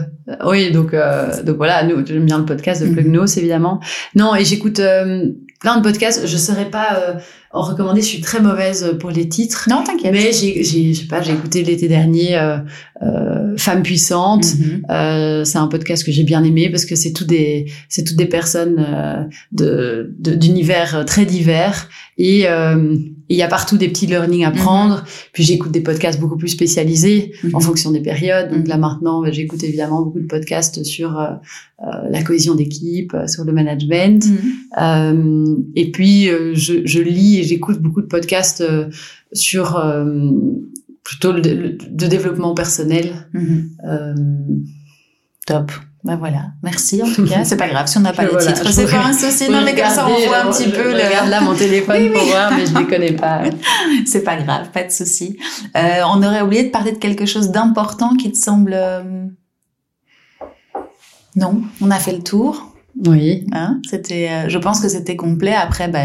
oui, 0.45 0.73
donc 0.73 0.93
euh, 0.95 1.43
donc 1.43 1.57
voilà, 1.57 1.85
nous 1.85 2.05
j'aime 2.05 2.27
bien 2.27 2.39
le 2.39 2.45
podcast 2.45 2.83
de 2.83 2.93
Plugnos, 2.93 3.25
mm-hmm. 3.25 3.39
évidemment. 3.39 3.81
Non, 4.15 4.35
et 4.35 4.45
j'écoute 4.45 4.81
euh, 4.81 5.27
plein 5.67 5.79
de 5.79 5.83
podcasts. 5.83 6.29
Je 6.29 6.37
serais 6.37 6.71
pas 6.71 6.95
euh, 6.95 7.15
en 7.51 7.63
recommandé. 7.63 8.01
Je 8.01 8.07
suis 8.07 8.21
très 8.21 8.41
mauvaise 8.41 8.95
pour 9.01 9.11
les 9.11 9.29
titres. 9.29 9.67
Non, 9.69 9.83
t'inquiète. 9.83 10.13
Mais 10.13 10.31
j'ai, 10.33 10.63
j'ai, 10.63 10.95
je 10.95 11.01
sais 11.01 11.07
pas, 11.09 11.23
j'ai 11.23 11.33
écouté 11.33 11.65
l'été 11.65 11.89
dernier 11.89 12.39
euh, 12.39 12.59
euh, 13.03 13.57
Femmes 13.57 13.83
puissantes. 13.83 14.45
Mm-hmm. 14.45 14.93
euh, 14.93 15.45
c'est 15.45 15.59
un 15.59 15.67
podcast 15.67 16.07
que 16.07 16.13
j'ai 16.13 16.23
bien 16.23 16.45
aimé 16.45 16.71
parce 16.71 16.85
que 16.85 16.95
c'est 16.95 17.13
tout 17.13 17.25
des, 17.25 17.67
c'est 17.89 18.05
toutes 18.05 18.17
des 18.17 18.27
personnes 18.27 18.77
euh, 18.79 19.25
de, 19.51 20.15
de, 20.21 20.37
d'univers 20.37 21.05
très 21.05 21.25
divers 21.25 21.89
et 22.17 22.45
euh, 22.47 22.95
il 23.29 23.37
y 23.37 23.43
a 23.43 23.49
partout 23.49 23.77
des 23.77 23.89
petits 23.89 24.07
learning 24.07 24.45
à 24.45 24.51
prendre. 24.51 24.97
Mm-hmm. 24.97 25.29
Puis 25.33 25.43
j'écoute 25.45 25.73
des 25.73 25.81
podcasts 25.81 26.21
beaucoup 26.21 26.37
plus 26.37 26.49
spécialisés 26.49 27.33
en 27.53 27.61
fonction 27.61 27.91
des 27.91 28.01
périodes. 28.01 28.51
Donc 28.51 28.69
là 28.69 28.77
maintenant, 28.77 29.23
bah, 29.23 29.31
j'écoute 29.31 29.63
évidemment 29.65 30.03
beaucoup 30.03 30.21
de 30.21 30.27
podcasts 30.27 30.85
sur 30.85 31.19
euh, 31.19 31.27
la 32.11 32.23
cohésion 32.23 32.55
d'équipe, 32.55 33.17
sur 33.27 33.45
le 33.45 33.53
management. 33.53 34.25
et 35.75 35.91
puis 35.91 36.27
je, 36.27 36.83
je 36.85 37.01
lis 37.01 37.39
et 37.39 37.43
j'écoute 37.43 37.81
beaucoup 37.81 38.01
de 38.01 38.07
podcasts 38.07 38.61
euh, 38.61 38.89
sur 39.33 39.77
euh, 39.77 40.31
plutôt 41.03 41.33
le, 41.33 41.43
de 41.43 42.07
développement 42.07 42.55
personnel. 42.55 43.29
Mhm. 43.33 43.71
Euh, 43.85 44.15
Top. 45.47 45.71
Ben 46.07 46.17
voilà, 46.17 46.53
merci 46.63 47.03
en 47.03 47.13
tout 47.13 47.27
cas. 47.27 47.45
C'est 47.45 47.57
pas 47.57 47.69
grave 47.69 47.87
si 47.89 47.99
on 47.99 48.01
n'a 48.01 48.13
pas 48.13 48.23
les 48.23 48.29
Voilà, 48.31 48.53
titres, 48.53 48.67
je 48.67 48.73
c'est 48.73 48.87
pas 48.87 49.05
un 49.05 49.13
souci. 49.13 49.45
Non, 49.51 49.63
mais 49.65 49.75
comme 49.75 49.91
ça, 49.91 50.07
on 50.09 50.27
voit 50.27 50.39
un 50.39 50.53
je- 50.53 50.57
petit 50.59 50.65
je 50.71 50.75
peu 50.77 50.91
le. 50.93 51.05
regarde 51.05 51.29
là 51.29 51.41
mon 51.41 51.55
téléphone 51.55 51.97
Oui, 51.99 52.09
oui. 52.13 52.19
pour 52.19 52.25
voir, 52.29 52.53
mais 52.57 52.65
je 52.67 52.79
les 52.79 52.87
connais 52.87 53.13
pas. 53.13 53.43
C'est 54.07 54.23
pas 54.23 54.37
grave, 54.37 54.71
pas 54.73 54.85
de 54.85 54.91
souci. 54.93 55.37
Euh, 55.77 55.81
on 56.15 56.23
aurait 56.23 56.43
oublié 56.43 56.63
de 56.65 56.71
parler 56.71 56.93
de 56.93 56.99
quelque 56.99 57.27
chose 57.27 57.51
d'important 57.51 58.15
qui 58.17 58.31
te 58.31 58.39
semble. 58.39 58.73
euh, 58.75 59.25
Non, 61.35 61.61
on 61.81 61.91
a 61.91 61.99
fait 61.99 62.13
le 62.13 62.23
tour. 62.23 62.73
Oui. 63.07 63.45
Hein 63.53 63.81
c'était, 63.87 64.29
euh, 64.31 64.49
je 64.49 64.57
pense 64.57 64.81
que 64.81 64.89
c'était 64.89 65.17
complet. 65.17 65.53
Après, 65.55 65.87
bah, 65.89 66.05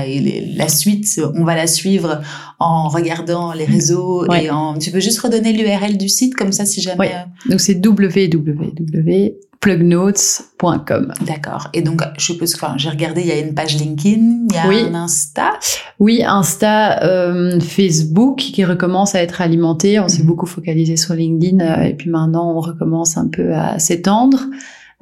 la 0.57 0.67
suite, 0.67 1.21
on 1.35 1.45
va 1.45 1.55
la 1.55 1.65
suivre 1.67 2.19
en 2.59 2.89
regardant 2.89 3.53
les 3.53 3.63
réseaux 3.63 4.25
Ouais. 4.27 4.45
et 4.45 4.49
en. 4.51 4.77
Tu 4.77 4.91
peux 4.91 4.99
juste 4.99 5.19
redonner 5.19 5.53
l'URL 5.53 5.97
du 5.97 6.09
site 6.09 6.35
comme 6.35 6.51
ça, 6.51 6.65
si 6.65 6.81
jamais. 6.81 6.97
Ouais. 6.99 7.11
Donc 7.49 7.61
c'est 7.61 7.75
www.plugnotes.com. 7.85 9.50
euh, 9.67 11.05
D'accord. 11.25 11.67
Et 11.73 11.81
donc, 11.81 12.01
je 12.17 12.25
suppose 12.25 12.53
que, 12.55 12.65
enfin, 12.65 12.73
j'ai 12.77 12.89
regardé, 12.89 13.21
il 13.21 13.27
y 13.27 13.31
a 13.31 13.37
une 13.39 13.53
page 13.53 13.75
LinkedIn, 13.77 14.47
il 14.49 14.55
y 14.55 14.57
a 14.57 14.67
Oui. 14.67 14.81
un 14.89 14.95
Insta. 14.95 15.51
Oui, 15.99 16.23
Insta, 16.25 17.03
euh, 17.03 17.59
Facebook 17.59 18.37
qui 18.37 18.65
recommence 18.65 19.13
à 19.15 19.21
être 19.21 19.39
alimenté. 19.41 19.99
On 19.99 20.07
s'est 20.07 20.21
Mhm. 20.21 20.25
beaucoup 20.27 20.47
focalisé 20.47 20.97
sur 20.97 21.13
LinkedIn 21.13 21.59
euh, 21.59 21.83
et 21.83 21.93
puis 21.93 22.09
maintenant 22.09 22.51
on 22.55 22.59
recommence 22.59 23.17
un 23.17 23.27
peu 23.27 23.53
à 23.53 23.77
s'étendre. 23.79 24.39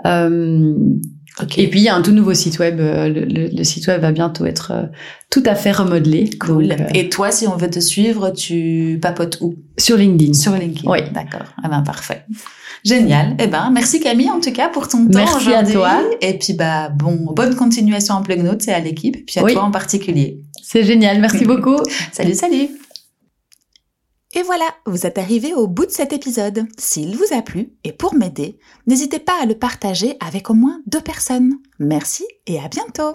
Euh, 0.05 0.73
Et 1.57 1.69
puis 1.69 1.79
il 1.79 1.83
y 1.83 1.89
a 1.89 1.95
un 1.95 2.01
tout 2.01 2.11
nouveau 2.11 2.33
site 2.33 2.59
web. 2.59 2.79
euh, 2.79 3.07
Le, 3.09 3.21
le- 3.25 3.49
le 3.55 3.63
site 3.63 3.87
web 3.87 4.01
va 4.01 4.11
bientôt 4.11 4.45
être 4.45 4.71
euh, 4.73 4.83
tout 5.29 5.43
à 5.45 5.55
fait 5.55 5.71
remodelé. 5.71 6.29
Cool. 6.39 6.67
Donc, 6.69 6.79
euh, 6.81 6.85
Et 6.93 7.09
toi, 7.09 7.31
si 7.31 7.47
on 7.47 7.55
veut 7.55 7.69
te 7.69 7.79
suivre, 7.79 8.29
tu 8.31 8.99
papotes 9.01 9.37
où? 9.41 9.55
Sur 9.77 9.97
LinkedIn. 9.97 10.33
Sur 10.33 10.53
LinkedIn. 10.53 10.89
Oui. 10.89 10.99
D'accord. 11.13 11.47
Eh 11.65 11.67
ben, 11.67 11.81
parfait. 11.81 12.25
Génial. 12.85 13.35
Eh 13.39 13.47
ben, 13.47 13.69
merci 13.73 13.99
Camille 13.99 14.29
en 14.29 14.39
tout 14.39 14.53
cas 14.53 14.69
pour 14.69 14.87
ton 14.87 14.99
temps 15.05 15.11
Merci 15.19 15.49
à 15.53 15.59
aujourd'hui. 15.61 15.73
toi. 15.73 16.01
Et 16.21 16.37
puis 16.37 16.53
bah 16.53 16.87
bon, 16.89 17.17
bonne 17.35 17.55
continuation 17.55 18.15
en 18.15 18.21
Plug 18.21 18.41
Notes 18.41 18.67
et 18.69 18.71
à 18.73 18.79
l'équipe, 18.79 19.25
puis 19.25 19.39
à 19.39 19.43
Oui. 19.43 19.53
toi 19.53 19.63
en 19.63 19.71
particulier. 19.71 20.39
C'est 20.63 20.83
génial. 20.85 21.19
Merci 21.19 21.43
beaucoup. 21.45 21.77
Salut, 22.13 22.35
salut. 22.35 22.69
Et 24.35 24.43
voilà, 24.43 24.75
vous 24.85 25.07
êtes 25.07 25.17
arrivé 25.17 25.55
au 25.55 25.67
bout 25.67 25.87
de 25.87 25.91
cet 25.91 26.13
épisode. 26.13 26.67
S'il 26.77 27.17
vous 27.17 27.33
a 27.33 27.41
plu, 27.41 27.73
et 27.83 27.91
pour 27.91 28.13
m'aider, 28.13 28.59
n'hésitez 28.85 29.17
pas 29.17 29.41
à 29.41 29.47
le 29.47 29.55
partager 29.57 30.17
avec 30.19 30.51
au 30.51 30.53
moins 30.53 30.81
deux 30.85 31.01
personnes. 31.01 31.57
Merci 31.79 32.25
et 32.45 32.59
à 32.59 32.67
bientôt 32.67 33.13